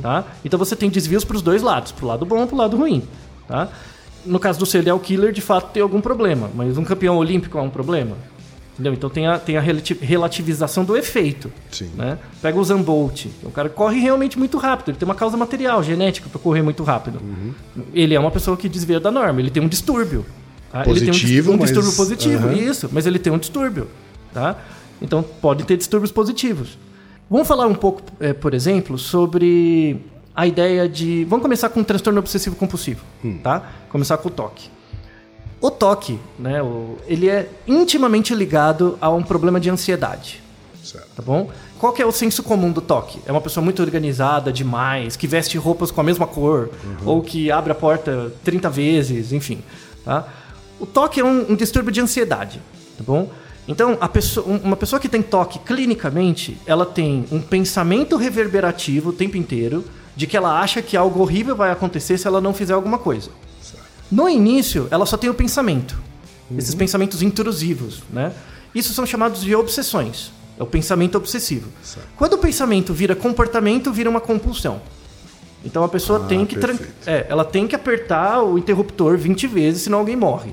tá? 0.00 0.24
Então 0.42 0.58
você 0.58 0.74
tem 0.74 0.88
desvios 0.88 1.26
para 1.26 1.36
os 1.36 1.42
dois 1.42 1.60
lados, 1.60 1.92
pro 1.92 2.06
lado 2.06 2.24
bom 2.24 2.42
e 2.42 2.46
pro 2.46 2.56
lado 2.56 2.74
ruim, 2.74 3.02
tá? 3.46 3.68
No 4.26 4.38
caso 4.38 4.58
do 4.58 4.66
serial 4.66 4.98
killer, 4.98 5.32
de 5.32 5.40
fato 5.40 5.72
tem 5.72 5.82
algum 5.82 6.00
problema, 6.00 6.50
mas 6.54 6.76
um 6.76 6.84
campeão 6.84 7.16
olímpico 7.16 7.56
é 7.58 7.62
um 7.62 7.70
problema? 7.70 8.16
Entendeu? 8.74 8.92
Então 8.92 9.10
tem 9.10 9.26
a, 9.26 9.38
tem 9.38 9.56
a 9.56 9.60
relati- 9.60 9.98
relativização 10.00 10.84
do 10.84 10.96
efeito. 10.96 11.50
Sim. 11.70 11.90
Né? 11.96 12.16
Pega 12.40 12.58
o 12.58 12.62
Zambolt. 12.64 13.26
O 13.42 13.50
cara 13.50 13.68
corre 13.68 13.98
realmente 14.00 14.38
muito 14.38 14.56
rápido. 14.56 14.90
Ele 14.90 14.98
tem 14.98 15.08
uma 15.08 15.14
causa 15.16 15.36
material, 15.36 15.82
genética, 15.82 16.28
para 16.28 16.38
correr 16.40 16.62
muito 16.62 16.84
rápido. 16.84 17.20
Ele 17.92 18.14
é 18.14 18.20
uma 18.20 18.30
pessoa 18.30 18.56
que 18.56 18.68
desvia 18.68 19.00
da 19.00 19.10
norma. 19.10 19.40
Ele 19.40 19.50
tem 19.50 19.60
um 19.62 19.66
distúrbio. 19.68 20.24
tá? 20.70 20.84
ele 20.86 21.00
tem 21.00 21.08
um 21.08 21.12
Positivo, 21.12 21.50
um, 21.52 21.56
mas- 21.56 21.70
distúrbio 21.70 21.92
positivo. 21.96 22.46
Aham. 22.48 22.56
Isso, 22.56 22.88
mas 22.92 23.04
ele 23.06 23.18
tem 23.18 23.32
um 23.32 23.38
distúrbio. 23.38 23.88
Tá? 24.32 24.56
Então 25.02 25.22
pode 25.24 25.64
ter 25.64 25.76
distúrbios 25.76 26.12
positivos. 26.12 26.78
Vamos 27.28 27.48
falar 27.48 27.66
um 27.66 27.74
pouco, 27.74 28.00
eh, 28.20 28.32
por 28.32 28.54
exemplo, 28.54 28.96
sobre 28.96 30.00
a 30.38 30.46
ideia 30.46 30.88
de. 30.88 31.24
Vamos 31.24 31.42
começar 31.42 31.68
com 31.68 31.80
o 31.80 31.84
transtorno 31.84 32.20
obsessivo 32.20 32.54
compulsivo. 32.54 33.02
Tá? 33.42 33.62
Começar 33.90 34.16
com 34.18 34.28
o 34.28 34.30
toque. 34.30 34.70
O 35.60 35.68
toque, 35.68 36.16
né, 36.38 36.62
o- 36.62 36.96
ele 37.08 37.28
é 37.28 37.48
intimamente 37.66 38.32
ligado 38.32 38.96
a 39.00 39.10
um 39.10 39.20
problema 39.20 39.58
de 39.58 39.68
ansiedade, 39.68 40.40
Certo. 40.84 41.08
tá 41.16 41.20
bom? 41.22 41.50
Qual 41.80 41.92
que 41.92 42.00
é 42.00 42.06
o 42.06 42.12
senso 42.12 42.44
comum 42.44 42.70
do 42.70 42.80
toque? 42.80 43.18
É 43.26 43.32
uma 43.32 43.40
pessoa 43.40 43.64
muito 43.64 43.82
organizada 43.82 44.52
demais, 44.52 45.16
que 45.16 45.26
veste 45.26 45.58
roupas 45.58 45.90
com 45.90 46.00
a 46.00 46.04
mesma 46.04 46.28
cor, 46.28 46.70
ou 47.04 47.20
que 47.22 47.50
abre 47.50 47.72
a 47.72 47.74
porta 47.74 48.32
30 48.44 48.70
vezes, 48.70 49.32
enfim, 49.32 49.58
tá? 50.04 50.28
O 50.78 50.86
toque 50.86 51.18
é 51.18 51.24
um, 51.24 51.50
um 51.50 51.56
distúrbio 51.56 51.90
de 51.90 52.00
ansiedade, 52.00 52.60
tá 52.96 53.02
bom? 53.04 53.28
Então, 53.66 53.98
a 54.00 54.08
pessoa- 54.08 54.46
um- 54.46 54.58
uma 54.58 54.76
pessoa 54.76 55.00
que 55.00 55.08
tem 55.08 55.20
toque 55.22 55.58
clinicamente, 55.58 56.56
ela 56.64 56.86
tem 56.86 57.24
um 57.32 57.40
pensamento 57.40 58.16
reverberativo 58.16 59.10
o 59.10 59.12
tempo 59.12 59.36
inteiro 59.36 59.84
de 60.18 60.26
que 60.26 60.36
ela 60.36 60.60
acha 60.60 60.82
que 60.82 60.96
algo 60.96 61.20
horrível 61.20 61.54
vai 61.54 61.70
acontecer 61.70 62.18
se 62.18 62.26
ela 62.26 62.40
não 62.40 62.52
fizer 62.52 62.72
alguma 62.74 62.98
coisa. 62.98 63.30
No 64.10 64.28
início, 64.28 64.88
ela 64.90 65.06
só 65.06 65.16
tem 65.16 65.30
o 65.30 65.34
pensamento. 65.34 65.96
Esses 66.56 66.74
pensamentos 66.74 67.22
intrusivos, 67.22 68.02
né? 68.10 68.32
Isso 68.74 68.92
são 68.92 69.06
chamados 69.06 69.42
de 69.42 69.54
obsessões. 69.54 70.32
É 70.58 70.62
o 70.62 70.66
pensamento 70.66 71.16
obsessivo. 71.16 71.68
Certo. 71.84 72.08
Quando 72.16 72.32
o 72.32 72.38
pensamento 72.38 72.92
vira 72.92 73.14
comportamento, 73.14 73.92
vira 73.92 74.10
uma 74.10 74.20
compulsão. 74.20 74.80
Então 75.64 75.84
a 75.84 75.88
pessoa 75.88 76.24
Ah, 76.24 76.28
tem 76.28 76.44
que 76.44 76.56
é, 77.06 77.26
ela 77.28 77.44
tem 77.44 77.68
que 77.68 77.76
apertar 77.76 78.42
o 78.42 78.58
interruptor 78.58 79.16
20 79.16 79.46
vezes, 79.46 79.82
senão 79.82 79.98
alguém 80.00 80.16
morre. 80.16 80.50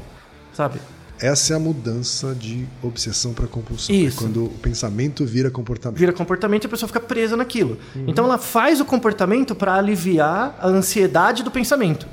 sabe? 0.53 0.79
Essa 1.19 1.53
é 1.53 1.55
a 1.55 1.59
mudança 1.59 2.35
de 2.35 2.67
obsessão 2.83 3.33
para 3.33 3.47
compulsão. 3.47 3.95
Isso. 3.95 4.17
É 4.17 4.21
quando 4.21 4.45
o 4.45 4.49
pensamento 4.49 5.25
vira 5.25 5.49
comportamento. 5.49 5.97
Vira 5.97 6.11
comportamento 6.11 6.65
e 6.65 6.67
a 6.67 6.69
pessoa 6.69 6.87
fica 6.87 6.99
presa 6.99 7.37
naquilo. 7.37 7.77
Então 8.07 8.25
ela 8.25 8.37
faz 8.37 8.81
o 8.81 8.85
comportamento 8.85 9.55
para 9.55 9.73
aliviar 9.75 10.57
a 10.59 10.67
ansiedade 10.67 11.41
do 11.43 11.49
pensamento. 11.51 12.05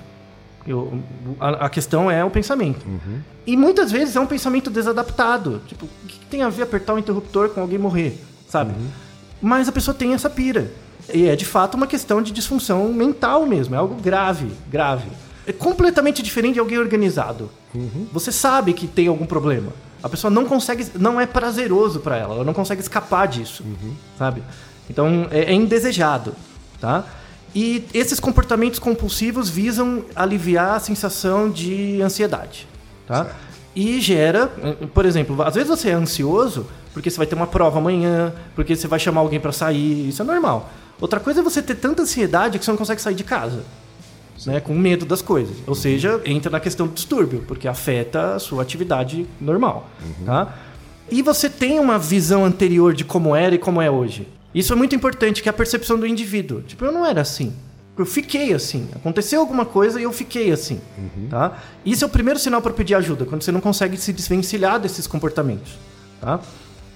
Eu- 0.67 1.01
a, 1.41 1.67
a 1.67 1.69
questão 1.69 2.09
é 2.09 2.25
o 2.25 2.31
pensamento. 2.31 2.87
E 3.45 3.57
muitas 3.57 3.91
vezes 3.91 4.15
é 4.15 4.21
um 4.21 4.27
pensamento 4.27 4.71
desadaptado. 4.71 5.61
Tipo, 5.67 5.87
o 5.87 6.07
que 6.07 6.19
que 6.21 6.27
tem 6.27 6.43
a 6.43 6.49
ver 6.49 6.62
apertar 6.62 6.95
o 6.95 6.99
interruptor 6.99 7.49
com 7.49 7.61
alguém 7.61 7.79
morrer? 7.79 8.17
Sabe? 8.49 8.73
Mas 9.41 9.69
a 9.69 9.73
pessoa 9.73 9.93
tem 9.95 10.15
essa 10.15 10.31
pira. 10.31 10.71
E 11.12 11.27
é 11.27 11.35
de 11.35 11.45
fato 11.45 11.75
uma 11.77 11.88
questão 11.88 12.23
de 12.23 12.31
disfunção 12.31 12.93
mental 12.93 13.45
mesmo. 13.47 13.75
É 13.75 13.79
algo 13.79 13.97
grave, 14.01 14.47
grave. 14.71 15.09
É 15.46 15.52
completamente 15.52 16.22
diferente 16.22 16.55
de 16.55 16.61
alguém 16.61 16.78
organizado. 16.78 17.50
Você 18.12 18.31
sabe 18.31 18.72
que 18.72 18.87
tem 18.87 19.09
algum 19.09 19.26
problema. 19.26 19.72
A 20.02 20.09
pessoa 20.09 20.31
não 20.31 20.44
consegue, 20.44 20.87
não 20.98 21.20
é 21.20 21.26
prazeroso 21.26 22.00
para 22.00 22.16
ela, 22.16 22.35
ela 22.35 22.44
não 22.44 22.52
consegue 22.52 22.81
escapar 22.81 23.26
disso, 23.28 23.64
sabe? 24.18 24.42
Então 24.90 25.28
é, 25.31 25.44
é 25.44 25.55
indesejado, 25.55 26.35
tá? 26.81 27.05
E 27.55 27.85
esses 27.94 28.18
comportamentos 28.18 28.78
compulsivos 28.78 29.48
visam 29.48 30.05
aliviar 30.16 30.76
a 30.76 30.81
sensação 30.81 31.48
de 31.48 32.00
ansiedade, 32.02 32.66
tá? 33.07 33.28
E 33.76 34.00
gera, 34.00 34.48
por 34.92 35.07
exemplo, 35.07 35.40
às 35.42 35.55
vezes 35.55 35.68
você 35.68 35.90
é 35.90 35.94
ansioso 35.94 36.66
porque 36.92 37.09
você 37.11 37.16
vai 37.16 37.26
ter 37.26 37.35
uma 37.35 37.46
prova 37.46 37.78
amanhã, 37.78 38.35
porque 38.55 38.74
você 38.74 38.87
vai 38.87 38.98
chamar 38.98 39.20
alguém 39.20 39.40
para 39.40 39.52
sair, 39.52 40.09
isso 40.09 40.20
é 40.20 40.24
normal. 40.24 40.70
Outra 41.00 41.20
coisa 41.20 41.40
é 41.40 41.42
você 41.42 41.62
ter 41.62 41.76
tanta 41.76 42.02
ansiedade 42.02 42.59
que 42.59 42.64
você 42.64 42.70
não 42.70 42.78
consegue 42.78 43.00
sair 43.00 43.14
de 43.14 43.24
casa 43.24 43.62
né, 44.46 44.61
com 44.61 44.74
medo 44.74 45.05
das 45.05 45.22
coisas. 45.22 45.57
Ou 45.66 45.74
seja, 45.74 46.20
entra 46.24 46.50
na 46.50 46.61
questão 46.61 46.87
do 46.87 46.94
distúrbio, 46.94 47.44
porque 47.46 47.68
afeta 47.68 48.35
a 48.35 48.38
sua 48.38 48.62
atividade 48.62 49.26
normal. 49.40 49.88
Tá? 50.24 50.55
E 51.11 51.22
você 51.22 51.48
tem 51.50 51.78
uma 51.78 51.98
visão 51.98 52.44
anterior 52.44 52.94
de 52.94 53.05
como 53.05 53.37
era 53.37 53.55
e 53.55 53.59
como 53.59 53.81
é 53.81 53.90
hoje. 53.90 54.26
Isso 54.55 54.72
é 54.72 54.76
muito 54.76 54.94
importante, 54.94 55.42
que 55.42 55.48
é 55.48 55.50
a 55.50 55.52
percepção 55.52 55.98
do 55.98 56.07
indivíduo. 56.07 56.62
Tipo, 56.62 56.85
eu 56.85 56.92
não 56.92 57.07
era 57.07 57.20
assim. 57.20 57.52
Eu 57.96 58.07
fiquei 58.07 58.52
assim. 58.55 58.88
Aconteceu 58.94 59.40
alguma 59.40 59.64
coisa 59.64 60.00
e 60.00 60.05
eu 60.05 60.12
fiquei 60.12 60.50
assim. 60.50 60.81
Tá? 61.28 61.59
Isso 61.85 62.05
é 62.05 62.07
o 62.07 62.11
primeiro 62.11 62.38
sinal 62.38 62.62
para 62.62 62.72
pedir 62.72 62.94
ajuda, 62.94 63.24
quando 63.24 63.42
você 63.42 63.52
não 63.52 63.61
consegue 63.61 63.96
se 63.96 64.12
desvencilhar 64.12 64.81
desses 64.81 65.07
comportamentos. 65.07 65.72
Tá? 66.20 66.40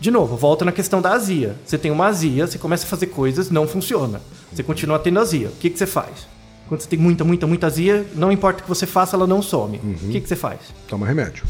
De 0.01 0.11
novo, 0.11 0.37
volta 0.37 0.65
na 0.65 0.73
questão 0.73 1.01
da 1.01 1.13
azia. 1.13 1.57
Você 1.65 1.79
tem 1.79 1.91
uma 1.91 2.07
azia, 2.07 2.47
você 2.47 2.59
começa 2.59 2.85
a 2.85 2.89
fazer 2.89 3.07
coisas, 3.09 3.51
não 3.51 3.67
funciona. 3.67 4.21
Você 4.53 4.63
continua 4.63 4.99
tendo 4.99 5.21
azia. 5.21 5.49
O 5.49 5.53
que, 5.53 5.71
que 5.71 5.79
você 5.79 5.87
faz? 5.87 6.27
Quando 6.69 6.81
você 6.81 6.89
tem 6.89 6.99
muita, 6.99 7.25
muita, 7.25 7.47
muita 7.47 7.67
azia, 7.67 8.05
não 8.15 8.33
importa 8.33 8.61
o 8.61 8.63
que 8.63 8.69
você 8.69 8.87
faça, 8.87 9.17
ela 9.17 9.27
não 9.27 9.41
some. 9.41 9.79
O 9.79 10.09
que, 10.11 10.21
que 10.21 10.29
você 10.29 10.37
faz? 10.37 10.61
Toma 10.89 11.07
remédio. 11.07 11.45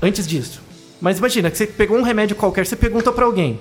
Antes 0.00 0.26
disso. 0.26 0.60
Mas 1.00 1.18
imagina 1.18 1.50
que 1.50 1.56
você 1.56 1.66
pegou 1.66 1.96
um 1.96 2.02
remédio 2.02 2.34
qualquer, 2.36 2.66
você 2.66 2.76
pergunta 2.76 3.12
pra 3.12 3.24
alguém. 3.24 3.60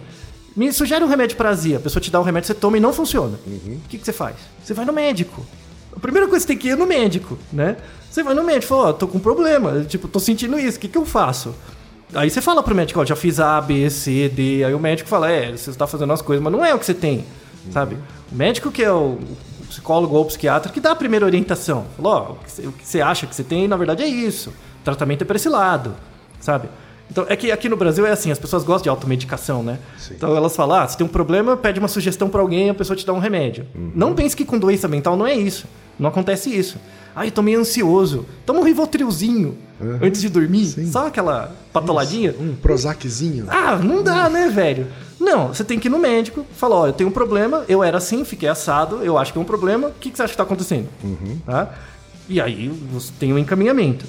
Me 0.56 0.72
sugere 0.74 1.04
um 1.04 1.08
remédio 1.08 1.38
pra 1.38 1.50
azia. 1.50 1.78
A 1.78 1.80
pessoa 1.80 2.02
te 2.02 2.12
dá 2.12 2.20
um 2.20 2.24
remédio, 2.24 2.48
você 2.48 2.54
toma 2.54 2.78
e 2.78 2.80
não 2.80 2.92
funciona. 2.94 3.40
O 3.46 3.88
que, 3.88 3.98
que 3.98 4.06
você 4.06 4.12
faz? 4.12 4.36
Você 4.64 4.74
vai 4.74 4.86
no 4.86 4.94
médico. 4.94 5.46
A 5.96 6.00
primeira 6.00 6.28
coisa 6.28 6.46
que 6.46 6.54
você 6.54 6.56
tem 6.56 6.58
que 6.58 6.68
ir 6.68 6.72
é 6.72 6.76
no 6.76 6.86
médico, 6.86 7.38
né? 7.52 7.78
Você 8.10 8.24
vai 8.24 8.34
no 8.34 8.44
médico 8.44 8.66
e 8.66 8.68
fala, 8.68 8.90
ó, 8.90 8.94
tô 8.94 9.08
com 9.08 9.18
um 9.18 9.22
problema. 9.22 9.84
Tipo, 9.86 10.08
tô 10.08 10.20
sentindo 10.20 10.60
isso, 10.60 10.78
o 10.78 10.82
que, 10.82 10.88
que 10.88 10.98
eu 10.98 11.06
faço? 11.06 11.56
Aí 12.14 12.30
você 12.30 12.42
fala 12.42 12.62
pro 12.62 12.76
médico, 12.76 13.00
ó, 13.00 13.06
já 13.06 13.16
fiz 13.16 13.40
A, 13.40 13.62
B, 13.62 13.90
C, 13.90 14.30
D. 14.30 14.64
Aí 14.64 14.74
o 14.74 14.80
médico 14.80 15.08
fala, 15.08 15.32
é, 15.32 15.52
você 15.52 15.72
tá 15.74 15.88
fazendo 15.88 16.12
as 16.12 16.22
coisas, 16.22 16.44
mas 16.44 16.52
não 16.52 16.66
é 16.66 16.76
o 16.76 16.80
que 16.80 16.86
você 16.86 16.94
tem, 16.94 17.24
sabe? 17.72 17.98
O 18.32 18.36
médico 18.36 18.72
que 18.72 18.84
é 18.84 18.92
o 18.92 19.18
psicólogo 19.72 20.16
ou 20.16 20.26
psiquiatra 20.26 20.72
que 20.72 20.80
dá 20.82 20.92
a 20.92 20.96
primeira 20.96 21.26
orientação. 21.26 21.86
Falou, 21.96 22.14
ó, 22.14 22.32
o 22.34 22.36
que 22.44 22.52
você- 22.52 22.68
o 22.68 22.72
que 22.72 22.86
você 22.88 23.02
acha 23.02 23.26
que 23.26 23.34
você 23.36 23.44
tem, 23.44 23.68
na 23.68 23.78
verdade 23.78 24.04
é 24.04 24.08
isso. 24.08 24.50
O 24.50 24.84
tratamento 24.84 25.22
é 25.22 25.26
pra 25.26 25.36
esse 25.38 25.48
lado, 25.50 25.94
sabe? 26.40 26.68
Então, 27.10 27.26
é 27.28 27.36
que 27.36 27.52
aqui 27.52 27.68
no 27.68 27.76
Brasil 27.76 28.06
é 28.06 28.12
assim, 28.12 28.32
as 28.32 28.40
pessoas 28.40 28.64
gostam 28.64 28.84
de 28.84 28.90
automedicação, 28.90 29.62
né? 29.64 29.80
Então 30.14 30.36
elas 30.36 30.56
falam, 30.56 30.80
ah, 30.80 30.88
se 30.88 30.96
tem 30.98 31.06
um 31.06 31.10
problema, 31.10 31.58
pede 31.58 31.78
uma 31.80 31.88
sugestão 31.90 32.30
pra 32.30 32.40
alguém, 32.42 32.70
a 32.70 32.74
pessoa 32.74 32.96
te 32.96 33.06
dá 33.06 33.12
um 33.14 33.20
remédio. 33.20 33.66
Não 33.76 34.14
pense 34.14 34.36
que 34.36 34.46
com 34.46 34.58
doença 34.58 34.88
mental 34.88 35.18
não 35.18 35.28
é 35.28 35.34
isso. 35.34 35.66
Não 36.00 36.08
acontece 36.10 36.50
isso. 36.56 36.78
Ah, 37.16 37.26
eu 37.26 37.32
tô 37.32 37.42
meio 37.42 37.60
ansioso. 37.60 38.26
Toma 38.46 38.60
um 38.60 38.64
Rivotrilzinho 38.64 39.58
antes 40.02 40.22
de 40.22 40.30
dormir. 40.30 40.68
Só 40.92 41.08
aquela 41.08 41.56
patoladinha. 41.74 42.36
Um 42.40 42.56
Prozaczinho. 42.56 43.46
Ah, 43.50 43.76
não 43.78 44.04
dá, 44.04 44.30
né, 44.30 44.50
velho? 44.50 44.88
Não, 45.20 45.50
você 45.50 45.64
tem 45.64 45.80
que 45.80 45.88
ir 45.88 45.92
no 45.92 46.00
médico, 46.00 46.46
falar, 46.56 46.76
ó, 46.76 46.88
eu 46.88 46.94
tenho 46.94 47.10
um 47.10 47.14
problema, 47.14 47.64
eu 47.70 47.84
era 47.84 48.00
assim, 48.00 48.26
fiquei 48.26 48.50
assado, 48.50 49.04
eu 49.04 49.20
acho 49.20 49.32
que 49.32 49.38
é 49.38 49.42
um 49.42 49.46
problema, 49.46 49.90
o 49.90 49.94
que, 49.94 50.10
que 50.10 50.18
você 50.18 50.24
acha 50.24 50.32
que 50.32 50.38
tá 50.38 50.42
acontecendo? 50.42 50.88
Tá? 51.46 51.72
E 52.28 52.42
aí 52.42 52.70
você 52.92 53.12
tem 53.20 53.32
um 53.32 53.38
encaminhamento. 53.38 54.04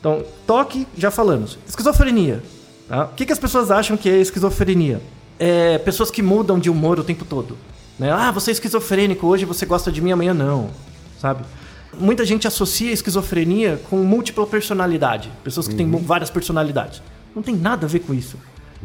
Então, 0.00 0.22
toque, 0.46 0.86
já 0.96 1.10
falamos. 1.10 1.58
Esquizofrenia. 1.66 2.42
Tá? 2.88 3.04
O 3.04 3.08
que, 3.08 3.26
que 3.26 3.32
as 3.32 3.38
pessoas 3.38 3.70
acham 3.70 3.96
que 3.96 4.08
é 4.08 4.16
esquizofrenia? 4.18 5.02
É 5.38 5.76
pessoas 5.78 6.10
que 6.10 6.22
mudam 6.22 6.58
de 6.58 6.70
humor 6.70 6.98
o 6.98 7.04
tempo 7.04 7.24
todo. 7.24 7.58
Né? 7.98 8.10
Ah, 8.10 8.30
você 8.30 8.50
é 8.50 8.52
esquizofrênico, 8.52 9.26
hoje 9.26 9.44
você 9.44 9.66
gosta 9.66 9.92
de 9.92 10.00
mim, 10.00 10.12
amanhã 10.12 10.32
não. 10.32 10.70
Sabe? 11.20 11.44
Muita 11.98 12.24
gente 12.24 12.46
associa 12.46 12.90
esquizofrenia 12.92 13.80
com 13.90 13.96
múltipla 13.98 14.46
personalidade. 14.46 15.30
Pessoas 15.42 15.66
que 15.68 15.74
têm 15.74 15.86
mu- 15.86 15.98
várias 15.98 16.30
personalidades. 16.30 17.02
Não 17.34 17.42
tem 17.42 17.54
nada 17.56 17.86
a 17.86 17.88
ver 17.88 18.00
com 18.00 18.14
isso. 18.14 18.36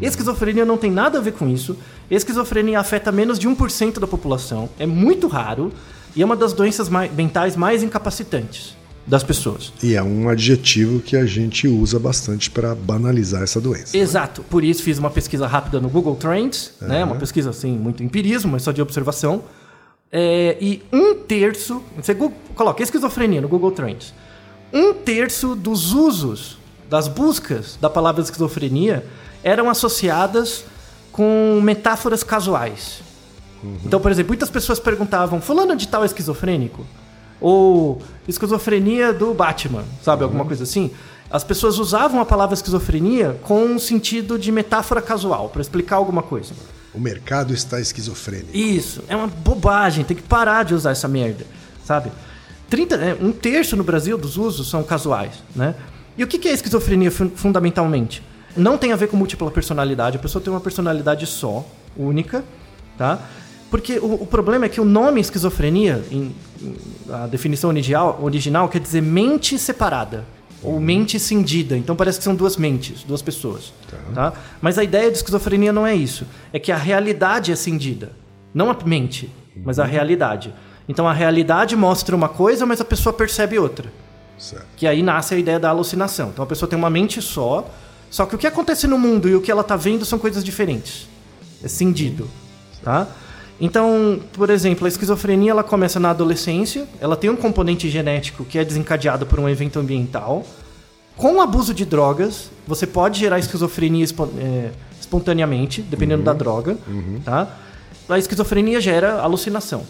Esquizofrenia 0.02 0.66
não 0.66 0.78
tem 0.78 0.90
nada 0.90 1.18
a 1.18 1.22
ver 1.22 1.34
com 1.34 1.48
isso. 1.50 1.76
Esquizofrenia 2.10 2.80
afeta 2.80 3.12
menos 3.12 3.38
de 3.38 3.48
1% 3.48 4.00
da 4.00 4.08
população. 4.08 4.70
É 4.80 4.86
muito 4.86 5.28
raro 5.28 5.72
e 6.16 6.22
é 6.22 6.26
uma 6.26 6.36
das 6.36 6.54
doenças 6.54 6.88
mai- 6.90 7.10
mentais 7.16 7.56
mais 7.58 7.84
incapacitantes 7.84 8.78
das 9.06 9.24
pessoas. 9.24 9.74
E 9.84 9.96
é 9.96 10.04
um 10.04 10.30
adjetivo 10.30 11.00
que 11.02 11.18
a 11.18 11.26
gente 11.26 11.68
usa 11.68 12.00
bastante 12.00 12.50
para 12.50 12.74
banalizar 12.76 13.42
essa 13.42 13.60
doença. 13.60 13.98
Exato. 13.98 14.42
Por 14.44 14.64
isso 14.64 14.84
fiz 14.84 14.98
uma 15.00 15.10
pesquisa 15.10 15.48
rápida 15.48 15.80
no 15.82 15.90
Google 15.90 16.16
Trends, 16.16 16.72
né? 16.80 17.04
Uma 17.04 17.16
pesquisa 17.16 17.50
assim, 17.50 17.72
muito 17.78 18.04
empirismo, 18.04 18.52
mas 18.52 18.62
só 18.64 18.72
de 18.72 18.82
observação. 18.82 19.44
É, 20.12 20.58
e 20.60 20.82
um 20.92 21.16
terço. 21.16 21.82
Você 21.96 22.16
coloca 22.56 22.82
esquizofrenia 22.82 23.42
no 23.42 23.48
Google 23.48 23.72
Trends. 23.72 24.14
Um 24.74 24.94
terço 24.94 25.56
dos 25.56 25.94
usos, 25.94 26.58
das 26.90 27.08
buscas 27.08 27.78
da 27.80 27.90
palavra 27.90 28.22
esquizofrenia 28.22 29.06
eram 29.44 29.70
associadas 29.70 30.66
com 31.12 31.60
metáforas 31.62 32.24
casuais. 32.24 33.02
Então, 33.86 34.00
por 34.00 34.12
exemplo, 34.12 34.30
muitas 34.30 34.50
pessoas 34.50 34.80
perguntavam: 34.80 35.42
Fulano 35.42 35.76
de 35.76 35.88
tal 35.88 36.04
é 36.04 36.06
esquizofrênico? 36.06 36.86
Ou 37.42 38.02
esquizofrenia 38.28 39.14
do 39.14 39.34
Batman, 39.34 39.84
sabe? 40.02 40.24
Alguma 40.24 40.46
coisa 40.46 40.64
assim. 40.64 40.92
As 41.32 41.44
pessoas 41.44 41.78
usavam 41.78 42.20
a 42.20 42.26
palavra 42.26 42.56
esquizofrenia 42.56 43.40
com 43.44 43.64
um 43.64 43.78
sentido 43.78 44.40
de 44.40 44.52
metáfora 44.52 45.02
casual, 45.02 45.50
para 45.50 45.62
explicar 45.62 45.98
alguma 45.98 46.24
coisa. 46.24 46.54
O 46.94 47.00
mercado 47.00 47.54
está 47.54 47.80
esquizofrênico. 47.80 48.56
Isso, 48.56 49.04
é 49.08 49.16
uma 49.16 49.28
bobagem, 49.28 50.04
tem 50.04 50.18
que 50.18 50.24
parar 50.24 50.64
de 50.64 50.74
usar 50.74 50.92
essa 50.92 51.08
merda, 51.08 51.46
sabe? 51.86 52.12
30, 52.70 52.96
é, 52.96 53.18
um 53.22 53.32
terço 53.32 53.76
no 53.76 53.84
Brasil 53.84 54.18
dos 54.18 54.38
usos 54.38 54.70
são 54.70 54.84
casuais, 54.84 55.34
né? 55.56 55.76
E 56.18 56.24
o 56.24 56.28
que 56.28 56.48
é 56.48 56.52
esquizofrenia 56.52 57.12
fun- 57.12 57.30
fundamentalmente? 57.36 58.24
Não 58.58 58.78
tem 58.78 58.92
a 58.92 58.96
ver 58.96 59.08
com 59.08 59.16
múltipla 59.18 59.50
personalidade, 59.52 60.18
a 60.18 60.20
pessoa 60.20 60.44
tem 60.44 60.52
uma 60.52 60.60
personalidade 60.60 61.26
só, 61.26 61.66
única, 61.96 62.44
tá? 62.98 63.20
Porque 63.72 64.00
o, 64.00 64.24
o 64.24 64.26
problema 64.26 64.66
é 64.66 64.70
que 64.70 64.82
o 64.82 64.86
nome 64.86 65.22
esquizofrenia, 65.22 66.04
em, 66.12 66.36
em- 66.62 66.76
a 67.14 67.28
definição 67.28 67.70
original, 67.70 68.20
original, 68.22 68.68
quer 68.68 68.80
dizer 68.80 69.02
mente 69.02 69.58
separada. 69.60 70.26
Ou 70.62 70.80
mente 70.80 71.20
cindida. 71.20 71.78
Então 71.78 71.96
parece 71.96 72.18
que 72.18 72.24
são 72.24 72.36
duas 72.36 72.58
mentes, 72.58 73.04
duas 73.04 73.22
pessoas. 73.22 73.72
Tá? 74.14 74.34
Mas 74.62 74.78
a 74.78 74.84
ideia 74.84 75.10
de 75.10 75.18
esquizofrenia 75.18 75.72
não 75.72 75.86
é 75.86 75.96
isso. 75.96 76.26
É 76.52 76.60
que 76.60 76.72
a 76.72 76.78
realidade 76.78 77.52
é 77.52 77.56
cindida. 77.56 78.12
Não 78.54 78.70
a 78.70 78.78
mente, 78.86 79.30
mas 79.64 79.80
a 79.80 79.86
realidade. 79.86 80.54
Então 80.88 81.08
a 81.08 81.14
realidade 81.14 81.76
mostra 81.76 82.16
uma 82.16 82.28
coisa, 82.28 82.66
mas 82.66 82.82
a 82.82 82.86
pessoa 82.86 83.14
percebe 83.14 83.60
outra. 83.60 83.92
Certo. 84.38 84.66
Que 84.76 84.88
aí 84.88 85.04
nasce 85.04 85.36
a 85.36 85.38
ideia 85.38 85.60
da 85.60 85.70
alucinação. 85.70 86.30
Então 86.30 86.44
a 86.44 86.48
pessoa 86.48 86.68
tem 86.68 86.78
uma 86.78 86.90
mente 86.90 87.22
só, 87.22 87.70
só 88.10 88.26
que 88.26 88.36
o 88.36 88.38
que 88.38 88.48
acontece 88.48 88.88
no 88.88 88.98
mundo 88.98 89.30
e 89.30 89.36
o 89.36 89.42
que 89.42 89.52
ela 89.52 89.62
está 89.62 89.76
vendo 89.76 90.04
são 90.06 90.18
coisas 90.18 90.44
diferentes. 90.44 91.08
É 91.64 91.68
cindido, 91.68 92.28
tá? 92.84 93.08
Então, 93.62 94.20
por 94.34 94.50
exemplo, 94.50 94.86
a 94.86 94.88
esquizofrenia 94.88 95.52
ela 95.52 95.64
começa 95.64 96.00
na 96.00 96.12
adolescência, 96.12 96.88
ela 97.00 97.18
tem 97.18 97.30
um 97.30 97.36
componente 97.36 97.90
genético 97.90 98.46
que 98.46 98.58
é 98.58 98.64
desencadeado 98.64 99.26
por 99.26 99.40
um 99.40 99.50
evento 99.50 99.80
ambiental. 99.80 100.46
Com 101.18 101.36
o 101.36 101.42
abuso 101.42 101.74
de 101.74 101.84
drogas, 101.84 102.50
você 102.66 102.88
pode 102.88 103.20
gerar 103.20 103.38
esquizofrenia 103.38 104.06
é, 104.38 104.72
espontaneamente, 105.00 105.82
dependendo 105.82 106.24
da 106.24 106.32
droga, 106.32 106.78
tá? 107.26 107.48
A 108.08 108.18
esquizofrenia 108.18 108.80
gera 108.80 109.20
alucinação. 109.20 109.84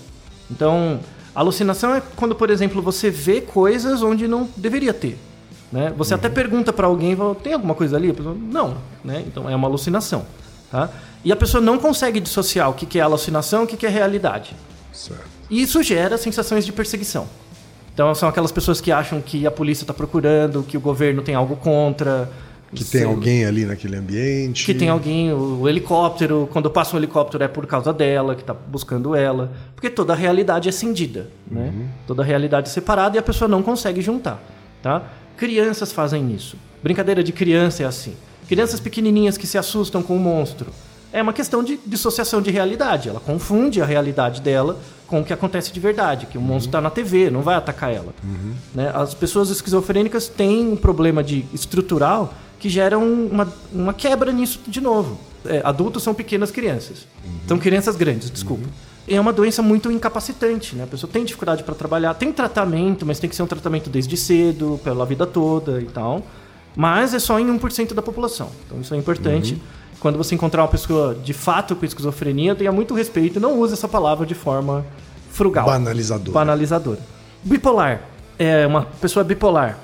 Então, 0.49 0.99
alucinação 1.35 1.93
é 1.93 2.01
quando, 2.15 2.35
por 2.35 2.49
exemplo, 2.49 2.81
você 2.81 3.11
vê 3.11 3.39
coisas 3.39 4.01
onde 4.01 4.27
não 4.27 4.49
deveria 4.57 4.93
ter. 4.93 5.17
Né? 5.71 5.93
Você 5.95 6.13
até 6.13 6.27
pergunta 6.27 6.73
para 6.73 6.87
alguém, 6.87 7.15
tem 7.43 7.53
alguma 7.53 7.75
coisa 7.75 7.95
ali? 7.95 8.09
A 8.09 8.13
pessoa, 8.13 8.35
não. 8.35 8.77
Né? 9.03 9.23
Então 9.27 9.49
é 9.49 9.55
uma 9.55 9.67
alucinação. 9.67 10.25
Tá? 10.71 10.89
E 11.23 11.31
a 11.31 11.35
pessoa 11.35 11.61
não 11.61 11.77
consegue 11.77 12.19
dissociar 12.19 12.69
o 12.69 12.73
que 12.73 12.85
que 12.85 12.99
é 12.99 13.01
alucinação 13.01 13.61
e 13.61 13.63
o 13.65 13.67
que 13.67 13.77
que 13.77 13.85
é 13.85 13.89
realidade. 13.89 14.55
Certo. 14.93 15.27
E 15.49 15.61
isso 15.61 15.81
gera 15.83 16.17
sensações 16.17 16.65
de 16.65 16.71
perseguição. 16.71 17.27
Então 17.93 18.15
são 18.15 18.29
aquelas 18.29 18.51
pessoas 18.51 18.79
que 18.79 18.91
acham 18.91 19.19
que 19.19 19.45
a 19.45 19.51
polícia 19.51 19.83
está 19.83 19.93
procurando, 19.93 20.63
que 20.63 20.77
o 20.77 20.79
governo 20.79 21.21
tem 21.21 21.35
algo 21.35 21.57
contra. 21.57 22.29
Que 22.73 22.85
tem 22.85 23.03
alguém 23.03 23.45
ali 23.45 23.65
naquele 23.65 23.97
ambiente. 23.97 24.63
Que 24.63 24.73
tem 24.73 24.89
alguém, 24.89 25.33
o, 25.33 25.61
o 25.61 25.69
helicóptero, 25.69 26.47
quando 26.51 26.69
passa 26.69 26.95
um 26.95 26.99
helicóptero 26.99 27.43
é 27.43 27.47
por 27.47 27.65
causa 27.65 27.91
dela, 27.91 28.35
que 28.35 28.41
está 28.41 28.53
buscando 28.53 29.15
ela. 29.15 29.51
Porque 29.75 29.89
toda 29.89 30.13
a 30.13 30.15
realidade 30.15 30.69
é 30.69 30.71
cindida, 30.71 31.29
né? 31.49 31.73
Toda 32.05 32.21
a 32.21 32.25
realidade 32.25 32.69
é 32.69 32.71
separada 32.71 33.17
e 33.17 33.19
a 33.19 33.23
pessoa 33.23 33.49
não 33.49 33.63
consegue 33.63 34.01
juntar, 34.01 34.41
tá? 34.83 35.03
Crianças 35.35 35.91
fazem 35.91 36.31
isso. 36.31 36.55
Brincadeira 36.81 37.23
de 37.23 37.33
criança 37.33 37.83
é 37.83 37.85
assim. 37.85 38.13
Crianças 38.47 38.79
pequenininhas 38.79 39.37
que 39.37 39.47
se 39.47 39.57
assustam 39.57 40.01
com 40.01 40.15
o 40.15 40.19
monstro. 40.19 40.71
É 41.11 41.21
uma 41.21 41.33
questão 41.33 41.63
de 41.63 41.79
dissociação 41.85 42.41
de 42.41 42.51
realidade. 42.51 43.09
Ela 43.09 43.19
confunde 43.19 43.81
a 43.81 43.85
realidade 43.85 44.41
dela 44.41 44.77
com 45.07 45.21
o 45.21 45.25
que 45.25 45.33
acontece 45.33 45.73
de 45.73 45.79
verdade, 45.79 46.27
que 46.27 46.37
o 46.37 46.41
monstro 46.41 46.69
está 46.69 46.79
na 46.79 46.91
TV, 46.91 47.31
não 47.31 47.41
vai 47.41 47.55
atacar 47.55 47.91
ela. 47.91 48.13
Né? 48.75 48.91
As 48.93 49.15
pessoas 49.15 49.49
esquizofrênicas 49.49 50.27
têm 50.27 50.67
um 50.67 50.75
problema 50.75 51.23
de 51.23 51.45
estrutural 51.51 52.31
que 52.59 52.69
gera 52.69 52.97
um- 52.99 53.27
uma, 53.27 53.47
uma 53.73 53.93
quebra 53.93 54.31
nisso 54.31 54.59
de 54.67 54.79
novo. 54.79 55.19
É, 55.45 55.61
adultos 55.63 56.03
são 56.03 56.13
pequenas 56.13 56.51
crianças. 56.51 57.07
São 57.47 57.57
crianças 57.57 57.95
grandes, 57.95 58.29
desculpa. 58.29 58.67
É 59.07 59.19
uma 59.19 59.33
doença 59.33 59.63
muito 59.63 59.89
incapacitante, 59.91 60.75
né? 60.75 60.83
A 60.83 60.87
pessoa 60.87 61.09
tem 61.11 61.25
dificuldade 61.25 61.63
para 61.63 61.73
trabalhar, 61.73 62.13
tem 62.13 62.31
tratamento, 62.31 63.03
mas 63.05 63.17
tem 63.17 63.27
que 63.27 63.35
ser 63.35 63.41
um 63.41 63.47
tratamento 63.47 63.89
desde 63.89 64.15
cedo, 64.15 64.79
pela 64.83 65.05
vida 65.07 65.25
toda 65.25 65.81
e 65.81 65.85
tal. 65.85 66.21
Mas 66.75 67.15
é 67.15 67.19
só 67.19 67.39
em 67.39 67.47
1% 67.47 67.95
da 67.95 68.01
população. 68.03 68.51
Então 68.67 68.79
isso 68.79 68.93
é 68.93 68.97
importante. 68.97 69.59
Quando 69.99 70.17
você 70.17 70.33
encontrar 70.35 70.61
uma 70.63 70.67
pessoa 70.69 71.13
de 71.15 71.33
fato 71.33 71.75
com 71.75 71.85
esquizofrenia, 71.85 72.55
tenha 72.55 72.71
muito 72.71 72.93
respeito 72.93 73.37
e 73.37 73.41
não 73.41 73.59
use 73.59 73.73
essa 73.73 73.87
palavra 73.87 74.25
de 74.25 74.33
forma 74.35 74.85
frugal. 75.31 75.65
Banalizador. 75.65 76.33
Banalizadora. 76.33 76.99
Bipolar. 77.43 78.01
É 78.37 78.65
uma 78.65 78.83
pessoa 78.83 79.23
bipolar. 79.23 79.77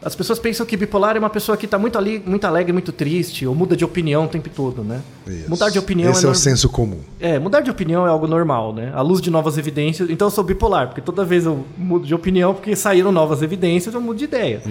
As 0.00 0.14
pessoas 0.14 0.38
pensam 0.38 0.64
que 0.64 0.76
bipolar 0.76 1.16
é 1.16 1.18
uma 1.18 1.28
pessoa 1.28 1.56
que 1.58 1.64
está 1.64 1.76
muito 1.76 1.98
ali, 1.98 2.22
muito 2.24 2.44
alegre, 2.46 2.72
muito 2.72 2.92
triste, 2.92 3.44
ou 3.44 3.52
muda 3.52 3.76
de 3.76 3.84
opinião 3.84 4.26
o 4.26 4.28
tempo 4.28 4.48
todo, 4.48 4.84
né? 4.84 5.00
Isso. 5.26 5.50
Mudar 5.50 5.70
de 5.70 5.78
opinião 5.80 6.12
Esse 6.12 6.20
é, 6.20 6.22
é, 6.22 6.26
o 6.26 6.30
nor- 6.30 6.36
senso 6.36 6.68
comum. 6.68 7.00
é, 7.18 7.36
mudar 7.40 7.60
de 7.62 7.68
opinião 7.70 8.06
é 8.06 8.08
algo 8.08 8.28
normal, 8.28 8.72
né? 8.72 8.92
À 8.94 9.02
luz 9.02 9.20
de 9.20 9.28
novas 9.28 9.58
evidências. 9.58 10.08
Então 10.08 10.28
eu 10.28 10.30
sou 10.30 10.44
bipolar, 10.44 10.86
porque 10.86 11.00
toda 11.00 11.24
vez 11.24 11.44
eu 11.46 11.64
mudo 11.76 12.06
de 12.06 12.14
opinião 12.14 12.54
porque 12.54 12.76
saíram 12.76 13.10
novas 13.10 13.42
evidências, 13.42 13.92
eu 13.92 14.00
mudo 14.00 14.18
de 14.18 14.24
ideia. 14.24 14.62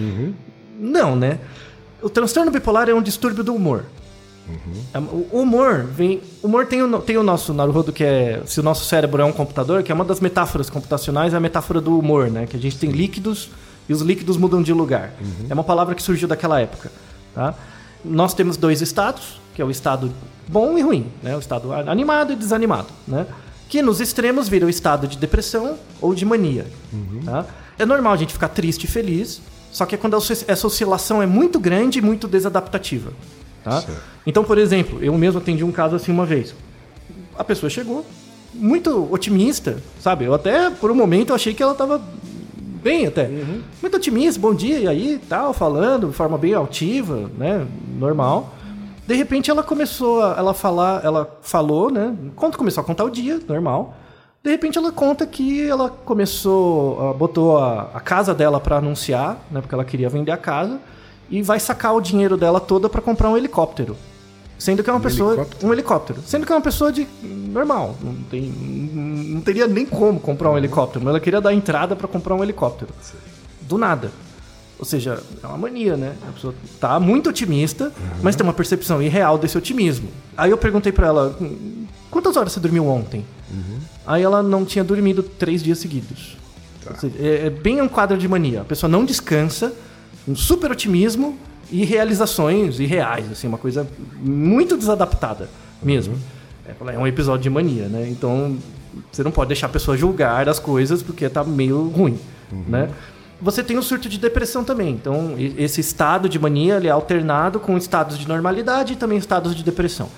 Não, 0.80 1.14
né? 1.14 1.40
O 2.02 2.10
transtorno 2.10 2.50
bipolar 2.50 2.88
é 2.88 2.94
um 2.94 3.02
distúrbio 3.02 3.44
do 3.44 3.54
humor. 3.54 3.84
É, 4.94 5.00
O 5.00 5.42
humor 5.42 5.84
vem. 5.84 6.22
O 6.42 6.48
humor 6.48 6.66
tem 6.66 6.82
o, 6.82 7.00
tem 7.00 7.18
o 7.18 7.24
nosso 7.24 7.54
Naruhodo, 7.54 7.92
que 7.92 8.04
é. 8.04 8.42
Se 8.46 8.60
o 8.60 8.64
nosso 8.64 8.86
cérebro 8.86 9.22
é 9.22 9.26
um 9.26 9.32
computador, 9.32 9.84
que 9.84 9.92
é 9.92 9.96
uma 9.96 10.06
das 10.06 10.20
metáforas 10.20 10.70
computacionais, 10.70 11.34
é 11.34 11.38
a 11.38 11.40
metáfora 11.40 11.82
do 11.82 11.98
humor, 11.98 12.30
né? 12.30 12.46
Que 12.46 12.58
a 12.58 12.60
gente 12.60 12.78
tem 12.78 12.92
líquidos 12.92 13.50
e 13.90 13.94
os 13.94 14.02
líquidos 14.02 14.38
mudam 14.38 14.62
de 14.62 14.74
lugar. 14.74 15.14
É 15.50 15.54
uma 15.54 15.64
palavra 15.64 15.96
que 15.96 16.04
surgiu 16.04 16.28
daquela 16.28 16.60
época. 16.60 16.92
Tá? 17.34 17.54
Nós 18.04 18.34
temos 18.34 18.58
dois 18.58 18.82
estados, 18.82 19.40
que 19.56 19.62
é 19.62 19.66
o 19.66 19.72
estado 19.72 20.12
bom 20.48 20.78
e 20.78 20.82
ruim, 20.82 21.08
né? 21.22 21.36
O 21.36 21.40
estado 21.40 21.72
animado 21.74 22.34
e 22.34 22.36
desanimado, 22.36 22.88
né? 23.08 23.26
Que 23.70 23.82
nos 23.82 24.00
extremos 24.00 24.48
vira 24.48 24.66
o 24.66 24.70
estado 24.70 25.08
de 25.08 25.18
depressão 25.18 25.78
ou 26.02 26.16
de 26.16 26.26
mania. 26.26 26.68
Tá? 27.26 27.46
É 27.78 27.86
normal 27.86 28.14
a 28.14 28.18
gente 28.18 28.32
ficar 28.34 28.48
triste 28.50 28.86
e 28.86 28.88
feliz, 28.88 29.42
só 29.72 29.86
que 29.86 29.94
é 29.94 29.98
quando 29.98 30.16
essa 30.16 30.68
oscilação 30.68 31.22
é 31.22 31.26
muito 31.26 31.60
grande 31.60 32.00
e 32.00 32.02
muito 32.02 32.28
desadaptativa. 32.28 33.12
Tá? 33.68 33.84
Então, 34.26 34.44
por 34.44 34.58
exemplo, 34.58 35.04
eu 35.04 35.14
mesmo 35.18 35.40
atendi 35.40 35.64
um 35.64 35.72
caso 35.72 35.96
assim 35.96 36.12
uma 36.12 36.26
vez. 36.26 36.56
A 37.38 37.44
pessoa 37.44 37.70
chegou 37.70 38.06
muito 38.54 39.12
otimista, 39.14 39.78
sabe? 40.00 40.26
Eu 40.26 40.34
até, 40.34 40.70
por 40.70 40.90
um 40.90 40.96
momento, 40.96 41.34
achei 41.34 41.54
que 41.54 41.62
ela 41.62 41.74
estava 41.74 42.02
bem 42.82 43.08
até. 43.08 43.30
Muito 43.82 43.98
otimista, 43.98 44.40
bom 44.40 44.54
dia, 44.54 44.80
e 44.80 44.88
aí, 44.88 45.22
tal, 45.28 45.54
falando 45.54 46.08
de 46.08 46.14
forma 46.14 46.38
bem 46.38 46.54
altiva, 46.54 47.30
né? 47.38 47.68
Normal. 48.00 48.54
De 49.06 49.16
repente 49.16 49.50
ela 49.50 49.64
começou 49.64 50.22
a 50.22 50.36
ela 50.38 50.54
falar, 50.54 51.04
ela 51.04 51.38
falou, 51.42 51.90
né? 51.90 52.16
Conta, 52.36 52.58
começou 52.58 52.82
a 52.82 52.86
contar 52.86 53.04
o 53.04 53.10
dia, 53.10 53.40
normal. 53.48 53.96
De 54.44 54.50
repente 54.50 54.78
ela 54.78 54.92
conta 54.92 55.26
que 55.26 55.68
ela 55.68 55.90
começou, 55.90 57.14
botou 57.16 57.58
a, 57.58 57.90
a 57.94 58.00
casa 58.00 58.34
dela 58.34 58.60
para 58.60 58.78
anunciar, 58.78 59.38
né? 59.52 59.62
Porque 59.62 59.74
ela 59.74 59.86
queria 59.86 60.10
vender 60.10 60.32
a 60.32 60.38
casa 60.38 60.80
e 61.30 61.42
vai 61.42 61.60
sacar 61.60 61.96
o 61.96 62.02
dinheiro 62.02 62.38
dela 62.38 62.60
toda 62.60 62.88
para 62.90 63.02
comprar 63.02 63.30
um 63.30 63.38
helicóptero. 63.38 63.96
Sendo 64.58 64.84
que 64.84 64.90
é 64.90 64.94
uma 64.94 65.00
pessoa. 65.00 65.34
helicóptero? 65.34 65.68
Um 65.68 65.74
helicóptero. 65.74 66.22
Sendo 66.26 66.46
que 66.46 66.52
é 66.52 66.56
uma 66.56 66.62
pessoa 66.62 66.92
de. 66.92 67.08
normal. 67.24 67.96
Não, 68.02 68.14
tem, 68.30 68.42
não 68.42 69.42
teria 69.42 69.68
nem 69.68 69.86
como 69.86 70.20
comprar 70.20 70.50
um 70.50 70.58
helicóptero, 70.58 71.04
mas 71.06 71.12
ela 71.12 71.20
queria 71.20 71.40
dar 71.40 71.54
entrada 71.54 71.96
para 71.96 72.08
comprar 72.08 72.34
um 72.36 72.44
helicóptero. 72.44 72.92
Do 73.62 73.78
nada. 73.78 74.12
Ou 74.80 74.86
seja, 74.86 75.22
é 75.44 75.48
uma 75.48 75.58
mania, 75.58 75.98
né? 75.98 76.16
A 76.28 76.32
pessoa 76.32 76.54
tá 76.80 77.00
muito 77.00 77.30
otimista, 77.30 77.92
mas 78.22 78.36
tem 78.36 78.44
uma 78.46 78.54
percepção 78.54 79.02
irreal 79.02 79.38
desse 79.38 79.58
otimismo. 79.58 80.10
Aí 80.36 80.52
eu 80.52 80.58
perguntei 80.58 80.92
pra 80.92 81.08
ela: 81.08 81.36
"Hum, 81.42 81.86
quantas 82.12 82.36
horas 82.38 82.52
você 82.54 82.60
dormiu 82.60 82.88
ontem? 82.88 83.26
Aí 84.06 84.24
ela 84.24 84.42
não 84.42 84.66
tinha 84.66 84.84
dormido 84.84 85.22
três 85.24 85.62
dias 85.64 85.80
seguidos. 85.80 86.38
Ou 86.90 86.96
seja, 86.96 87.16
é, 87.20 87.48
é 87.48 87.50
bem 87.50 87.82
um 87.82 87.88
quadro 87.88 88.18
de 88.18 88.28
mania. 88.28 88.62
A 88.62 88.66
pessoa 88.66 88.90
não 88.90 89.04
descansa, 89.04 89.74
um 90.28 90.36
super 90.36 90.72
otimismo 90.72 91.38
e 91.72 91.84
realizações 91.84 92.80
irreais, 92.80 93.32
assim, 93.32 93.48
uma 93.48 93.58
coisa 93.58 93.88
muito 94.20 94.78
desadaptada 94.78 95.50
mesmo. 95.82 96.18
É, 96.66 96.94
é 96.94 96.98
um 96.98 97.08
episódio 97.08 97.44
de 97.44 97.50
mania, 97.50 97.88
né? 97.88 98.08
Então 98.10 98.58
você 99.12 99.24
não 99.24 99.32
pode 99.32 99.50
deixar 99.50 99.68
a 99.68 99.70
pessoa 99.70 99.96
julgar 99.96 100.50
as 100.50 100.60
coisas 100.60 101.04
porque 101.04 101.28
tá 101.30 101.44
meio 101.44 101.88
ruim, 101.90 102.20
né? 102.68 102.90
Você 103.40 103.64
tem 103.64 103.78
o 103.78 103.84
surto 103.84 104.10
de 104.10 104.18
depressão 104.18 104.64
também. 104.64 104.90
Então, 104.90 105.36
esse 105.38 105.80
estado 105.80 106.28
de 106.28 106.40
mania 106.40 106.78
ele 106.78 106.88
é 106.88 106.92
alternado 106.92 107.60
com 107.60 107.78
estados 107.78 108.18
de 108.18 108.28
normalidade 108.28 108.94
e 108.94 108.96
também 108.96 109.18
estados 109.18 109.56
de 109.56 109.64
depressão. 109.64 110.10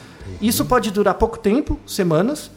Isso 0.42 0.64
pode 0.64 0.90
durar 0.90 1.16
pouco 1.16 1.38
tempo, 1.38 1.78
semanas, 1.86 2.50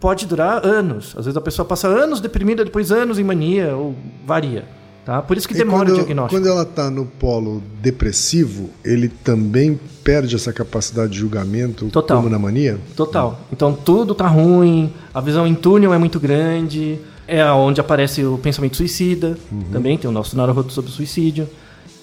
pode 0.00 0.26
durar 0.26 0.66
anos. 0.66 1.14
Às 1.16 1.26
vezes 1.26 1.36
a 1.36 1.40
pessoa 1.40 1.64
passa 1.64 1.86
anos 1.86 2.20
deprimida, 2.20 2.64
depois 2.64 2.90
anos 2.90 3.18
em 3.18 3.24
mania, 3.24 3.76
ou 3.76 3.94
varia. 4.26 4.64
Tá? 5.08 5.22
Por 5.22 5.38
isso 5.38 5.48
que 5.48 5.54
demora 5.54 5.86
quando, 5.86 5.92
o 5.92 5.94
diagnóstico. 5.94 6.38
quando 6.38 6.52
ela 6.52 6.64
está 6.64 6.90
no 6.90 7.06
polo 7.06 7.62
depressivo, 7.80 8.68
ele 8.84 9.08
também 9.08 9.80
perde 10.04 10.36
essa 10.36 10.52
capacidade 10.52 11.12
de 11.12 11.18
julgamento 11.18 11.86
Total. 11.86 12.18
como 12.18 12.28
na 12.28 12.38
mania? 12.38 12.78
Total. 12.94 13.40
Então 13.50 13.72
tudo 13.72 14.14
tá 14.14 14.26
ruim, 14.26 14.92
a 15.14 15.18
visão 15.22 15.46
em 15.46 15.54
túnel 15.54 15.94
é 15.94 15.98
muito 15.98 16.20
grande, 16.20 16.98
é 17.26 17.42
onde 17.50 17.80
aparece 17.80 18.22
o 18.22 18.36
pensamento 18.36 18.76
suicida, 18.76 19.38
também 19.72 19.96
tem 19.96 20.10
o 20.10 20.12
nosso 20.12 20.36
Naruhodo 20.36 20.70
sobre 20.70 20.90
o 20.90 20.94
suicídio. 20.94 21.48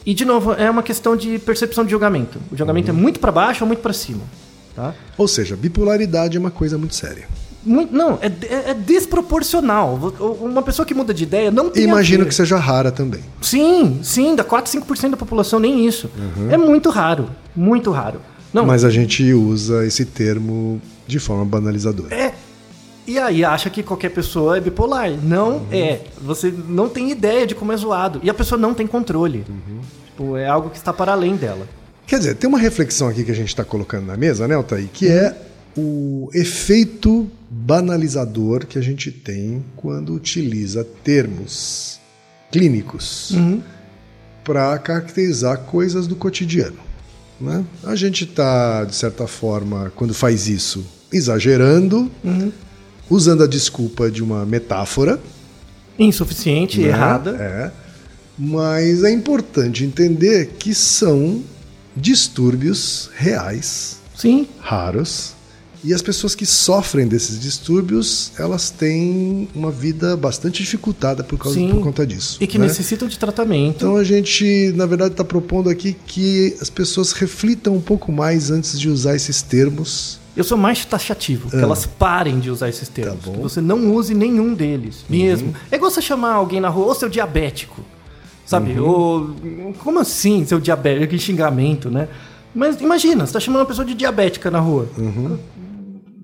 E 0.04 0.12
de 0.16 0.26
novo, 0.26 0.54
é 0.54 0.68
uma 0.68 0.82
questão 0.82 1.16
de 1.16 1.38
percepção 1.38 1.86
de 1.86 1.92
julgamento. 1.92 2.40
O 2.52 2.58
julgamento 2.58 2.90
é 2.90 2.92
muito 2.92 3.20
para 3.20 3.32
baixo 3.32 3.64
ou 3.64 3.68
muito 3.68 3.84
para 3.84 3.94
cima, 3.94 4.22
tá? 4.76 4.96
Ou 5.16 5.28
seja, 5.28 5.56
bipolaridade 5.56 6.38
é 6.38 6.40
uma 6.40 6.50
coisa 6.50 6.76
muito 6.76 6.96
séria. 6.96 7.28
Muito- 7.66 7.94
não, 7.96 8.20
é, 8.22 8.28
é- 8.28 8.70
é 8.72 8.74
desproporcional. 8.74 9.96
Uma 10.40 10.62
pessoa 10.62 10.86
que 10.86 10.94
muda 10.94 11.14
de 11.14 11.24
ideia 11.24 11.50
não 11.50 11.70
tem 11.70 11.84
imagino 11.84 12.26
que 12.26 12.34
seja 12.36 12.58
rara 12.58 12.92
também. 12.92 13.22
Sim, 13.42 14.00
sim, 14.04 14.36
dá 14.36 14.44
4, 14.44 14.72
5% 14.72 15.12
da 15.12 15.18
população, 15.18 15.60
nem 15.60 15.86
isso. 15.86 16.10
É 16.52 16.58
muito 16.58 16.90
raro, 16.90 17.30
muito 17.56 17.92
raro. 17.92 18.20
Não, 18.54 18.66
Mas 18.66 18.86
a 18.86 18.90
gente 18.90 19.34
usa 19.34 19.86
esse 19.86 20.06
termo 20.06 20.82
de 21.08 21.20
forma 21.20 21.44
banalizadora. 21.44 22.14
É. 22.16 22.34
E 23.08 23.20
aí 23.20 23.44
acha 23.44 23.70
que 23.70 23.84
qualquer 23.84 24.10
pessoa 24.10 24.58
é 24.58 24.62
bipolar. 24.62 25.12
Não 25.22 25.64
é. 25.72 26.02
Você 26.22 26.54
não 26.68 26.88
tem 26.88 27.12
ideia 27.12 27.46
de 27.46 27.54
como 27.54 27.72
é 27.72 27.78
zoado. 27.78 28.20
E 28.24 28.30
a 28.30 28.34
pessoa 28.34 28.58
não 28.60 28.74
tem 28.74 28.88
controle. 28.88 29.46
Tipo, 30.08 30.38
é 30.38 30.48
algo 30.48 30.70
que 30.70 30.78
está 30.78 30.94
para 30.94 31.12
além 31.12 31.36
dela. 31.36 31.68
Quer 32.08 32.20
dizer, 32.20 32.36
tem 32.36 32.48
uma 32.48 32.58
reflexão 32.58 33.08
aqui 33.08 33.24
que 33.24 33.32
a 33.32 33.36
gente 33.36 33.50
está 33.50 33.64
colocando 33.66 34.06
na 34.06 34.16
mesa, 34.16 34.48
né, 34.48 34.56
Altair? 34.56 34.88
Que 34.94 35.08
é 35.10 35.36
o 35.78 36.30
efeito 36.34 37.30
banalizador 37.50 38.66
que 38.66 38.78
a 38.78 38.82
gente 38.82 39.12
tem 39.12 39.64
quando 39.76 40.14
utiliza 40.14 40.84
termos 41.04 42.00
clínicos 42.52 43.34
para 44.44 44.78
caracterizar 44.80 45.60
coisas 45.60 46.08
do 46.08 46.16
cotidiano. 46.16 46.78
Né? 47.40 47.66
A 47.84 47.96
gente 47.96 48.24
está, 48.24 48.86
de 48.86 48.96
certa 48.96 49.28
forma, 49.28 49.92
quando 49.96 50.14
faz 50.14 50.48
isso, 50.48 50.86
exagerando, 51.12 52.10
usando 53.10 53.44
a 53.44 53.48
desculpa 53.48 54.10
de 54.10 54.24
uma 54.24 54.46
metáfora. 54.46 55.20
Insuficiente, 56.00 56.80
né? 56.80 56.88
errada. 56.88 57.32
É. 57.32 57.72
Mas 58.38 59.04
é 59.04 59.12
importante 59.12 59.84
entender 59.84 60.56
que 60.60 60.74
são 60.74 61.42
distúrbios 61.96 63.10
reais, 63.16 63.98
Sim. 64.16 64.48
raros, 64.60 65.35
e 65.86 65.94
as 65.94 66.02
pessoas 66.02 66.34
que 66.34 66.48
sofrem 66.48 67.08
desses 67.08 67.40
distúrbios, 67.40 68.32
elas 68.40 68.72
têm 68.72 69.48
uma 69.54 69.70
vida 69.70 70.18
bastante 70.18 70.64
dificultada 70.64 71.24
por, 71.24 71.38
causa, 71.38 71.60
Sim. 71.60 71.70
por 71.70 71.82
conta 71.82 72.08
disso. 72.08 72.38
E 72.42 72.48
que 72.48 72.58
né? 72.58 72.66
necessitam 72.66 73.08
de 73.08 73.20
tratamento. 73.20 73.76
Então 73.76 73.96
a 73.96 74.04
gente, 74.04 74.74
na 74.76 74.88
verdade, 74.88 75.12
está 75.12 75.24
propondo 75.24 75.70
aqui 75.70 75.96
que 76.08 76.58
as 76.60 76.72
pessoas 76.72 77.12
reflitam 77.12 77.76
um 77.76 77.82
pouco 77.82 78.12
mais 78.12 78.50
antes 78.50 78.80
de 78.80 78.90
usar 78.90 79.16
esses 79.16 79.44
termos 79.44 80.20
Eu 80.36 80.44
sou 80.44 80.58
mais 80.58 80.84
taxativo, 80.84 81.52
que 81.52 81.56
elas 81.56 81.86
parem 81.86 82.40
de 82.40 82.50
usar 82.50 82.68
esses 82.68 82.90
termos. 82.90 83.24
bom. 83.24 83.34
que 83.34 83.40
você 83.40 83.62
não 83.62 83.94
use 83.94 84.16
nenhum 84.16 84.56
deles, 84.56 85.06
mesmo. 85.08 85.54
É 85.72 85.76
igual 85.76 85.92
você 85.92 86.02
chamar 86.02 86.34
alguém 86.34 86.60
na 86.60 86.68
rua, 86.68 86.88
ô 86.88 86.96
seu 86.96 87.10
diabético. 87.10 87.82
Sabe? 88.44 88.80
Ou. 88.80 89.36
Como 89.84 90.00
assim, 90.00 90.46
seu 90.46 90.60
diabético? 90.60 91.12
Que 91.12 91.20
xingamento, 91.20 91.90
né? 91.92 92.08
Mas 92.56 92.80
imagina, 92.80 93.26
você 93.26 93.34
tá 93.34 93.40
chamando 93.40 93.60
uma 93.62 93.66
pessoa 93.66 93.86
de 93.86 93.94
diabética 93.94 94.50
na 94.50 94.60
rua. 94.60 94.88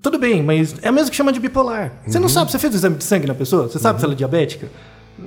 Tudo 0.02 0.18
bem, 0.18 0.42
mas 0.42 0.74
é 0.82 0.90
o 0.90 0.92
mesmo 0.92 1.10
que 1.10 1.16
chama 1.16 1.32
de 1.32 1.38
bipolar. 1.38 1.92
Você 2.04 2.18
não 2.18 2.28
sabe, 2.28 2.50
você 2.50 2.58
fez 2.58 2.74
o 2.74 2.76
exame 2.76 2.96
de 2.96 3.04
sangue 3.04 3.26
na 3.26 3.34
pessoa? 3.34 3.68
Você 3.68 3.78
sabe 3.78 4.00
se 4.00 4.04
ela 4.04 4.14
é 4.14 4.16
diabética? 4.16 4.68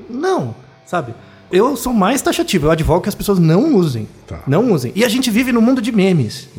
Não, 0.09 0.53
sabe? 0.85 1.15
Eu 1.49 1.77
sou 1.77 1.93
mais 1.93 2.21
taxativo, 2.21 2.67
eu 2.67 2.71
advogo 2.71 3.01
que 3.01 3.07
as 3.07 3.15
pessoas 3.15 3.39
não 3.39 3.75
usem. 3.75 4.07
Tá. 4.27 4.41
Não 4.45 4.73
usem. 4.73 4.91
E 4.93 5.05
a 5.05 5.07
gente 5.07 5.31
vive 5.31 5.53
no 5.53 5.61
mundo 5.61 5.81
de 5.81 5.91
memes. 5.93 6.49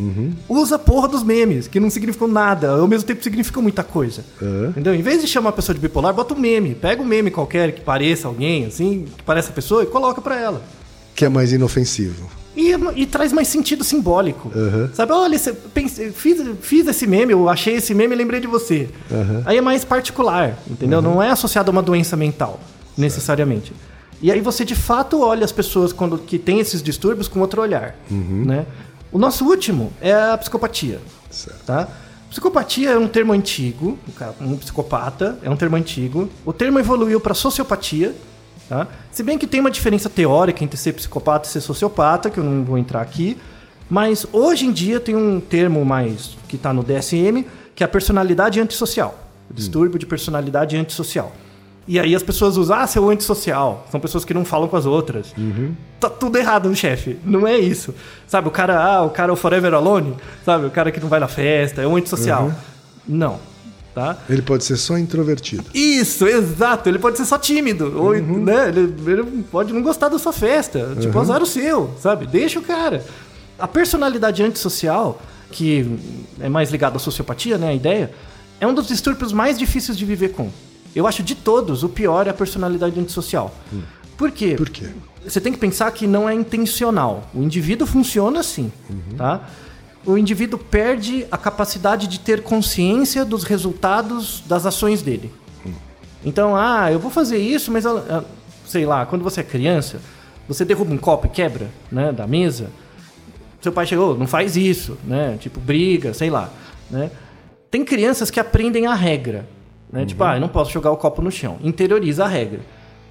Usa 0.48 0.76
a 0.76 0.78
porra 0.78 1.08
dos 1.08 1.22
memes, 1.22 1.68
que 1.68 1.78
não 1.78 1.90
significam 1.90 2.26
nada, 2.28 2.70
ao 2.70 2.88
mesmo 2.88 3.06
tempo 3.06 3.22
significam 3.22 3.62
muita 3.62 3.84
coisa. 3.84 4.24
É. 4.40 4.68
Entendeu? 4.68 4.94
Em 4.94 5.02
vez 5.02 5.20
de 5.20 5.28
chamar 5.28 5.50
a 5.50 5.52
pessoa 5.52 5.74
de 5.74 5.80
bipolar, 5.80 6.14
bota 6.14 6.32
um 6.32 6.38
meme. 6.38 6.74
Pega 6.74 7.02
um 7.02 7.04
meme 7.04 7.30
qualquer 7.30 7.72
que 7.72 7.82
pareça 7.82 8.28
alguém, 8.28 8.64
assim, 8.64 9.06
que 9.16 9.22
pareça 9.24 9.50
a 9.50 9.52
pessoa, 9.52 9.82
e 9.82 9.86
coloca 9.86 10.22
pra 10.22 10.40
ela. 10.40 10.62
Que 11.14 11.26
é 11.26 11.28
mais 11.28 11.52
inofensivo. 11.52 12.30
E, 12.56 12.72
e 12.94 13.04
traz 13.06 13.32
mais 13.32 13.48
sentido 13.48 13.84
simbólico. 13.84 14.50
Uhum. 14.54 14.88
Sabe, 14.94 15.12
olha, 15.12 15.38
pense- 15.74 16.10
fiz, 16.12 16.42
fiz 16.62 16.86
esse 16.86 17.06
meme, 17.06 17.32
eu 17.32 17.48
achei 17.48 17.74
esse 17.74 17.94
meme 17.94 18.14
e 18.14 18.18
lembrei 18.18 18.40
de 18.40 18.46
você. 18.46 18.88
Uhum. 19.10 19.42
Aí 19.44 19.58
é 19.58 19.60
mais 19.60 19.84
particular, 19.84 20.56
entendeu? 20.68 21.02
Não 21.02 21.22
é 21.22 21.30
associado 21.30 21.70
a 21.70 21.72
uma 21.72 21.82
doença 21.82 22.16
mental, 22.16 22.58
necessariamente. 22.96 23.72
E 24.22 24.32
aí 24.32 24.40
você 24.40 24.64
de 24.64 24.74
fato 24.74 25.20
olha 25.20 25.44
as 25.44 25.52
pessoas 25.52 25.92
quando 25.92 26.16
que 26.16 26.38
têm 26.38 26.58
esses 26.58 26.82
distúrbios 26.82 27.28
com 27.28 27.38
outro 27.40 27.60
olhar. 27.60 27.94
Né? 28.10 28.64
O 29.12 29.18
nosso 29.18 29.44
último 29.44 29.92
é 30.00 30.14
a 30.14 30.38
psicopatia. 30.38 30.98
Certo. 31.30 31.64
Tá? 31.66 31.86
Psicopatia 32.30 32.90
é 32.90 32.98
um 32.98 33.06
termo 33.06 33.32
antigo, 33.34 33.98
um 34.40 34.56
psicopata 34.56 35.38
é 35.42 35.50
um 35.50 35.56
termo 35.56 35.76
antigo. 35.76 36.28
O 36.44 36.52
termo 36.52 36.78
evoluiu 36.78 37.20
para 37.20 37.34
sociopatia, 37.34 38.14
tá? 38.68 38.86
Se 39.10 39.22
bem 39.22 39.38
que 39.38 39.46
tem 39.46 39.60
uma 39.60 39.70
diferença 39.70 40.08
teórica 40.08 40.62
entre 40.62 40.76
ser 40.76 40.92
psicopata 40.92 41.48
e 41.48 41.52
ser 41.52 41.60
sociopata, 41.60 42.30
que 42.30 42.38
eu 42.38 42.44
não 42.44 42.64
vou 42.64 42.78
entrar 42.78 43.00
aqui, 43.00 43.36
mas 43.88 44.26
hoje 44.32 44.66
em 44.66 44.72
dia 44.72 44.98
tem 45.00 45.14
um 45.14 45.40
termo 45.40 45.84
mais 45.84 46.36
que 46.48 46.56
está 46.56 46.72
no 46.72 46.82
DSM, 46.82 47.44
que 47.74 47.82
é 47.82 47.86
a 47.86 47.88
personalidade 47.88 48.60
antissocial, 48.60 49.18
o 49.50 49.54
distúrbio 49.54 49.98
de 49.98 50.06
personalidade 50.06 50.76
antissocial. 50.76 51.32
E 51.88 52.00
aí 52.00 52.16
as 52.16 52.22
pessoas 52.22 52.56
usam, 52.56 52.76
ah, 52.76 52.86
seu 52.86 53.08
antissocial. 53.08 53.86
São 53.92 54.00
pessoas 54.00 54.24
que 54.24 54.34
não 54.34 54.44
falam 54.44 54.66
com 54.66 54.76
as 54.76 54.86
outras. 54.86 55.32
Tá 56.00 56.10
tudo 56.10 56.36
errado, 56.36 56.74
chefe. 56.74 57.16
Não 57.24 57.46
é 57.46 57.56
isso. 57.56 57.94
Sabe, 58.26 58.48
o 58.48 58.50
cara, 58.50 58.76
ah, 58.82 59.02
o 59.02 59.10
cara 59.10 59.30
é 59.30 59.32
o 59.32 59.36
forever 59.36 59.72
alone, 59.72 60.16
sabe? 60.44 60.66
O 60.66 60.70
cara 60.70 60.90
que 60.90 60.98
não 60.98 61.08
vai 61.08 61.20
na 61.20 61.28
festa, 61.28 61.82
é 61.82 61.86
um 61.86 61.94
antissocial. 61.94 62.50
Não, 63.06 63.38
tá? 63.96 64.18
Ele 64.28 64.42
pode 64.42 64.62
ser 64.62 64.76
só 64.76 64.98
introvertido. 64.98 65.64
Isso, 65.72 66.26
exato. 66.26 66.86
Ele 66.86 66.98
pode 66.98 67.16
ser 67.16 67.24
só 67.24 67.38
tímido. 67.38 67.98
Ou, 67.98 68.12
né, 68.14 68.68
ele, 68.68 68.94
ele 69.06 69.42
pode 69.50 69.72
não 69.72 69.80
gostar 69.80 70.10
da 70.10 70.18
sua 70.18 70.34
festa. 70.34 70.94
Tipo, 71.00 71.18
azar 71.18 71.42
o 71.42 71.46
seu, 71.46 71.94
sabe? 71.98 72.26
Deixa 72.26 72.58
o 72.58 72.62
cara. 72.62 73.02
A 73.58 73.66
personalidade 73.66 74.42
antissocial, 74.42 75.22
que 75.50 75.98
é 76.38 76.46
mais 76.46 76.70
ligada 76.70 76.96
à 76.96 76.98
sociopatia, 76.98 77.56
né? 77.56 77.70
A 77.70 77.74
ideia, 77.74 78.12
é 78.60 78.66
um 78.66 78.74
dos 78.74 78.86
distúrbios 78.86 79.32
mais 79.32 79.58
difíceis 79.58 79.96
de 79.96 80.04
viver 80.04 80.28
com. 80.28 80.50
Eu 80.94 81.06
acho 81.06 81.22
de 81.22 81.34
todos, 81.34 81.82
o 81.82 81.88
pior 81.88 82.26
é 82.26 82.30
a 82.30 82.34
personalidade 82.34 83.00
antissocial. 83.00 83.54
Por 84.18 84.30
quê? 84.30 84.56
Por 84.58 84.68
quê? 84.68 84.90
Você 85.26 85.40
tem 85.40 85.54
que 85.54 85.58
pensar 85.58 85.90
que 85.90 86.06
não 86.06 86.28
é 86.28 86.34
intencional. 86.34 87.30
O 87.34 87.42
indivíduo 87.42 87.86
funciona 87.86 88.40
assim, 88.40 88.70
tá? 89.16 89.48
O 90.06 90.16
indivíduo 90.16 90.58
perde 90.58 91.26
a 91.30 91.36
capacidade 91.36 92.06
de 92.06 92.20
ter 92.20 92.42
consciência 92.42 93.24
dos 93.24 93.42
resultados 93.42 94.42
das 94.46 94.64
ações 94.64 95.02
dele. 95.02 95.32
Então, 96.24 96.56
ah, 96.56 96.90
eu 96.90 96.98
vou 96.98 97.10
fazer 97.10 97.38
isso, 97.38 97.70
mas 97.70 97.84
ah, 97.84 98.02
ah, 98.08 98.24
sei 98.64 98.86
lá, 98.86 99.04
quando 99.04 99.22
você 99.22 99.40
é 99.40 99.44
criança, 99.44 100.00
você 100.48 100.64
derruba 100.64 100.92
um 100.92 100.98
copo 100.98 101.26
e 101.26 101.30
quebra, 101.30 101.68
né, 101.90 102.12
da 102.12 102.26
mesa. 102.26 102.70
Seu 103.60 103.72
pai 103.72 103.86
chegou, 103.86 104.16
não 104.16 104.26
faz 104.26 104.56
isso, 104.56 104.96
né? 105.04 105.36
Tipo, 105.40 105.58
briga, 105.60 106.14
sei 106.14 106.30
lá, 106.30 106.50
né? 106.90 107.10
Tem 107.70 107.84
crianças 107.84 108.30
que 108.30 108.38
aprendem 108.38 108.86
a 108.86 108.94
regra, 108.94 109.46
né? 109.92 110.04
Tipo, 110.04 110.22
ah, 110.24 110.36
eu 110.36 110.40
não 110.40 110.48
posso 110.48 110.70
jogar 110.70 110.90
o 110.92 110.96
copo 110.96 111.20
no 111.20 111.30
chão. 111.30 111.58
Interioriza 111.62 112.24
a 112.24 112.28
regra. 112.28 112.60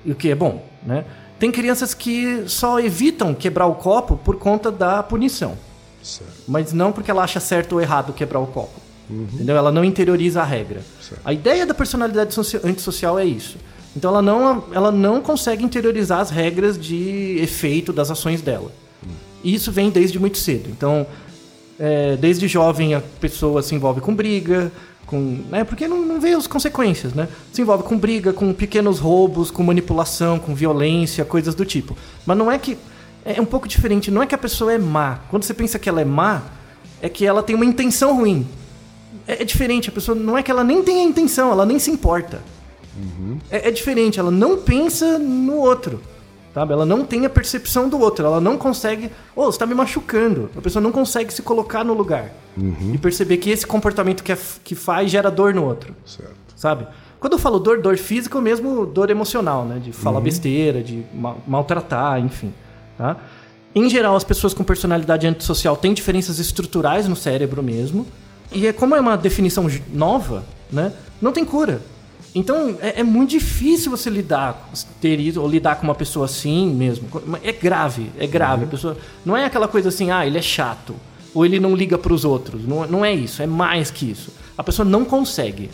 E 0.06 0.12
o 0.12 0.16
que 0.16 0.30
é 0.30 0.36
bom, 0.36 0.64
né? 0.86 1.04
Tem 1.38 1.52
crianças 1.52 1.94
que 1.94 2.44
só 2.48 2.80
evitam 2.80 3.34
quebrar 3.34 3.66
o 3.66 3.76
copo 3.76 4.16
por 4.16 4.38
conta 4.38 4.72
da 4.72 5.04
punição, 5.04 5.58
Certo. 6.06 6.32
mas 6.48 6.72
não 6.72 6.92
porque 6.92 7.10
ela 7.10 7.24
acha 7.24 7.40
certo 7.40 7.74
ou 7.74 7.82
errado 7.82 8.14
quebrar 8.14 8.40
o 8.40 8.46
copo. 8.48 8.80
Entendeu? 9.10 9.56
Ela 9.58 9.72
não 9.72 9.84
interioriza 9.84 10.42
a 10.42 10.44
regra. 10.46 10.82
Certo. 11.02 11.22
A 11.26 11.32
ideia 11.34 11.66
da 11.66 11.74
personalidade 11.74 12.34
soci- 12.34 12.60
antissocial 12.64 13.18
é 13.20 13.26
isso. 13.26 13.58
Então 13.96 14.10
ela 14.12 14.22
não, 14.22 14.64
ela 14.72 14.92
não 14.92 15.22
consegue 15.22 15.64
interiorizar 15.64 16.20
as 16.20 16.30
regras 16.30 16.78
de 16.78 17.38
efeito 17.40 17.94
das 17.94 18.10
ações 18.12 18.42
dela. 18.42 18.72
E 19.44 19.54
isso 19.54 19.72
vem 19.72 19.90
desde 19.92 20.18
muito 20.20 20.38
cedo. 20.40 20.70
Então, 20.70 21.06
é, 21.80 22.16
desde 22.18 22.48
jovem 22.48 22.96
a 22.96 23.02
pessoa 23.20 23.62
se 23.62 23.76
envolve 23.76 24.02
com 24.02 24.14
briga, 24.16 24.72
com, 25.06 25.40
né, 25.52 25.64
porque 25.64 25.88
não, 25.88 26.04
não 26.04 26.20
vê 26.20 26.34
as 26.34 26.48
consequências, 26.48 27.14
né? 27.14 27.28
Se 27.54 27.62
envolve 27.62 27.84
com 27.84 27.96
briga, 27.98 28.34
com 28.34 28.52
pequenos 28.54 28.98
roubos, 28.98 29.52
com 29.52 29.62
manipulação, 29.62 30.40
com 30.40 30.56
violência, 30.56 31.24
coisas 31.24 31.54
do 31.54 31.64
tipo. 31.64 31.96
Mas 32.26 32.36
não 32.38 32.52
é 32.52 32.58
que 32.58 32.76
é 33.26 33.42
um 33.42 33.46
pouco 33.46 33.68
diferente. 33.68 34.12
Não 34.12 34.22
é 34.22 34.26
que 34.28 34.36
a 34.36 34.38
pessoa 34.38 34.72
é 34.74 34.78
má. 34.78 35.20
Quando 35.30 35.44
você 35.44 35.54
pensa 35.54 35.80
que 35.80 35.90
ela 35.90 36.00
é 36.02 36.06
má, 36.06 36.42
é 37.02 37.10
que 37.10 37.26
ela 37.26 37.42
tem 37.44 37.56
uma 37.56 37.66
intenção 37.66 38.16
ruim. 38.16 38.48
É, 39.28 39.42
é 39.42 39.46
diferente. 39.46 39.90
A 39.90 39.92
pessoa 39.92 40.16
não 40.16 40.38
é 40.38 40.44
que 40.44 40.52
ela 40.52 40.64
nem 40.64 40.84
tem 40.84 41.02
a 41.02 41.04
intenção, 41.04 41.52
ela 41.52 41.66
nem 41.66 41.80
se 41.80 41.90
importa. 41.92 42.42
É, 43.50 43.68
é 43.68 43.72
diferente, 43.72 44.20
ela 44.20 44.32
não 44.32 44.58
pensa 44.58 45.18
no 45.20 45.56
outro. 45.58 46.00
Sabe? 46.54 46.72
Ela 46.72 46.86
não 46.86 47.04
tem 47.04 47.26
a 47.26 47.30
percepção 47.30 47.90
do 47.90 48.00
outro, 48.00 48.26
ela 48.26 48.40
não 48.40 48.58
consegue. 48.58 49.12
Ô, 49.36 49.46
você 49.52 49.60
tá 49.60 49.66
me 49.66 49.76
machucando. 49.76 50.50
A 50.58 50.62
pessoa 50.62 50.82
não 50.82 50.92
consegue 50.92 51.34
se 51.34 51.42
colocar 51.42 51.84
no 51.84 51.94
lugar. 51.94 52.32
E 52.94 52.98
perceber 52.98 53.36
que 53.38 53.50
esse 53.50 53.68
comportamento 53.68 54.24
que, 54.24 54.32
é 54.32 54.38
que 54.64 54.74
faz 54.74 55.12
gera 55.12 55.30
dor 55.30 55.54
no 55.54 55.66
outro. 55.66 55.94
Certo. 56.06 56.34
Sabe? 56.56 56.88
Quando 57.20 57.34
eu 57.34 57.40
falo 57.40 57.60
dor, 57.60 57.82
dor 57.82 57.98
física, 57.98 58.38
ou 58.38 58.42
mesmo 58.42 58.86
dor 58.86 59.10
emocional, 59.10 59.66
né? 59.66 59.80
De 59.84 59.92
falar 59.92 60.22
besteira, 60.22 60.82
de 60.82 61.04
ma- 61.14 61.36
maltratar, 61.46 62.20
enfim. 62.22 62.54
Tá? 62.98 63.18
Em 63.74 63.90
geral, 63.90 64.16
as 64.16 64.24
pessoas 64.24 64.54
com 64.54 64.64
personalidade 64.64 65.28
antissocial 65.28 65.76
têm 65.76 65.94
diferenças 65.94 66.40
estruturais 66.40 67.08
no 67.08 67.16
cérebro 67.16 67.62
mesmo. 67.62 68.08
E 68.52 68.68
é 68.68 68.74
como 68.74 68.96
é 68.96 69.00
uma 69.00 69.18
definição 69.18 69.70
nova, 69.92 70.46
né? 70.72 70.94
Não 71.22 71.32
tem 71.32 71.44
cura. 71.44 71.82
Então 72.34 72.78
é, 72.82 73.00
é 73.00 73.04
muito 73.04 73.32
difícil 73.32 73.90
você 73.90 74.10
lidar, 74.10 74.70
ter 75.00 75.20
isso, 75.20 75.42
ou 75.42 75.48
lidar 75.48 75.76
com 75.76 75.84
uma 75.84 75.96
pessoa 75.96 76.26
assim 76.26 76.70
mesmo. 76.74 77.08
É 77.42 77.52
grave, 77.52 78.12
é 78.20 78.28
grave. 78.28 78.66
A 78.66 78.68
pessoa 78.68 78.98
não 79.26 79.36
é 79.36 79.46
aquela 79.46 79.68
coisa 79.68 79.90
assim, 79.90 80.12
ah, 80.12 80.26
ele 80.26 80.38
é 80.38 80.42
chato, 80.42 80.96
ou 81.34 81.46
ele 81.46 81.60
não 81.60 81.76
liga 81.76 81.98
para 81.98 82.14
os 82.14 82.26
outros. 82.26 82.66
Não, 82.66 82.86
não 82.88 83.06
é 83.06 83.14
isso, 83.14 83.42
é 83.42 83.48
mais 83.48 83.90
que 83.90 84.12
isso. 84.12 84.32
A 84.58 84.64
pessoa 84.64 84.88
não 84.88 85.04
consegue. 85.04 85.70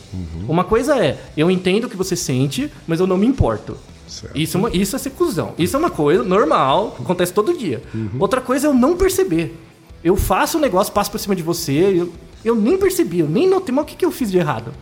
Uma 0.48 0.64
coisa 0.64 0.98
é, 1.04 1.20
eu 1.36 1.52
entendo 1.52 1.86
o 1.86 1.90
que 1.90 1.98
você 1.98 2.16
sente, 2.16 2.72
mas 2.88 3.00
eu 3.00 3.08
não 3.08 3.18
me 3.18 3.28
importo. 3.28 3.78
Certo. 4.12 4.38
Isso 4.38 4.58
é, 4.58 4.60
uma, 4.60 4.70
isso 4.76 4.96
é 4.96 5.00
ser 5.00 5.12
cuzão. 5.12 5.54
Isso 5.58 5.74
é 5.74 5.80
uma 5.80 5.90
coisa 5.90 6.22
normal, 6.22 6.98
acontece 7.00 7.34
todo 7.34 7.58
dia. 7.58 7.82
Outra 8.20 8.42
coisa 8.42 8.68
é 8.68 8.70
eu 8.70 8.74
não 8.74 8.98
perceber. 8.98 9.58
Eu 10.04 10.18
faço 10.18 10.58
um 10.58 10.62
negócio, 10.62 10.92
passo 10.92 11.10
por 11.10 11.18
cima 11.18 11.34
de 11.34 11.42
você, 11.42 11.72
eu, 11.72 12.12
eu 12.44 12.56
nem 12.56 12.78
percebi, 12.78 13.20
eu 13.20 13.30
nem 13.30 13.48
notei, 13.48 13.74
mas 13.74 13.84
o 13.84 13.88
que, 13.88 13.96
que 13.96 14.06
eu 14.06 14.12
fiz 14.12 14.30
de 14.30 14.38
errado? 14.38 14.74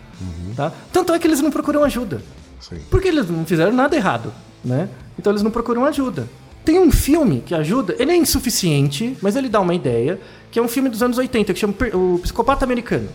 Tá? 0.56 0.74
Tanto 0.92 1.14
é 1.14 1.20
que 1.20 1.28
eles 1.28 1.42
não 1.42 1.52
procuram 1.52 1.84
ajuda. 1.84 2.24
Sim. 2.60 2.80
Porque 2.90 3.08
eles 3.08 3.30
não 3.30 3.46
fizeram 3.46 3.72
nada 3.72 3.96
errado, 3.96 4.34
né? 4.66 4.90
Então 5.18 5.32
eles 5.32 5.44
não 5.44 5.52
procuram 5.52 5.86
ajuda. 5.86 6.28
Tem 6.66 6.80
um 6.80 6.92
filme 6.92 7.42
que 7.46 7.54
ajuda, 7.54 7.96
ele 8.00 8.12
é 8.12 8.16
insuficiente, 8.18 9.16
mas 9.22 9.36
ele 9.36 9.48
dá 9.48 9.60
uma 9.62 9.76
ideia, 9.76 10.20
que 10.52 10.58
é 10.58 10.62
um 10.62 10.68
filme 10.68 10.90
dos 10.90 11.04
anos 11.04 11.18
80, 11.18 11.54
que 11.54 11.60
chama 11.60 11.74
O 11.94 12.20
Psicopata 12.20 12.66
Americano. 12.66 13.08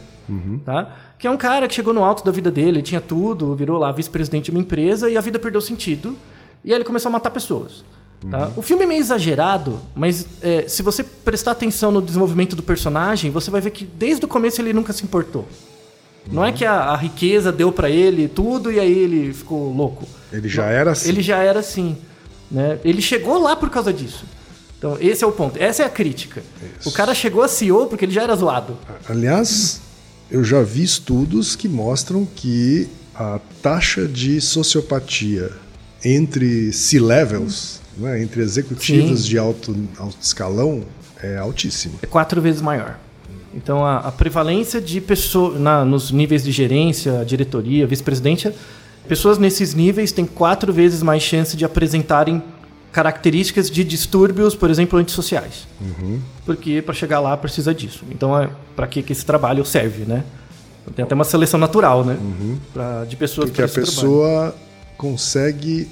Tá? 0.64 0.96
Que 1.24 1.28
é 1.28 1.30
um 1.30 1.38
cara 1.38 1.66
que 1.66 1.74
chegou 1.74 1.94
no 1.94 2.04
alto 2.04 2.22
da 2.22 2.30
vida 2.30 2.50
dele, 2.50 2.82
tinha 2.82 3.00
tudo, 3.00 3.54
virou 3.54 3.78
lá 3.78 3.90
vice-presidente 3.90 4.44
de 4.44 4.50
uma 4.50 4.60
empresa 4.60 5.08
e 5.08 5.16
a 5.16 5.22
vida 5.22 5.38
perdeu 5.38 5.58
sentido. 5.58 6.18
E 6.62 6.70
aí 6.70 6.76
ele 6.76 6.84
começou 6.84 7.08
a 7.08 7.12
matar 7.12 7.30
pessoas. 7.30 7.82
Tá? 8.30 8.50
O 8.54 8.60
filme 8.60 8.82
é 8.82 8.86
meio 8.86 9.00
exagerado, 9.00 9.80
mas 9.94 10.26
é, 10.42 10.68
se 10.68 10.82
você 10.82 11.02
prestar 11.02 11.52
atenção 11.52 11.90
no 11.90 12.02
desenvolvimento 12.02 12.54
do 12.54 12.62
personagem, 12.62 13.30
você 13.30 13.50
vai 13.50 13.62
ver 13.62 13.70
que 13.70 13.86
desde 13.86 14.22
o 14.26 14.28
começo 14.28 14.60
ele 14.60 14.74
nunca 14.74 14.92
se 14.92 15.02
importou. 15.02 15.48
Não 16.30 16.44
é 16.44 16.52
que 16.52 16.66
a, 16.66 16.90
a 16.90 16.96
riqueza 16.98 17.50
deu 17.50 17.72
pra 17.72 17.88
ele 17.88 18.28
tudo 18.28 18.70
e 18.70 18.78
aí 18.78 18.92
ele 18.92 19.32
ficou 19.32 19.72
louco. 19.72 20.06
Ele 20.30 20.46
já 20.46 20.66
era 20.66 20.90
assim. 20.90 21.08
Ele 21.08 21.22
já 21.22 21.38
era 21.38 21.60
assim. 21.60 21.96
Né? 22.50 22.78
Ele 22.84 23.00
chegou 23.00 23.38
lá 23.38 23.56
por 23.56 23.70
causa 23.70 23.94
disso. 23.94 24.26
Então, 24.76 24.98
esse 25.00 25.24
é 25.24 25.26
o 25.26 25.32
ponto. 25.32 25.58
Essa 25.58 25.84
é 25.84 25.86
a 25.86 25.88
crítica. 25.88 26.42
Isso. 26.78 26.90
O 26.90 26.92
cara 26.92 27.14
chegou 27.14 27.42
a 27.42 27.48
CEO 27.48 27.86
porque 27.86 28.04
ele 28.04 28.12
já 28.12 28.24
era 28.24 28.36
zoado. 28.36 28.76
Aliás, 29.08 29.80
eu 30.30 30.42
já 30.42 30.62
vi 30.62 30.82
estudos 30.82 31.54
que 31.54 31.68
mostram 31.68 32.26
que 32.26 32.88
a 33.14 33.38
taxa 33.62 34.06
de 34.06 34.40
sociopatia 34.40 35.50
entre 36.04 36.72
C-levels, 36.72 37.80
né, 37.96 38.22
entre 38.22 38.42
executivos 38.42 39.22
Sim. 39.22 39.28
de 39.28 39.38
alto, 39.38 39.76
alto 39.98 40.18
escalão, 40.20 40.84
é 41.22 41.36
altíssima. 41.36 41.94
É 42.02 42.06
quatro 42.06 42.40
vezes 42.40 42.60
maior. 42.60 42.98
Então, 43.54 43.84
a, 43.84 43.98
a 43.98 44.12
prevalência 44.12 44.80
de 44.80 45.00
pessoas 45.00 45.60
nos 45.86 46.10
níveis 46.10 46.42
de 46.42 46.50
gerência, 46.50 47.24
diretoria, 47.24 47.86
vice-presidência, 47.86 48.54
pessoas 49.08 49.38
nesses 49.38 49.74
níveis 49.74 50.10
têm 50.10 50.26
quatro 50.26 50.72
vezes 50.72 51.02
mais 51.02 51.22
chance 51.22 51.56
de 51.56 51.64
apresentarem 51.64 52.42
características 52.94 53.68
de 53.68 53.82
distúrbios, 53.82 54.54
por 54.54 54.70
exemplo, 54.70 54.96
antissociais. 54.98 55.66
Porque 56.46 56.80
para 56.80 56.94
chegar 56.94 57.18
lá 57.18 57.36
precisa 57.36 57.74
disso. 57.74 58.04
Então, 58.10 58.38
é, 58.40 58.48
para 58.76 58.86
que, 58.86 59.02
que 59.02 59.12
esse 59.12 59.26
trabalho 59.26 59.64
serve, 59.66 60.04
né? 60.04 60.22
Tem 60.94 61.02
até 61.04 61.14
uma 61.14 61.24
seleção 61.24 61.58
natural, 61.58 62.04
né? 62.04 62.16
Pra- 62.72 63.04
de 63.04 63.16
pessoas 63.16 63.48
Porque 63.50 63.62
a 63.62 63.64
esse 63.64 63.74
trabalho. 63.74 63.94
pessoa 63.96 64.54
consegue, 64.96 65.88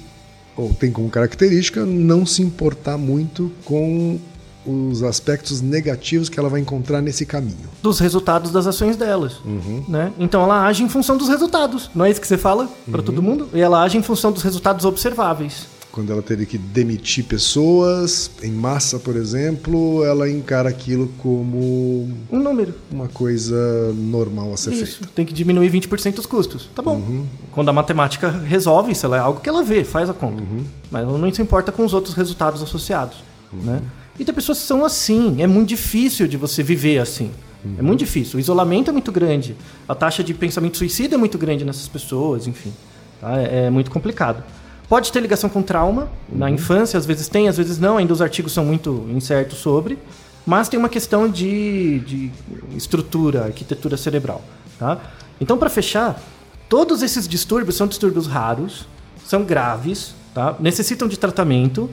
ou 0.55 0.73
tem 0.73 0.91
como 0.91 1.09
característica, 1.09 1.85
não 1.85 2.25
se 2.25 2.41
importar 2.41 2.97
muito 2.97 3.51
com 3.65 4.17
os 4.65 5.03
aspectos 5.03 5.59
negativos 5.59 6.29
que 6.29 6.39
ela 6.39 6.47
vai 6.47 6.61
encontrar 6.61 7.01
nesse 7.01 7.25
caminho. 7.25 7.67
dos 7.81 7.99
resultados 7.99 8.49
das 8.49 8.65
ações 8.65 8.95
delas. 8.95 9.41
Né? 9.89 10.13
Então 10.17 10.41
ela 10.41 10.65
age 10.65 10.83
em 10.83 10.87
função 10.87 11.17
dos 11.17 11.27
resultados. 11.27 11.89
Não 11.93 12.05
é 12.05 12.09
isso 12.11 12.21
que 12.21 12.27
você 12.27 12.37
fala 12.37 12.69
para 12.89 13.01
todo 13.01 13.21
mundo? 13.21 13.49
E 13.53 13.59
ela 13.59 13.81
age 13.83 13.97
em 13.97 14.01
função 14.01 14.31
dos 14.31 14.41
resultados 14.41 14.85
observáveis. 14.85 15.67
Quando 15.93 16.11
ela 16.11 16.23
teve 16.23 16.47
que 16.47 16.57
demitir 16.57 17.23
pessoas 17.25 18.31
em 18.41 18.51
massa, 18.51 18.97
por 18.97 19.15
exemplo, 19.15 20.03
ela 20.03 20.27
encara 20.27 20.67
aquilo 20.67 21.07
como 21.19 22.09
Um 22.31 22.39
número. 22.39 22.73
uma 22.91 23.07
coisa 23.07 23.93
normal 23.93 24.51
a 24.51 24.57
ser 24.57 24.73
Isso. 24.73 24.97
feita. 24.97 25.13
Tem 25.13 25.23
que 25.23 25.31
diminuir 25.31 25.69
20% 25.69 26.17
os 26.17 26.25
custos. 26.25 26.67
Tá 26.73 26.81
bom. 26.81 27.23
Quando 27.51 27.69
a 27.69 27.73
matemática 27.73 28.27
resolve 28.31 28.91
isso, 28.91 29.05
ela 29.05 29.17
é 29.17 29.19
algo 29.19 29.39
que 29.39 29.47
ela 29.47 29.61
vê, 29.61 29.83
faz 29.83 30.09
a 30.09 30.15
conta. 30.15 30.41
Mas 30.89 31.03
ela 31.03 31.15
não 31.15 31.31
se 31.31 31.39
importa 31.43 31.71
com 31.71 31.85
os 31.85 31.93
outros 31.93 32.15
resultados 32.15 32.63
associados. 32.63 33.17
Né? 33.53 33.79
E 34.19 34.25
tem 34.25 34.33
pessoas 34.33 34.57
que 34.61 34.65
são 34.65 34.83
assim. 34.83 35.43
É 35.43 35.45
muito 35.45 35.69
difícil 35.69 36.27
de 36.27 36.37
você 36.37 36.63
viver 36.63 36.97
assim. 36.97 37.29
É 37.77 37.83
muito 37.83 37.99
difícil. 37.99 38.37
O 38.37 38.39
isolamento 38.39 38.89
é 38.89 38.91
muito 38.91 39.11
grande. 39.11 39.55
A 39.87 39.93
taxa 39.93 40.23
de 40.23 40.33
pensamento 40.33 40.75
suicida 40.75 41.13
é 41.13 41.17
muito 41.19 41.37
grande 41.37 41.63
nessas 41.63 41.87
pessoas, 41.87 42.47
enfim. 42.47 42.73
Tá? 43.21 43.39
É, 43.39 43.65
é 43.65 43.69
muito 43.69 43.91
complicado. 43.91 44.43
Pode 44.93 45.11
ter 45.11 45.21
ligação 45.21 45.49
com 45.49 45.63
trauma. 45.63 46.07
Na 46.29 46.51
infância, 46.51 46.99
às 46.99 47.05
vezes 47.07 47.27
tem, 47.27 47.47
às 47.47 47.57
vezes 47.57 47.79
não. 47.79 47.97
Ainda 47.97 48.13
os 48.13 48.21
artigos 48.21 48.51
são 48.51 48.63
muito 48.63 49.07
incertos 49.09 49.57
sobre. 49.57 49.97
Mas 50.45 50.69
tem 50.69 50.79
uma 50.79 50.87
questão 50.87 51.27
de, 51.27 51.97
de 52.01 52.31
estrutura, 52.77 53.45
arquitetura 53.45 53.97
cerebral. 53.97 54.43
Tá? 54.77 54.99
Então, 55.41 55.57
para 55.57 55.67
fechar, 55.67 56.21
todos 56.69 57.01
esses 57.01 57.27
distúrbios 57.27 57.75
são 57.75 57.87
distúrbios 57.87 58.27
raros, 58.27 58.87
são 59.25 59.43
graves, 59.43 60.13
tá? 60.31 60.55
necessitam 60.59 61.07
de 61.07 61.17
tratamento, 61.17 61.89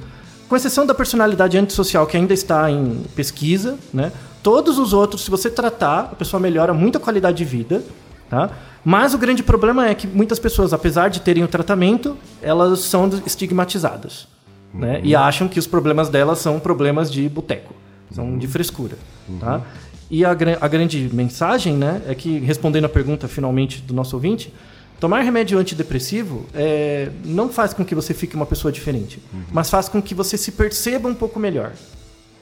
com 0.47 0.55
exceção 0.55 0.85
da 0.85 0.95
personalidade 0.95 1.57
antissocial 1.57 2.07
que 2.07 2.19
ainda 2.19 2.35
está 2.35 2.71
em 2.71 3.03
pesquisa. 3.17 3.79
Né? 3.95 4.13
Todos 4.43 4.79
os 4.79 4.93
outros, 4.93 5.25
se 5.25 5.31
você 5.31 5.49
tratar, 5.49 6.01
a 6.01 6.17
pessoa 6.17 6.39
melhora 6.39 6.75
muito 6.75 6.99
a 6.99 7.01
qualidade 7.01 7.39
de 7.39 7.47
vida. 7.47 7.83
Tá? 8.31 8.49
Mas 8.85 9.13
o 9.13 9.19
grande 9.19 9.43
problema 9.43 9.89
é 9.89 9.95
que 9.95 10.07
muitas 10.07 10.39
pessoas, 10.39 10.73
apesar 10.73 11.11
de 11.11 11.21
terem 11.21 11.43
o 11.43 11.49
tratamento, 11.49 12.17
elas 12.41 12.81
são 12.81 13.11
estigmatizadas. 13.27 14.29
Né? 14.73 15.01
E 15.03 15.17
acham 15.17 15.49
que 15.49 15.59
os 15.59 15.67
problemas 15.67 16.09
delas 16.09 16.39
são 16.39 16.61
problemas 16.61 17.11
de 17.11 17.29
boteco, 17.29 17.75
são 18.11 18.39
de 18.39 18.47
frescura. 18.47 18.97
Tá? 19.41 19.61
E 20.09 20.25
a, 20.25 20.31
a 20.31 20.69
grande 20.69 21.11
mensagem 21.13 21.75
né, 21.75 22.03
é 22.07 22.15
que, 22.15 22.39
respondendo 22.39 22.85
a 22.85 22.89
pergunta 22.89 23.27
finalmente 23.27 23.83
do 23.83 23.93
nosso 23.93 24.15
ouvinte, 24.15 24.55
tomar 25.01 25.23
remédio 25.23 25.59
antidepressivo 25.59 26.47
é, 26.55 27.11
não 27.25 27.49
faz 27.49 27.75
com 27.75 27.85
que 27.85 27.95
você 27.95 28.15
fique 28.15 28.37
uma 28.37 28.47
pessoa 28.47 28.71
diferente, 28.71 29.21
mas 29.51 29.69
faz 29.71 29.89
com 29.89 30.01
que 30.01 30.15
você 30.15 30.37
se 30.37 30.53
perceba 30.53 31.09
um 31.09 31.15
pouco 31.15 31.41
melhor. 31.41 31.73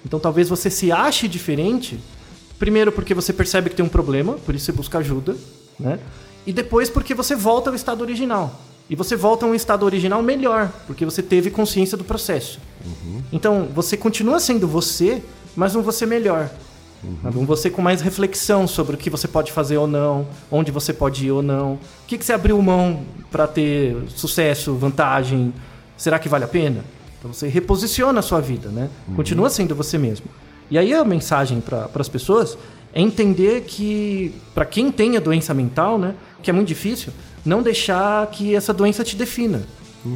Então 0.05 0.21
talvez 0.21 0.49
você 0.49 0.69
se 0.69 0.93
ache 0.93 1.27
diferente, 1.27 1.99
primeiro 2.59 2.93
porque 2.93 3.15
você 3.15 3.33
percebe 3.33 3.71
que 3.71 3.77
tem 3.77 3.85
um 3.85 3.89
problema, 3.89 4.35
por 4.35 4.55
isso 4.55 4.67
você 4.67 4.73
busca 4.73 4.99
ajuda, 4.99 5.35
né? 5.79 5.99
E 6.47 6.53
depois 6.53 6.89
porque 6.89 7.15
você 7.15 7.35
volta 7.35 7.71
ao 7.71 7.77
estado 7.77 8.01
original. 8.01 8.61
E 8.91 8.97
você 8.97 9.15
volta 9.15 9.45
a 9.45 9.49
um 9.49 9.55
estado 9.55 9.85
original 9.85 10.23
melhor, 10.23 10.73
porque 10.87 11.05
você 11.05 11.23
teve 11.23 11.51
consciência 11.51 11.97
do 11.97 12.05
processo. 12.05 12.59
Então, 13.31 13.69
você 13.75 13.99
continua 13.99 14.41
sendo 14.41 14.67
você, 14.67 15.23
mas 15.55 15.77
um 15.77 15.83
você 15.83 16.07
melhor. 16.07 16.49
sabe? 17.23 17.39
Um 17.39 17.45
você 17.45 17.69
com 17.69 17.83
mais 17.83 18.01
reflexão 18.01 18.67
sobre 18.67 18.95
o 18.95 18.99
que 18.99 19.11
você 19.11 19.29
pode 19.29 19.53
fazer 19.53 19.77
ou 19.77 19.87
não, 19.87 20.27
onde 20.51 20.71
você 20.71 20.93
pode 20.93 21.27
ir 21.27 21.31
ou 21.31 21.43
não. 21.43 21.75
O 21.75 21.79
que, 22.07 22.17
que 22.17 22.25
você 22.25 22.33
abriu 22.33 22.61
mão 22.63 23.03
para 23.31 23.47
ter 23.47 23.95
sucesso, 24.09 24.75
vantagem? 24.75 25.53
Será 25.97 26.19
que 26.19 26.29
vale 26.29 26.45
a 26.45 26.49
pena? 26.49 26.83
Então 27.19 27.33
você 27.33 27.47
reposiciona 27.47 28.21
a 28.21 28.23
sua 28.23 28.41
vida, 28.41 28.71
né? 28.71 28.89
Continua 29.15 29.51
sendo 29.51 29.75
você 29.75 29.99
mesmo. 29.99 30.27
E 30.71 30.79
aí 30.79 30.95
a 30.95 31.05
mensagem 31.05 31.61
para 31.61 31.91
as 31.95 32.09
pessoas 32.09 32.57
é 32.99 33.03
entender 33.03 33.63
que, 33.63 34.35
para 34.55 34.65
quem 34.65 34.91
tem 34.91 35.17
a 35.17 35.21
doença 35.21 35.55
mental, 35.55 35.99
né, 35.99 36.15
que 36.43 36.51
é 36.51 36.53
muito 36.53 36.67
difícil, 36.67 37.13
não 37.45 37.63
deixar 37.63 38.27
que 38.27 38.55
essa 38.57 38.75
doença 38.75 39.05
te 39.05 39.15
defina. 39.15 39.63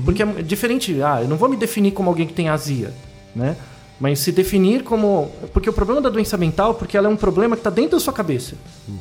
Porque 0.05 0.23
é 0.23 0.27
diferente, 0.43 1.01
ah, 1.03 1.23
eu 1.23 1.29
não 1.29 1.37
vou 1.37 1.49
me 1.49 1.57
definir 1.57 1.93
como 1.93 2.09
alguém 2.09 2.27
que 2.27 2.33
tem 2.33 2.49
azia, 2.49 2.93
né? 3.37 3.57
Mas 4.01 4.19
se 4.21 4.33
definir 4.33 4.83
como. 4.83 5.31
Porque 5.53 5.69
o 5.71 5.73
problema 5.73 6.01
da 6.01 6.09
doença 6.09 6.37
mental 6.37 6.73
é 6.73 6.75
porque 6.75 6.97
ela 6.97 7.07
é 7.07 7.11
um 7.11 7.17
problema 7.17 7.55
que 7.55 7.61
está 7.61 7.71
dentro 7.71 7.93
da 7.93 8.01
sua 8.01 8.13
cabeça. 8.13 8.55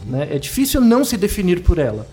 Né? 0.05 0.27
É 0.31 0.37
difícil 0.37 0.79
não 0.81 1.03
se 1.03 1.17
definir 1.17 1.61
por 1.63 1.77
ela. 1.79 2.05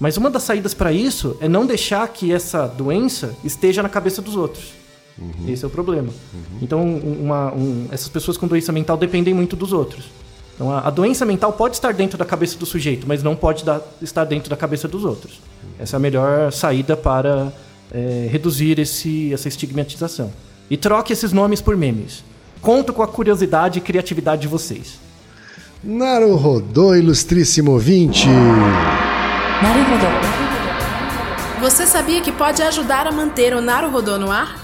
Mas 0.00 0.16
uma 0.18 0.28
das 0.30 0.42
saídas 0.42 0.74
para 0.74 0.92
isso 0.92 1.36
é 1.40 1.48
não 1.48 1.64
deixar 1.64 2.06
que 2.08 2.32
essa 2.32 2.66
doença 2.66 3.34
esteja 3.44 3.82
na 3.82 3.88
cabeça 3.88 4.20
dos 4.20 4.36
outros. 4.36 4.72
Esse 5.48 5.64
é 5.64 5.68
o 5.68 5.70
problema. 5.70 6.08
Então, 6.60 6.82
um- 6.82 7.22
uma- 7.24 7.54
um- 7.54 7.86
essas 7.90 8.08
pessoas 8.08 8.36
com 8.36 8.46
doença 8.48 8.72
mental 8.72 8.96
dependem 8.96 9.32
muito 9.32 9.54
dos 9.56 9.72
outros. 9.72 10.04
Então 10.54 10.70
a, 10.70 10.86
a, 10.86 10.90
doença 10.90 11.24
mental 11.24 11.52
pode 11.52 11.76
estar 11.76 11.92
dentro 11.92 12.16
da 12.16 12.24
cabeça 12.24 12.56
do 12.56 12.64
sujeito, 12.64 13.06
mas 13.06 13.22
não 13.22 13.34
pode 13.34 13.64
dar, 13.64 13.80
estar 14.00 14.24
dentro 14.24 14.48
da 14.48 14.56
cabeça 14.56 14.86
dos 14.86 15.04
outros. 15.04 15.40
Essa 15.78 15.96
é 15.96 15.98
a 15.98 16.00
melhor 16.00 16.52
saída 16.52 16.96
para 16.96 17.52
é, 17.92 18.28
reduzir 18.30 18.78
esse, 18.78 19.32
essa 19.32 19.48
estigmatização. 19.48 20.32
E 20.70 20.76
troque 20.76 21.12
esses 21.12 21.32
nomes 21.32 21.60
por 21.60 21.76
memes. 21.76 22.24
Conto 22.60 22.92
com 22.92 23.02
a 23.02 23.08
curiosidade 23.08 23.78
e 23.78 23.82
criatividade 23.82 24.42
de 24.42 24.48
vocês. 24.48 24.98
Naru 25.82 26.28
Naruhodô, 26.28 26.94
ilustríssimo 26.94 27.72
ouvinte! 27.72 28.28
Naruhodô. 29.62 30.06
Você 31.60 31.86
sabia 31.86 32.20
que 32.22 32.32
pode 32.32 32.62
ajudar 32.62 33.06
a 33.06 33.12
manter 33.12 33.54
o 33.54 33.60
Naru 33.60 33.90
Rodô 33.90 34.18
no 34.18 34.30
ar? 34.30 34.63